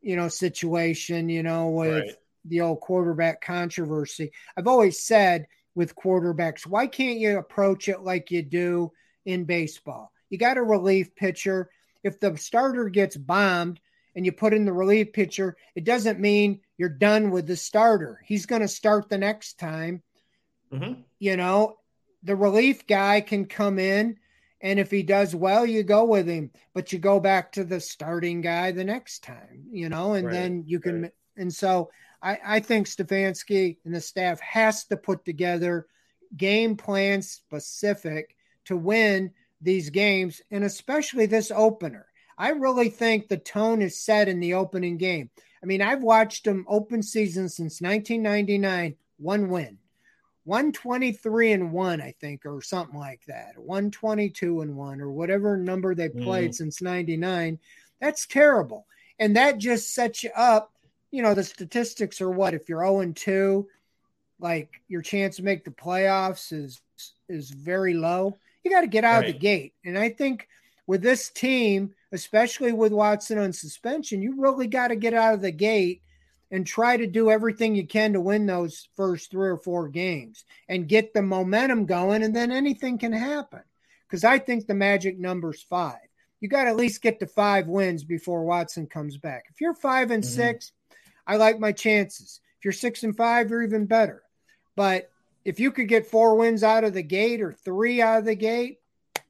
you 0.00 0.16
know 0.16 0.28
situation 0.28 1.28
you 1.28 1.42
know 1.42 1.68
with 1.68 2.04
right. 2.04 2.16
the 2.46 2.60
old 2.60 2.80
quarterback 2.80 3.40
controversy 3.40 4.30
i've 4.56 4.66
always 4.66 5.02
said 5.02 5.46
with 5.74 5.96
quarterbacks 5.96 6.66
why 6.66 6.86
can't 6.86 7.18
you 7.18 7.38
approach 7.38 7.88
it 7.88 8.00
like 8.00 8.30
you 8.30 8.42
do 8.42 8.90
in 9.24 9.44
baseball 9.44 10.12
you 10.32 10.38
got 10.38 10.56
a 10.56 10.62
relief 10.62 11.14
pitcher. 11.14 11.68
If 12.02 12.18
the 12.18 12.34
starter 12.38 12.88
gets 12.88 13.16
bombed 13.18 13.78
and 14.16 14.24
you 14.24 14.32
put 14.32 14.54
in 14.54 14.64
the 14.64 14.72
relief 14.72 15.12
pitcher, 15.12 15.58
it 15.74 15.84
doesn't 15.84 16.18
mean 16.18 16.60
you're 16.78 16.88
done 16.88 17.30
with 17.30 17.46
the 17.46 17.54
starter. 17.54 18.18
He's 18.24 18.46
going 18.46 18.62
to 18.62 18.68
start 18.68 19.10
the 19.10 19.18
next 19.18 19.58
time. 19.58 20.02
Mm-hmm. 20.72 21.02
You 21.18 21.36
know, 21.36 21.76
the 22.22 22.36
relief 22.36 22.86
guy 22.86 23.20
can 23.20 23.46
come 23.46 23.78
in 23.78 24.16
And 24.62 24.78
if 24.78 24.90
he 24.92 25.02
does 25.02 25.34
well, 25.34 25.66
you 25.66 25.82
go 25.82 26.04
with 26.04 26.28
him, 26.28 26.50
but 26.72 26.92
you 26.92 27.00
go 27.00 27.18
back 27.18 27.52
to 27.52 27.64
the 27.64 27.80
starting 27.80 28.40
guy 28.40 28.70
the 28.70 28.84
next 28.84 29.24
time, 29.24 29.64
you 29.70 29.88
know, 29.88 30.14
and 30.14 30.26
right. 30.26 30.32
then 30.32 30.64
you 30.66 30.78
can. 30.78 31.02
Right. 31.02 31.12
And 31.36 31.52
so 31.52 31.90
I, 32.22 32.38
I 32.44 32.60
think 32.60 32.86
Stefanski 32.86 33.78
and 33.84 33.92
the 33.92 34.00
staff 34.00 34.38
has 34.40 34.84
to 34.84 34.96
put 34.96 35.24
together 35.24 35.88
game 36.36 36.76
plans 36.76 37.28
specific 37.28 38.36
to 38.66 38.76
win 38.76 39.32
these 39.60 39.90
games, 39.90 40.40
and 40.52 40.62
especially 40.64 41.26
this 41.26 41.50
opener. 41.50 42.06
I 42.38 42.50
really 42.50 42.88
think 42.88 43.28
the 43.28 43.36
tone 43.38 43.82
is 43.82 44.00
set 44.00 44.28
in 44.28 44.40
the 44.40 44.54
opening 44.54 44.96
game. 44.96 45.30
I 45.62 45.66
mean, 45.66 45.82
I've 45.82 46.02
watched 46.02 46.44
them 46.44 46.66
open 46.68 47.02
season 47.02 47.48
since 47.48 47.80
1999, 47.80 48.94
one 49.18 49.48
win. 49.48 49.78
123 50.44 51.52
and 51.52 51.72
1 51.72 52.00
i 52.00 52.12
think 52.20 52.44
or 52.44 52.60
something 52.60 52.98
like 52.98 53.24
that 53.26 53.56
122 53.56 54.62
and 54.62 54.76
1 54.76 55.00
or 55.00 55.10
whatever 55.10 55.56
number 55.56 55.94
they 55.94 56.08
played 56.08 56.50
mm. 56.50 56.54
since 56.54 56.82
99 56.82 57.58
that's 58.00 58.26
terrible 58.26 58.86
and 59.18 59.36
that 59.36 59.58
just 59.58 59.94
sets 59.94 60.24
you 60.24 60.30
up 60.36 60.72
you 61.12 61.22
know 61.22 61.34
the 61.34 61.44
statistics 61.44 62.20
are 62.20 62.30
what 62.30 62.54
if 62.54 62.68
you're 62.68 62.84
0 62.84 63.00
and 63.00 63.16
2 63.16 63.68
like 64.40 64.80
your 64.88 65.02
chance 65.02 65.36
to 65.36 65.44
make 65.44 65.64
the 65.64 65.70
playoffs 65.70 66.52
is 66.52 66.80
is 67.28 67.50
very 67.50 67.94
low 67.94 68.36
you 68.64 68.70
got 68.70 68.80
to 68.80 68.88
get 68.88 69.04
out 69.04 69.20
right. 69.20 69.28
of 69.28 69.32
the 69.32 69.38
gate 69.38 69.74
and 69.84 69.96
i 69.96 70.08
think 70.08 70.48
with 70.88 71.02
this 71.02 71.30
team 71.30 71.94
especially 72.10 72.72
with 72.72 72.92
watson 72.92 73.38
on 73.38 73.52
suspension 73.52 74.20
you 74.20 74.40
really 74.40 74.66
got 74.66 74.88
to 74.88 74.96
get 74.96 75.14
out 75.14 75.34
of 75.34 75.40
the 75.40 75.52
gate 75.52 76.02
and 76.52 76.66
try 76.66 76.98
to 76.98 77.06
do 77.06 77.30
everything 77.30 77.74
you 77.74 77.86
can 77.86 78.12
to 78.12 78.20
win 78.20 78.46
those 78.46 78.86
first 78.94 79.30
three 79.30 79.48
or 79.48 79.56
four 79.56 79.88
games 79.88 80.44
and 80.68 80.86
get 80.86 81.14
the 81.14 81.22
momentum 81.22 81.86
going, 81.86 82.22
and 82.22 82.36
then 82.36 82.52
anything 82.52 82.98
can 82.98 83.12
happen. 83.12 83.62
Because 84.06 84.22
I 84.22 84.38
think 84.38 84.66
the 84.66 84.74
magic 84.74 85.18
number's 85.18 85.62
five. 85.62 85.96
You 86.40 86.48
got 86.48 86.64
to 86.64 86.70
at 86.70 86.76
least 86.76 87.00
get 87.00 87.18
to 87.20 87.26
five 87.26 87.68
wins 87.68 88.04
before 88.04 88.44
Watson 88.44 88.86
comes 88.86 89.16
back. 89.16 89.46
If 89.48 89.60
you're 89.60 89.74
five 89.74 90.10
and 90.10 90.22
mm-hmm. 90.22 90.32
six, 90.32 90.72
I 91.26 91.36
like 91.36 91.58
my 91.58 91.72
chances. 91.72 92.40
If 92.58 92.66
you're 92.66 92.72
six 92.72 93.02
and 93.02 93.16
five, 93.16 93.48
you're 93.48 93.62
even 93.62 93.86
better. 93.86 94.22
But 94.76 95.10
if 95.44 95.58
you 95.58 95.72
could 95.72 95.88
get 95.88 96.06
four 96.06 96.36
wins 96.36 96.62
out 96.62 96.84
of 96.84 96.92
the 96.92 97.02
gate 97.02 97.40
or 97.40 97.52
three 97.52 98.02
out 98.02 98.18
of 98.18 98.24
the 98.26 98.34
gate, 98.34 98.80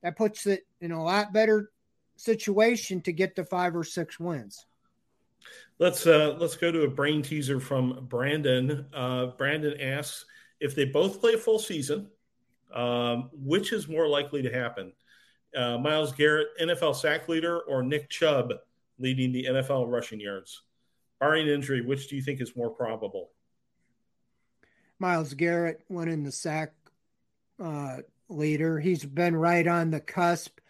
that 0.02 0.16
puts 0.16 0.46
it 0.46 0.66
in 0.80 0.90
a 0.90 1.02
lot 1.02 1.32
better 1.32 1.70
situation 2.16 3.00
to 3.02 3.12
get 3.12 3.36
to 3.36 3.44
five 3.44 3.76
or 3.76 3.84
six 3.84 4.18
wins. 4.18 4.66
Let's 5.78 6.06
uh, 6.06 6.36
let's 6.38 6.56
go 6.56 6.70
to 6.70 6.82
a 6.82 6.88
brain 6.88 7.22
teaser 7.22 7.58
from 7.58 8.06
Brandon. 8.08 8.86
Uh, 8.94 9.26
Brandon 9.38 9.80
asks 9.80 10.24
if 10.60 10.74
they 10.74 10.84
both 10.84 11.20
play 11.20 11.34
a 11.34 11.38
full 11.38 11.58
season, 11.58 12.08
um, 12.72 13.30
which 13.32 13.72
is 13.72 13.88
more 13.88 14.06
likely 14.06 14.42
to 14.42 14.52
happen? 14.52 14.92
Uh, 15.56 15.78
Myles 15.78 16.12
Garrett, 16.12 16.48
NFL 16.60 16.96
sack 16.96 17.28
leader, 17.28 17.60
or 17.60 17.82
Nick 17.82 18.08
Chubb 18.08 18.52
leading 18.98 19.32
the 19.32 19.46
NFL 19.50 19.90
rushing 19.90 20.20
yards? 20.20 20.62
Barring 21.20 21.48
injury, 21.48 21.80
which 21.80 22.08
do 22.08 22.16
you 22.16 22.22
think 22.22 22.40
is 22.40 22.56
more 22.56 22.70
probable? 22.70 23.30
Myles 24.98 25.34
Garrett 25.34 25.82
winning 25.88 26.22
the 26.22 26.32
sack 26.32 26.72
uh, 27.60 27.98
leader. 28.28 28.78
He's 28.78 29.04
been 29.04 29.34
right 29.34 29.66
on 29.66 29.90
the 29.90 30.00
cusp. 30.00 30.60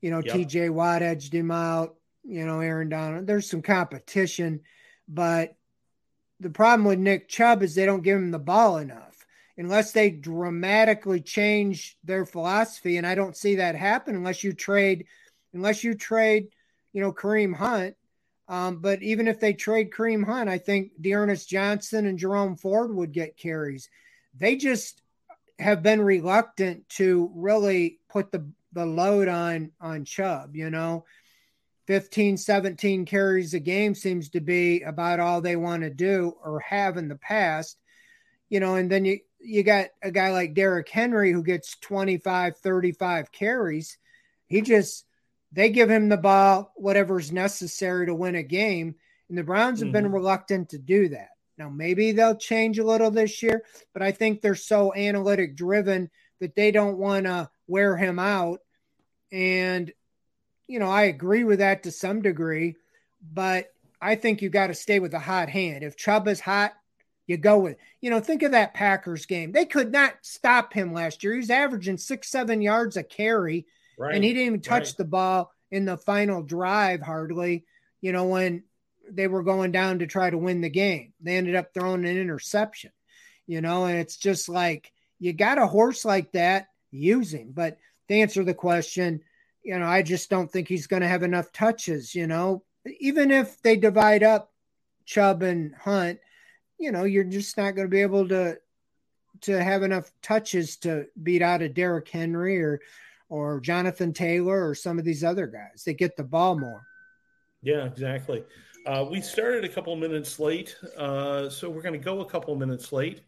You 0.00 0.10
know, 0.10 0.22
yep. 0.24 0.34
TJ 0.34 0.70
Watt 0.70 1.02
edged 1.02 1.32
him 1.32 1.50
out 1.50 1.94
you 2.24 2.46
know, 2.46 2.60
Aaron 2.60 2.88
Donald. 2.88 3.26
There's 3.26 3.48
some 3.48 3.62
competition, 3.62 4.60
but 5.08 5.56
the 6.40 6.50
problem 6.50 6.86
with 6.86 6.98
Nick 6.98 7.28
Chubb 7.28 7.62
is 7.62 7.74
they 7.74 7.86
don't 7.86 8.02
give 8.02 8.16
him 8.16 8.30
the 8.30 8.38
ball 8.38 8.78
enough. 8.78 9.06
Unless 9.58 9.92
they 9.92 10.10
dramatically 10.10 11.20
change 11.20 11.98
their 12.02 12.24
philosophy, 12.24 12.96
and 12.96 13.06
I 13.06 13.14
don't 13.14 13.36
see 13.36 13.56
that 13.56 13.74
happen 13.74 14.14
unless 14.14 14.42
you 14.42 14.54
trade, 14.54 15.04
unless 15.52 15.84
you 15.84 15.94
trade, 15.94 16.48
you 16.94 17.02
know, 17.02 17.12
Kareem 17.12 17.54
Hunt. 17.54 17.94
Um, 18.48 18.78
but 18.80 19.02
even 19.02 19.28
if 19.28 19.38
they 19.38 19.52
trade 19.52 19.90
Kareem 19.90 20.24
Hunt, 20.24 20.48
I 20.48 20.56
think 20.56 20.92
D'Ernest 21.00 21.48
Johnson 21.48 22.06
and 22.06 22.18
Jerome 22.18 22.56
Ford 22.56 22.94
would 22.94 23.12
get 23.12 23.36
carries. 23.36 23.90
They 24.34 24.56
just 24.56 25.02
have 25.58 25.82
been 25.82 26.00
reluctant 26.00 26.88
to 26.90 27.30
really 27.34 27.98
put 28.08 28.32
the 28.32 28.50
the 28.72 28.86
load 28.86 29.28
on 29.28 29.72
on 29.80 30.04
Chubb. 30.04 30.56
You 30.56 30.70
know, 30.70 31.04
15, 31.90 32.36
17 32.36 33.04
carries 33.04 33.52
a 33.52 33.58
game 33.58 33.96
seems 33.96 34.28
to 34.28 34.40
be 34.40 34.80
about 34.82 35.18
all 35.18 35.40
they 35.40 35.56
want 35.56 35.82
to 35.82 35.90
do 35.90 36.36
or 36.44 36.60
have 36.60 36.96
in 36.96 37.08
the 37.08 37.16
past. 37.16 37.76
You 38.48 38.60
know, 38.60 38.76
and 38.76 38.88
then 38.88 39.04
you 39.04 39.18
you 39.40 39.64
got 39.64 39.88
a 40.00 40.12
guy 40.12 40.30
like 40.30 40.54
Derrick 40.54 40.88
Henry 40.88 41.32
who 41.32 41.42
gets 41.42 41.76
25, 41.80 42.58
35 42.58 43.32
carries. 43.32 43.98
He 44.46 44.60
just 44.60 45.04
they 45.50 45.70
give 45.70 45.90
him 45.90 46.08
the 46.08 46.16
ball, 46.16 46.72
whatever's 46.76 47.32
necessary 47.32 48.06
to 48.06 48.14
win 48.14 48.36
a 48.36 48.44
game. 48.44 48.94
And 49.28 49.36
the 49.36 49.42
Browns 49.42 49.80
have 49.80 49.86
mm-hmm. 49.86 49.94
been 49.94 50.12
reluctant 50.12 50.68
to 50.68 50.78
do 50.78 51.08
that. 51.08 51.30
Now, 51.58 51.70
maybe 51.70 52.12
they'll 52.12 52.36
change 52.36 52.78
a 52.78 52.86
little 52.86 53.10
this 53.10 53.42
year, 53.42 53.64
but 53.92 54.02
I 54.02 54.12
think 54.12 54.42
they're 54.42 54.54
so 54.54 54.94
analytic 54.94 55.56
driven 55.56 56.08
that 56.38 56.54
they 56.54 56.70
don't 56.70 56.98
want 56.98 57.26
to 57.26 57.50
wear 57.66 57.96
him 57.96 58.20
out. 58.20 58.60
And 59.32 59.92
you 60.70 60.78
know, 60.78 60.88
I 60.88 61.02
agree 61.02 61.42
with 61.42 61.58
that 61.58 61.82
to 61.82 61.90
some 61.90 62.22
degree, 62.22 62.76
but 63.20 63.72
I 64.00 64.14
think 64.14 64.40
you 64.40 64.50
got 64.50 64.68
to 64.68 64.74
stay 64.74 65.00
with 65.00 65.12
a 65.14 65.18
hot 65.18 65.48
hand. 65.48 65.82
If 65.82 65.96
Chubb 65.96 66.28
is 66.28 66.38
hot, 66.38 66.74
you 67.26 67.36
go 67.38 67.58
with. 67.58 67.76
You 68.00 68.10
know, 68.10 68.20
think 68.20 68.44
of 68.44 68.52
that 68.52 68.72
Packers 68.72 69.26
game. 69.26 69.50
They 69.50 69.64
could 69.64 69.90
not 69.90 70.14
stop 70.22 70.72
him 70.72 70.94
last 70.94 71.24
year. 71.24 71.32
He 71.32 71.40
was 71.40 71.50
averaging 71.50 71.98
six, 71.98 72.30
seven 72.30 72.62
yards 72.62 72.96
a 72.96 73.02
carry, 73.02 73.66
right. 73.98 74.14
and 74.14 74.22
he 74.22 74.32
didn't 74.32 74.46
even 74.46 74.60
touch 74.60 74.90
right. 74.90 74.96
the 74.98 75.04
ball 75.06 75.50
in 75.72 75.86
the 75.86 75.96
final 75.96 76.40
drive 76.40 77.02
hardly. 77.02 77.64
You 78.00 78.12
know, 78.12 78.26
when 78.26 78.62
they 79.10 79.26
were 79.26 79.42
going 79.42 79.72
down 79.72 79.98
to 79.98 80.06
try 80.06 80.30
to 80.30 80.38
win 80.38 80.60
the 80.60 80.70
game, 80.70 81.14
they 81.20 81.36
ended 81.36 81.56
up 81.56 81.74
throwing 81.74 82.04
an 82.04 82.16
interception. 82.16 82.92
You 83.48 83.60
know, 83.60 83.86
and 83.86 83.98
it's 83.98 84.16
just 84.16 84.48
like 84.48 84.92
you 85.18 85.32
got 85.32 85.58
a 85.58 85.66
horse 85.66 86.04
like 86.04 86.30
that, 86.30 86.68
use 86.92 87.34
him. 87.34 87.50
But 87.52 87.78
to 88.06 88.14
answer 88.14 88.44
the 88.44 88.54
question, 88.54 89.22
you 89.62 89.78
know, 89.78 89.86
I 89.86 90.02
just 90.02 90.30
don't 90.30 90.50
think 90.50 90.68
he's 90.68 90.86
going 90.86 91.02
to 91.02 91.08
have 91.08 91.22
enough 91.22 91.52
touches, 91.52 92.14
you 92.14 92.26
know. 92.26 92.62
Even 92.98 93.30
if 93.30 93.60
they 93.62 93.76
divide 93.76 94.22
up 94.22 94.52
Chubb 95.04 95.42
and 95.42 95.74
Hunt, 95.74 96.18
you 96.78 96.92
know, 96.92 97.04
you're 97.04 97.24
just 97.24 97.56
not 97.56 97.74
going 97.74 97.86
to 97.86 97.90
be 97.90 98.00
able 98.00 98.28
to 98.28 98.58
to 99.42 99.62
have 99.62 99.82
enough 99.82 100.10
touches 100.22 100.76
to 100.76 101.06
beat 101.22 101.40
out 101.40 101.62
a 101.62 101.68
Derrick 101.68 102.08
Henry 102.08 102.60
or 102.60 102.80
or 103.28 103.60
Jonathan 103.60 104.12
Taylor 104.12 104.68
or 104.68 104.74
some 104.74 104.98
of 104.98 105.04
these 105.04 105.22
other 105.22 105.46
guys. 105.46 105.84
They 105.84 105.94
get 105.94 106.16
the 106.16 106.24
ball 106.24 106.58
more. 106.58 106.82
Yeah, 107.62 107.84
exactly. 107.84 108.44
Uh, 108.86 109.06
we 109.08 109.20
started 109.20 109.64
a 109.64 109.68
couple 109.68 109.94
minutes 109.94 110.40
late, 110.40 110.74
uh, 110.96 111.48
so 111.50 111.68
we're 111.68 111.82
going 111.82 111.92
to 111.92 111.98
go 111.98 112.20
a 112.20 112.24
couple 112.24 112.54
minutes 112.56 112.92
late. 112.92 113.20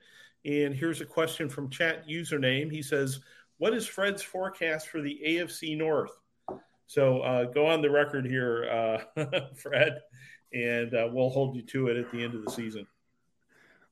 And 0.45 0.75
here's 0.75 1.01
a 1.01 1.07
question 1.07 1.49
from 1.49 1.71
chat 1.71 2.09
username. 2.09 2.73
He 2.73 2.83
says, 2.83 3.21
"What 3.63 3.75
is 3.75 3.87
Fred's 3.87 4.23
forecast 4.23 4.89
for 4.89 5.01
the 5.01 5.21
AFC 5.25 5.79
North?" 5.79 6.19
So 6.89 7.21
uh, 7.21 7.45
go 7.45 7.67
on 7.67 7.81
the 7.81 7.91
record 7.91 8.27
here, 8.27 8.69
uh, 9.17 9.45
Fred, 9.55 10.01
and 10.53 10.93
uh, 10.93 11.09
we'll 11.13 11.31
hold 11.31 11.55
you 11.55 11.63
to 11.63 11.87
it 11.87 11.97
at 11.97 12.11
the 12.11 12.25
end 12.25 12.35
of 12.35 12.45
the 12.45 12.51
season. 12.51 12.89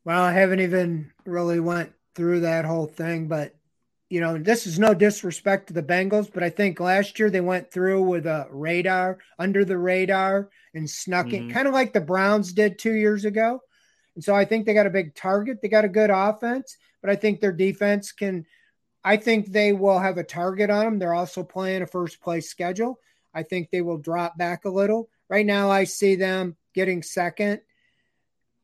Well, 0.04 0.24
I 0.24 0.32
haven't 0.32 0.58
even 0.58 1.12
really 1.24 1.60
went 1.60 1.92
through 2.16 2.40
that 2.40 2.64
whole 2.64 2.86
thing, 2.86 3.28
but 3.28 3.54
you 4.08 4.20
know, 4.20 4.38
this 4.38 4.66
is 4.66 4.80
no 4.80 4.92
disrespect 4.92 5.68
to 5.68 5.72
the 5.72 5.84
Bengals, 5.84 6.28
but 6.34 6.42
I 6.42 6.50
think 6.50 6.80
last 6.80 7.20
year 7.20 7.30
they 7.30 7.40
went 7.40 7.70
through 7.70 8.02
with 8.02 8.26
a 8.26 8.48
radar 8.50 9.18
under 9.38 9.64
the 9.64 9.78
radar 9.78 10.50
and 10.74 10.90
snuck 10.90 11.26
mm-hmm. 11.26 11.48
it, 11.48 11.52
kind 11.54 11.68
of 11.68 11.74
like 11.74 11.92
the 11.92 12.00
Browns 12.00 12.52
did 12.52 12.76
two 12.76 12.94
years 12.94 13.24
ago. 13.24 13.60
And 14.16 14.24
so 14.24 14.34
I 14.34 14.44
think 14.44 14.66
they 14.66 14.74
got 14.74 14.88
a 14.88 14.90
big 14.90 15.14
target. 15.14 15.62
They 15.62 15.68
got 15.68 15.84
a 15.84 15.88
good 15.88 16.10
offense, 16.10 16.76
but 17.00 17.08
I 17.08 17.14
think 17.14 17.40
their 17.40 17.52
defense 17.52 18.10
can 18.10 18.46
I 19.05 19.16
think 19.16 19.46
they 19.46 19.72
will 19.72 19.98
have 19.98 20.18
a 20.18 20.24
target 20.24 20.70
on 20.70 20.84
them. 20.84 20.98
They're 20.98 21.14
also 21.14 21.42
playing 21.42 21.82
a 21.82 21.86
first 21.86 22.20
place 22.20 22.48
schedule. 22.51 22.98
I 23.32 23.42
think 23.42 23.70
they 23.70 23.80
will 23.80 23.98
drop 23.98 24.36
back 24.36 24.64
a 24.64 24.70
little. 24.70 25.09
Right 25.28 25.46
now, 25.46 25.70
I 25.70 25.84
see 25.84 26.16
them 26.16 26.57
getting 26.74 27.03
second. 27.03 27.61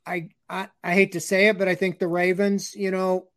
I, 0.05 0.31
I, 0.49 0.69
I 0.83 0.95
hate 0.95 1.13
to 1.13 1.21
say 1.21 1.49
it, 1.49 1.59
but 1.59 1.69
I 1.69 1.75
think 1.75 1.99
the 1.99 2.09
Ravens, 2.09 2.75
you 2.75 2.91
know, 2.91 3.29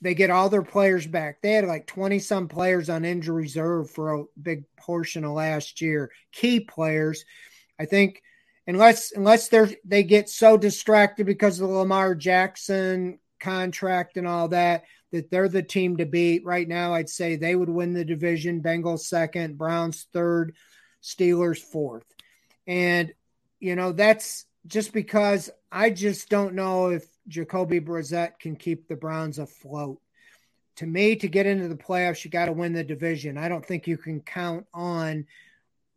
they 0.00 0.14
get 0.14 0.30
all 0.30 0.50
their 0.50 0.62
players 0.62 1.06
back. 1.06 1.40
They 1.40 1.52
had 1.52 1.64
like 1.66 1.86
20 1.86 2.18
some 2.18 2.48
players 2.48 2.90
on 2.90 3.04
injury 3.04 3.42
reserve 3.42 3.90
for 3.90 4.14
a 4.14 4.24
big 4.40 4.64
portion 4.76 5.24
of 5.24 5.32
last 5.32 5.80
year. 5.80 6.10
Key 6.32 6.60
players. 6.60 7.24
I 7.78 7.86
think 7.86 8.22
unless 8.66 9.12
unless 9.12 9.48
they're 9.48 9.70
they 9.84 10.02
get 10.02 10.28
so 10.28 10.56
distracted 10.56 11.26
because 11.26 11.58
of 11.58 11.68
the 11.68 11.74
Lamar 11.74 12.14
Jackson 12.14 13.18
contract 13.44 14.16
and 14.16 14.26
all 14.26 14.48
that, 14.48 14.84
that 15.12 15.30
they're 15.30 15.48
the 15.48 15.62
team 15.62 15.98
to 15.98 16.06
beat. 16.06 16.44
Right 16.44 16.68
now, 16.68 16.94
I'd 16.94 17.08
say 17.08 17.36
they 17.36 17.54
would 17.54 17.68
win 17.68 17.92
the 17.92 18.04
division. 18.04 18.62
Bengals 18.62 19.06
second, 19.06 19.58
Browns 19.58 20.06
third, 20.12 20.54
Steelers 21.02 21.60
fourth. 21.60 22.08
And, 22.66 23.12
you 23.60 23.76
know, 23.76 23.92
that's 23.92 24.46
just 24.66 24.92
because 24.92 25.50
I 25.70 25.90
just 25.90 26.28
don't 26.28 26.54
know 26.54 26.90
if 26.90 27.04
Jacoby 27.28 27.80
Brissett 27.80 28.38
can 28.38 28.56
keep 28.56 28.88
the 28.88 28.96
Browns 28.96 29.38
afloat. 29.38 30.00
to 30.76 30.86
me, 30.86 31.16
to 31.16 31.28
get 31.28 31.46
into 31.46 31.68
the 31.68 31.76
playoffs, 31.76 32.24
you 32.24 32.30
got 32.30 32.46
to 32.46 32.52
win 32.52 32.72
the 32.72 32.84
division. 32.84 33.38
I 33.38 33.48
don't 33.48 33.64
think 33.64 33.86
you 33.86 33.96
can 33.96 34.20
count 34.20 34.66
on 34.74 35.26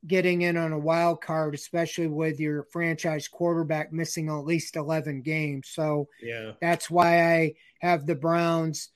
getting 0.05 0.43
in 0.43 0.57
on 0.57 0.73
a 0.73 0.79
wild 0.79 1.21
card, 1.21 1.55
especially 1.55 2.07
with 2.07 2.39
your 2.39 2.63
franchise 2.63 3.27
quarterback 3.27 3.91
missing 3.91 4.29
at 4.29 4.45
least 4.45 4.75
11 4.75 5.21
games. 5.21 5.69
So 5.69 6.07
yeah, 6.21 6.51
that's 6.61 6.89
why 6.89 7.33
I 7.33 7.55
have 7.79 8.05
the 8.05 8.15
Browns 8.15 8.89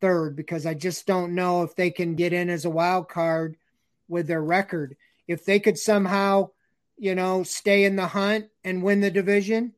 third 0.00 0.36
because 0.36 0.66
I 0.66 0.74
just 0.74 1.06
don't 1.06 1.34
know 1.34 1.62
if 1.62 1.74
they 1.76 1.90
can 1.90 2.16
get 2.16 2.32
in 2.32 2.50
as 2.50 2.64
a 2.64 2.70
wild 2.70 3.08
card 3.08 3.56
with 4.08 4.26
their 4.26 4.42
record. 4.42 4.96
If 5.26 5.44
they 5.44 5.60
could 5.60 5.78
somehow, 5.78 6.50
you 6.98 7.14
know, 7.14 7.44
stay 7.44 7.84
in 7.84 7.96
the 7.96 8.08
hunt 8.08 8.48
and 8.64 8.82
win 8.82 9.00
the 9.00 9.10
division 9.10 9.72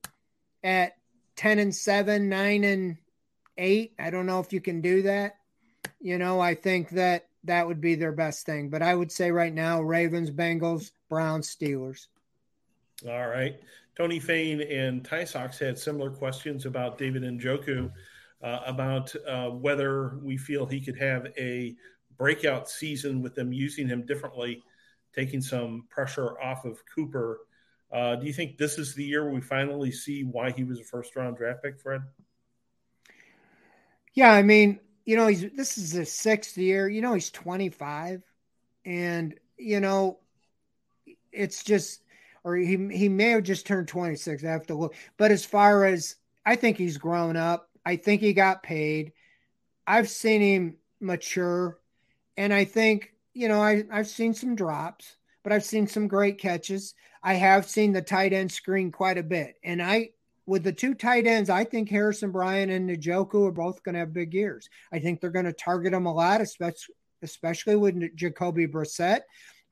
at 0.64 0.97
10 1.37 1.59
and 1.59 1.75
7, 1.75 2.29
9 2.29 2.64
and 2.64 2.97
8, 3.59 3.93
I 3.99 4.11
don't 4.11 4.27
know 4.27 4.41
if 4.41 4.53
you 4.53 4.61
can 4.61 4.81
do 4.81 5.03
that. 5.03 5.37
You 6.01 6.18
know, 6.18 6.41
I 6.41 6.55
think 6.55 6.91
that 6.91 7.29
that 7.45 7.66
would 7.66 7.80
be 7.80 7.95
their 7.95 8.12
best 8.12 8.47
thing. 8.47 8.68
But 8.68 8.82
I 8.82 8.95
would 8.95 9.12
say 9.12 9.30
right 9.30 9.53
now, 9.53 9.82
Ravens, 9.82 10.30
Bengals, 10.30 10.90
Browns, 11.09 11.55
Steelers. 11.55 12.07
All 13.07 13.28
right. 13.28 13.61
Tony 13.97 14.18
Fain 14.18 14.61
and 14.62 15.05
Ty 15.05 15.24
Sox 15.24 15.59
had 15.59 15.78
similar 15.78 16.11
questions 16.11 16.66
about 16.66 16.99
David 16.99 17.22
Njoku, 17.22 17.90
uh, 18.42 18.61
about 18.66 19.14
uh, 19.26 19.51
whether 19.51 20.18
we 20.22 20.36
feel 20.36 20.66
he 20.66 20.80
could 20.80 20.99
have 20.99 21.28
a 21.38 21.76
breakout 22.16 22.68
season 22.68 23.22
with 23.22 23.34
them 23.34 23.53
using 23.53 23.86
him 23.86 24.05
differently, 24.05 24.62
taking 25.14 25.40
some 25.40 25.84
pressure 25.90 26.40
off 26.40 26.64
of 26.64 26.82
Cooper. 26.92 27.40
Uh, 27.92 28.16
do 28.16 28.26
you 28.26 28.32
think 28.32 28.59
this 28.59 28.78
is 28.78 28.95
the 28.95 29.05
year 29.05 29.30
we 29.30 29.40
finally 29.40 29.92
see 29.92 30.24
why 30.24 30.51
he 30.51 30.64
was 30.64 30.80
a 30.80 30.84
first 30.84 31.14
round 31.14 31.36
draft 31.36 31.62
pick, 31.62 31.78
Fred? 31.78 32.03
Yeah, 34.14 34.32
I 34.32 34.42
mean, 34.42 34.80
you 35.05 35.17
know, 35.17 35.27
he's 35.27 35.47
this 35.55 35.79
is 35.79 35.93
his 35.93 36.13
sixth 36.13 36.57
year. 36.57 36.89
You 36.89 37.03
know, 37.03 37.15
he's 37.15 37.31
25, 37.31 38.23
and 38.85 39.35
you 39.59 39.81
know, 39.81 40.19
it's 41.33 41.63
just, 41.63 42.03
or 42.43 42.57
he 42.57 42.77
he 42.91 43.09
may 43.09 43.31
have 43.31 43.43
just 43.43 43.67
turned 43.67 43.89
26. 43.89 44.45
I 44.45 44.49
have 44.49 44.67
to 44.67 44.75
look. 44.75 44.95
But 45.17 45.31
as 45.31 45.45
far 45.45 45.85
as 45.85 46.17
I 46.47 46.57
think 46.57 46.77
he's 46.77 46.99
grown 46.99 47.37
up. 47.37 47.69
I 47.87 47.97
think 47.97 48.21
he 48.21 48.33
got 48.33 48.63
paid. 48.63 49.13
I've 49.87 50.09
seen 50.09 50.41
him 50.41 50.77
mature, 51.01 51.79
and 52.37 52.53
I 52.53 52.65
think 52.65 53.13
you 53.33 53.49
know 53.49 53.61
I 53.61 53.85
I've 53.91 54.09
seen 54.09 54.35
some 54.35 54.55
drops, 54.55 55.17
but 55.43 55.53
I've 55.53 55.65
seen 55.65 55.87
some 55.87 56.09
great 56.09 56.39
catches. 56.39 56.95
I 57.23 57.35
have 57.35 57.69
seen 57.69 57.93
the 57.93 58.03
tight 58.03 58.33
end 58.33 58.53
screen 58.53 58.93
quite 58.93 59.19
a 59.19 59.23
bit, 59.23 59.57
and 59.63 59.83
I 59.83 60.11
with 60.47 60.62
the 60.62 60.72
two 60.72 60.95
tight 60.95 61.26
ends, 61.26 61.49
I 61.49 61.64
think 61.64 61.88
Harrison 61.88 62.30
Bryant 62.30 62.70
and 62.70 62.90
Njoku 62.90 63.49
are 63.49 63.53
both 63.53 63.82
going 63.82 63.95
to 63.95 64.01
have 64.01 64.12
big 64.12 64.34
years. 64.34 64.68
I 64.92 64.99
think 64.99 65.20
they're 65.20 65.30
going 65.30 65.45
to 65.47 65.53
target 65.53 65.92
them 65.92 66.07
a 66.07 66.12
lot, 66.12 66.40
especially 66.40 66.95
especially 67.22 67.74
with 67.74 68.14
Jacoby 68.14 68.66
Brissett. 68.66 69.20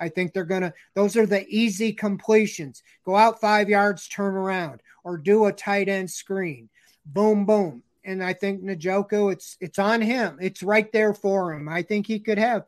I 0.01 0.09
think 0.09 0.33
they're 0.33 0.45
going 0.45 0.63
to, 0.63 0.75
those 0.95 1.17
are 1.17 1.27
the 1.27 1.47
easy 1.49 1.93
completions. 1.93 2.83
Go 3.05 3.15
out 3.15 3.41
five 3.41 3.69
yards, 3.69 4.09
turn 4.09 4.35
around, 4.35 4.83
or 5.05 5.17
do 5.17 5.45
a 5.45 5.53
tight 5.53 5.89
end 5.89 6.11
screen. 6.11 6.69
Boom, 7.07 7.47
boom. 7.47 7.83
And 8.05 8.25
I 8.25 8.33
think 8.33 8.65
Njoku, 8.65 9.33
it's 9.33 9.57
it's 9.61 9.79
on 9.79 10.01
him. 10.01 10.39
It's 10.41 10.63
right 10.63 10.91
there 10.91 11.15
for 11.15 11.53
him. 11.53 11.69
I 11.69 11.83
think 11.83 12.07
he 12.07 12.19
could 12.19 12.39
have 12.39 12.65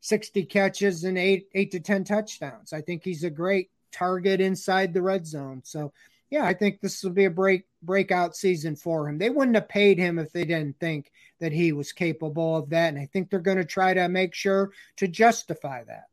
60 0.00 0.44
catches 0.44 1.04
and 1.04 1.16
eight 1.16 1.48
eight 1.54 1.70
to 1.70 1.80
10 1.80 2.04
touchdowns. 2.04 2.74
I 2.74 2.82
think 2.82 3.02
he's 3.02 3.24
a 3.24 3.30
great 3.30 3.70
target 3.90 4.42
inside 4.42 4.92
the 4.92 5.00
red 5.00 5.26
zone. 5.26 5.62
So 5.64 5.92
yeah, 6.34 6.44
I 6.44 6.52
think 6.52 6.80
this 6.80 7.04
will 7.04 7.12
be 7.12 7.26
a 7.26 7.30
break 7.30 7.62
breakout 7.80 8.34
season 8.34 8.74
for 8.74 9.08
him. 9.08 9.18
They 9.18 9.30
wouldn't 9.30 9.54
have 9.54 9.68
paid 9.68 9.98
him 9.98 10.18
if 10.18 10.32
they 10.32 10.44
didn't 10.44 10.80
think 10.80 11.12
that 11.38 11.52
he 11.52 11.70
was 11.70 11.92
capable 11.92 12.56
of 12.56 12.70
that, 12.70 12.88
and 12.88 12.98
I 12.98 13.06
think 13.06 13.30
they're 13.30 13.38
going 13.38 13.58
to 13.58 13.64
try 13.64 13.94
to 13.94 14.08
make 14.08 14.34
sure 14.34 14.72
to 14.96 15.06
justify 15.06 15.84
that. 15.84 16.06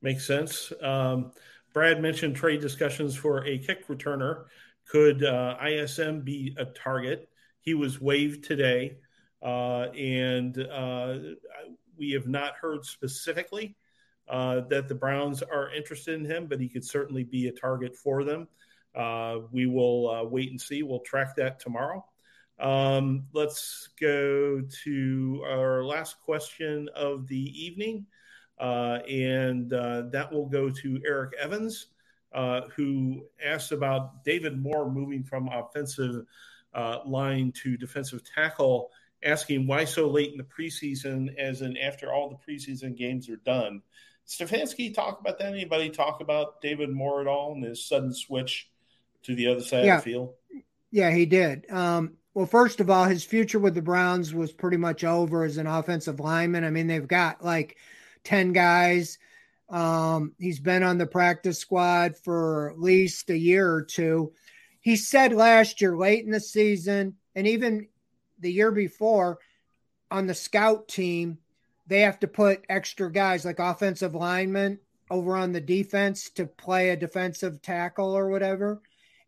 Makes 0.00 0.24
sense. 0.24 0.72
Um, 0.80 1.32
Brad 1.72 2.00
mentioned 2.00 2.36
trade 2.36 2.60
discussions 2.60 3.16
for 3.16 3.44
a 3.44 3.58
kick 3.58 3.88
returner. 3.88 4.44
Could 4.88 5.24
uh, 5.24 5.56
ISM 5.66 6.20
be 6.20 6.54
a 6.56 6.66
target? 6.66 7.28
He 7.62 7.74
was 7.74 8.00
waived 8.00 8.44
today, 8.44 8.98
uh, 9.42 9.88
and 9.96 10.56
uh, 10.60 11.18
we 11.98 12.12
have 12.12 12.28
not 12.28 12.54
heard 12.54 12.84
specifically 12.84 13.74
uh, 14.28 14.60
that 14.68 14.86
the 14.86 14.94
Browns 14.94 15.42
are 15.42 15.74
interested 15.74 16.14
in 16.14 16.24
him, 16.24 16.46
but 16.46 16.60
he 16.60 16.68
could 16.68 16.84
certainly 16.84 17.24
be 17.24 17.48
a 17.48 17.52
target 17.52 17.96
for 17.96 18.22
them. 18.22 18.46
Uh, 18.96 19.40
we 19.52 19.66
will 19.66 20.10
uh, 20.10 20.24
wait 20.24 20.50
and 20.50 20.60
see. 20.60 20.82
We'll 20.82 21.00
track 21.00 21.36
that 21.36 21.60
tomorrow. 21.60 22.04
Um, 22.58 23.26
let's 23.34 23.90
go 24.00 24.62
to 24.84 25.44
our 25.46 25.84
last 25.84 26.20
question 26.22 26.88
of 26.96 27.26
the 27.26 27.36
evening, 27.36 28.06
uh, 28.58 29.00
and 29.08 29.70
uh, 29.72 30.04
that 30.12 30.32
will 30.32 30.46
go 30.46 30.70
to 30.70 31.02
Eric 31.06 31.32
Evans, 31.38 31.88
uh, 32.32 32.62
who 32.74 33.26
asked 33.44 33.72
about 33.72 34.24
David 34.24 34.58
Moore 34.58 34.90
moving 34.90 35.22
from 35.22 35.48
offensive 35.48 36.24
uh, 36.72 37.00
line 37.04 37.52
to 37.62 37.76
defensive 37.76 38.22
tackle, 38.24 38.90
asking 39.22 39.66
why 39.66 39.84
so 39.84 40.08
late 40.08 40.32
in 40.32 40.38
the 40.38 40.44
preseason, 40.44 41.36
as 41.36 41.60
in 41.60 41.76
after 41.76 42.12
all 42.12 42.30
the 42.30 42.52
preseason 42.52 42.96
games 42.96 43.28
are 43.28 43.36
done. 43.36 43.82
Stefanski 44.26 44.92
talk 44.94 45.20
about 45.20 45.38
that? 45.38 45.52
Anybody 45.52 45.90
talk 45.90 46.20
about 46.22 46.60
David 46.62 46.90
Moore 46.90 47.20
at 47.20 47.26
all 47.26 47.52
and 47.52 47.62
his 47.62 47.84
sudden 47.84 48.12
switch 48.12 48.70
to 49.26 49.34
the 49.34 49.48
other 49.48 49.60
side 49.60 49.84
yeah. 49.84 49.98
of 49.98 50.04
the 50.04 50.10
field? 50.10 50.34
Yeah, 50.90 51.10
he 51.10 51.26
did. 51.26 51.70
Um, 51.70 52.16
well, 52.32 52.46
first 52.46 52.80
of 52.80 52.90
all, 52.90 53.04
his 53.04 53.24
future 53.24 53.58
with 53.58 53.74
the 53.74 53.82
Browns 53.82 54.32
was 54.32 54.52
pretty 54.52 54.76
much 54.76 55.04
over 55.04 55.44
as 55.44 55.56
an 55.56 55.66
offensive 55.66 56.20
lineman. 56.20 56.64
I 56.64 56.70
mean, 56.70 56.86
they've 56.86 57.06
got 57.06 57.44
like 57.44 57.76
10 58.24 58.52
guys. 58.52 59.18
Um, 59.68 60.32
he's 60.38 60.60
been 60.60 60.82
on 60.82 60.98
the 60.98 61.06
practice 61.06 61.58
squad 61.58 62.16
for 62.16 62.70
at 62.70 62.80
least 62.80 63.30
a 63.30 63.36
year 63.36 63.70
or 63.70 63.82
two. 63.82 64.32
He 64.80 64.96
said 64.96 65.32
last 65.32 65.80
year, 65.80 65.96
late 65.96 66.24
in 66.24 66.30
the 66.30 66.40
season, 66.40 67.16
and 67.34 67.46
even 67.46 67.88
the 68.38 68.52
year 68.52 68.70
before 68.70 69.38
on 70.10 70.26
the 70.26 70.34
scout 70.34 70.86
team, 70.86 71.38
they 71.88 72.02
have 72.02 72.20
to 72.20 72.28
put 72.28 72.64
extra 72.68 73.10
guys 73.10 73.44
like 73.44 73.58
offensive 73.58 74.14
linemen 74.14 74.78
over 75.10 75.36
on 75.36 75.52
the 75.52 75.60
defense 75.60 76.30
to 76.30 76.46
play 76.46 76.90
a 76.90 76.96
defensive 76.96 77.60
tackle 77.62 78.16
or 78.16 78.28
whatever 78.28 78.82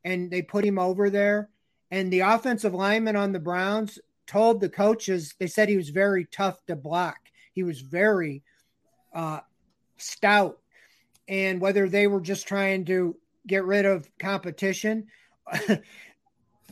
and 0.08 0.30
they 0.30 0.40
put 0.40 0.64
him 0.64 0.78
over 0.78 1.10
there. 1.10 1.50
And 1.90 2.10
the 2.10 2.20
offensive 2.20 2.72
lineman 2.72 3.14
on 3.14 3.32
the 3.32 3.38
Browns 3.38 3.98
told 4.26 4.60
the 4.60 4.68
coaches, 4.68 5.34
they 5.38 5.46
said 5.46 5.68
he 5.68 5.76
was 5.76 5.90
very 5.90 6.24
tough 6.24 6.64
to 6.66 6.76
block. 6.76 7.18
He 7.52 7.62
was 7.62 7.82
very 7.82 8.42
uh, 9.14 9.40
stout. 9.98 10.58
And 11.28 11.60
whether 11.60 11.88
they 11.88 12.06
were 12.06 12.22
just 12.22 12.48
trying 12.48 12.86
to 12.86 13.16
get 13.46 13.64
rid 13.64 13.84
of 13.84 14.08
competition 14.18 15.08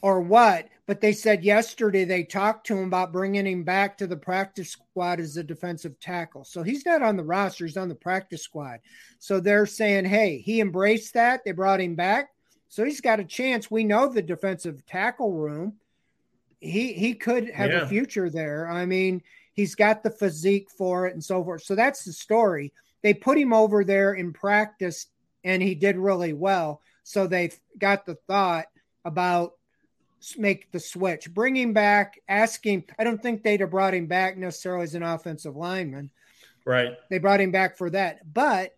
or 0.03 0.23
what, 0.23 0.69
but 0.87 1.03
they 1.03 1.13
said 1.13 1.45
yesterday 1.45 2.05
they 2.05 2.25
talked 2.25 2.67
to 2.69 2.77
him 2.77 2.87
about 2.87 3.13
bringing 3.13 3.47
him 3.47 3.65
back 3.65 3.99
to 3.99 4.07
the 4.07 4.17
practice 4.17 4.71
squad 4.71 5.21
as 5.21 5.37
a 5.37 5.43
defensive 5.43 5.99
tackle. 6.01 6.45
So 6.45 6.63
he's 6.63 6.87
not 6.87 7.03
on 7.03 7.17
the 7.17 7.25
roster, 7.25 7.67
he's 7.67 7.77
on 7.77 7.91
the 7.91 7.95
practice 7.95 8.43
squad. 8.43 8.81
So 9.19 9.41
they're 9.41 9.67
saying, 9.67 10.07
hey, 10.07 10.39
he 10.39 10.63
embraced 10.63 11.13
that. 11.15 11.45
They 11.45 11.53
brought 11.53 11.83
him 11.83 11.97
back. 11.97 12.31
So 12.69 12.85
he's 12.85 13.01
got 13.01 13.21
a 13.21 13.25
chance. 13.25 13.71
We 13.71 13.85
know 13.85 14.09
the 14.09 14.23
defensive 14.23 14.85
tackle 14.87 15.33
room. 15.33 15.75
He 16.61 16.93
he 16.93 17.15
could 17.15 17.51
have 17.51 17.71
yeah. 17.71 17.83
a 17.83 17.87
future 17.87 18.31
there. 18.31 18.69
I 18.69 18.87
mean, 18.87 19.23
he's 19.53 19.75
got 19.75 20.03
the 20.03 20.11
physique 20.11 20.69
for 20.71 21.07
it 21.07 21.15
and 21.15 21.23
so 21.23 21.43
forth. 21.45 21.63
So 21.63 21.75
that's 21.75 22.05
the 22.05 22.13
story. 22.13 22.73
They 23.03 23.15
put 23.15 23.39
him 23.39 23.53
over 23.53 23.85
there 23.85 24.15
in 24.15 24.33
practice 24.33 25.07
and 25.45 25.63
he 25.63 25.75
did 25.75 25.97
really 25.97 26.33
well. 26.33 26.81
So 27.05 27.27
they 27.27 27.53
got 27.79 28.05
the 28.05 28.17
thought 28.27 28.67
about 29.05 29.53
make 30.37 30.73
the 30.73 30.81
switch, 30.81 31.33
bring 31.33 31.55
him 31.57 31.73
back, 31.73 32.21
ask 32.29 32.65
him. 32.65 32.85
I 32.99 33.05
don't 33.05 33.23
think 33.23 33.43
they'd 33.43 33.61
have 33.61 33.71
brought 33.71 33.95
him 33.95 34.07
back 34.07 34.37
necessarily 34.37 34.85
as 34.85 34.95
an 34.95 35.03
offensive 35.03 35.57
lineman. 35.57 36.11
Right. 36.65 36.97
They 37.11 37.19
brought 37.19 37.41
him 37.41 37.53
back 37.53 37.79
for 37.79 37.91
that. 37.91 38.33
But 38.33 38.76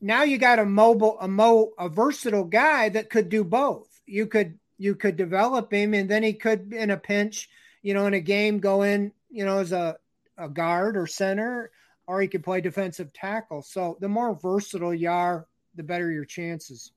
now 0.00 0.22
you 0.22 0.38
got 0.38 0.58
a 0.58 0.64
mobile, 0.64 1.18
a 1.20 1.28
mo, 1.28 1.72
a 1.78 1.88
versatile 1.88 2.44
guy 2.44 2.88
that 2.88 3.10
could 3.10 3.28
do 3.28 3.44
both. 3.44 4.00
You 4.06 4.26
could 4.26 4.58
you 4.78 4.94
could 4.94 5.16
develop 5.16 5.72
him, 5.72 5.92
and 5.92 6.08
then 6.08 6.22
he 6.22 6.32
could, 6.32 6.72
in 6.72 6.90
a 6.90 6.96
pinch, 6.96 7.50
you 7.82 7.92
know, 7.92 8.06
in 8.06 8.14
a 8.14 8.20
game, 8.20 8.60
go 8.60 8.82
in, 8.82 9.12
you 9.28 9.44
know, 9.44 9.58
as 9.58 9.72
a 9.72 9.96
a 10.38 10.48
guard 10.48 10.96
or 10.96 11.06
center, 11.06 11.70
or 12.06 12.20
he 12.20 12.28
could 12.28 12.42
play 12.42 12.60
defensive 12.60 13.12
tackle. 13.12 13.62
So 13.62 13.98
the 14.00 14.08
more 14.08 14.34
versatile 14.34 14.94
you 14.94 15.10
are, 15.10 15.46
the 15.74 15.82
better 15.82 16.10
your 16.10 16.24
chances. 16.24 16.92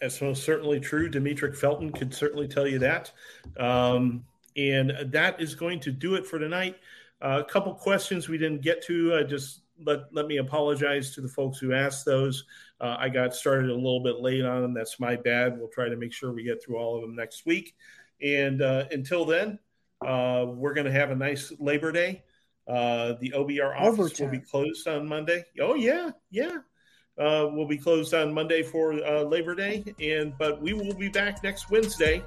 That's 0.00 0.20
most 0.20 0.44
certainly 0.44 0.78
true. 0.78 1.10
Demetric 1.10 1.56
Felton 1.56 1.90
could 1.90 2.14
certainly 2.14 2.46
tell 2.46 2.68
you 2.68 2.78
that. 2.80 3.10
Um, 3.58 4.24
and 4.56 4.92
that 5.06 5.40
is 5.40 5.54
going 5.54 5.80
to 5.80 5.90
do 5.90 6.14
it 6.14 6.26
for 6.26 6.38
tonight. 6.38 6.76
Uh, 7.20 7.42
a 7.44 7.50
couple 7.50 7.74
questions 7.74 8.28
we 8.28 8.38
didn't 8.38 8.62
get 8.62 8.82
to. 8.84 9.16
I 9.16 9.22
just 9.24 9.62
let, 9.84 10.00
let 10.12 10.26
me 10.26 10.38
apologize 10.38 11.14
to 11.14 11.20
the 11.20 11.28
folks 11.28 11.58
who 11.58 11.72
asked 11.72 12.04
those. 12.04 12.44
Uh, 12.80 12.96
I 12.98 13.08
got 13.08 13.34
started 13.34 13.70
a 13.70 13.74
little 13.74 14.02
bit 14.02 14.16
late 14.20 14.44
on 14.44 14.62
them. 14.62 14.74
That's 14.74 14.98
my 15.00 15.16
bad. 15.16 15.58
We'll 15.58 15.68
try 15.68 15.88
to 15.88 15.96
make 15.96 16.12
sure 16.12 16.32
we 16.32 16.42
get 16.44 16.62
through 16.62 16.76
all 16.78 16.96
of 16.96 17.02
them 17.02 17.14
next 17.16 17.46
week. 17.46 17.74
And 18.22 18.62
uh, 18.62 18.84
until 18.90 19.24
then, 19.24 19.58
Uh, 20.00 20.46
we're 20.54 20.74
going 20.74 20.86
to 20.86 20.92
have 20.92 21.10
a 21.10 21.14
nice 21.16 21.52
Labor 21.58 21.90
Day. 21.90 22.22
Uh, 22.68 23.14
the 23.20 23.30
OBR 23.34 23.74
office 23.74 23.98
Overtime. 23.98 24.26
will 24.26 24.32
be 24.38 24.44
closed 24.46 24.86
on 24.86 25.08
Monday. 25.08 25.44
Oh 25.60 25.74
yeah, 25.74 26.10
yeah. 26.30 26.58
Uh, 27.18 27.48
we'll 27.52 27.66
be 27.66 27.78
closed 27.78 28.14
on 28.14 28.32
Monday 28.32 28.62
for 28.62 28.92
uh, 28.92 29.22
Labor 29.22 29.56
Day, 29.56 29.82
and 30.00 30.34
but 30.38 30.62
we 30.62 30.72
will 30.72 30.94
be 30.94 31.08
back 31.08 31.42
next 31.42 31.68
Wednesday, 31.68 32.22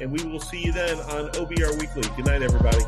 and 0.00 0.12
we 0.12 0.22
will 0.30 0.38
see 0.38 0.62
you 0.62 0.70
then 0.72 0.96
on 1.10 1.28
OBR 1.32 1.72
Weekly. 1.80 2.02
Good 2.16 2.26
night, 2.26 2.42
everybody. 2.42 2.84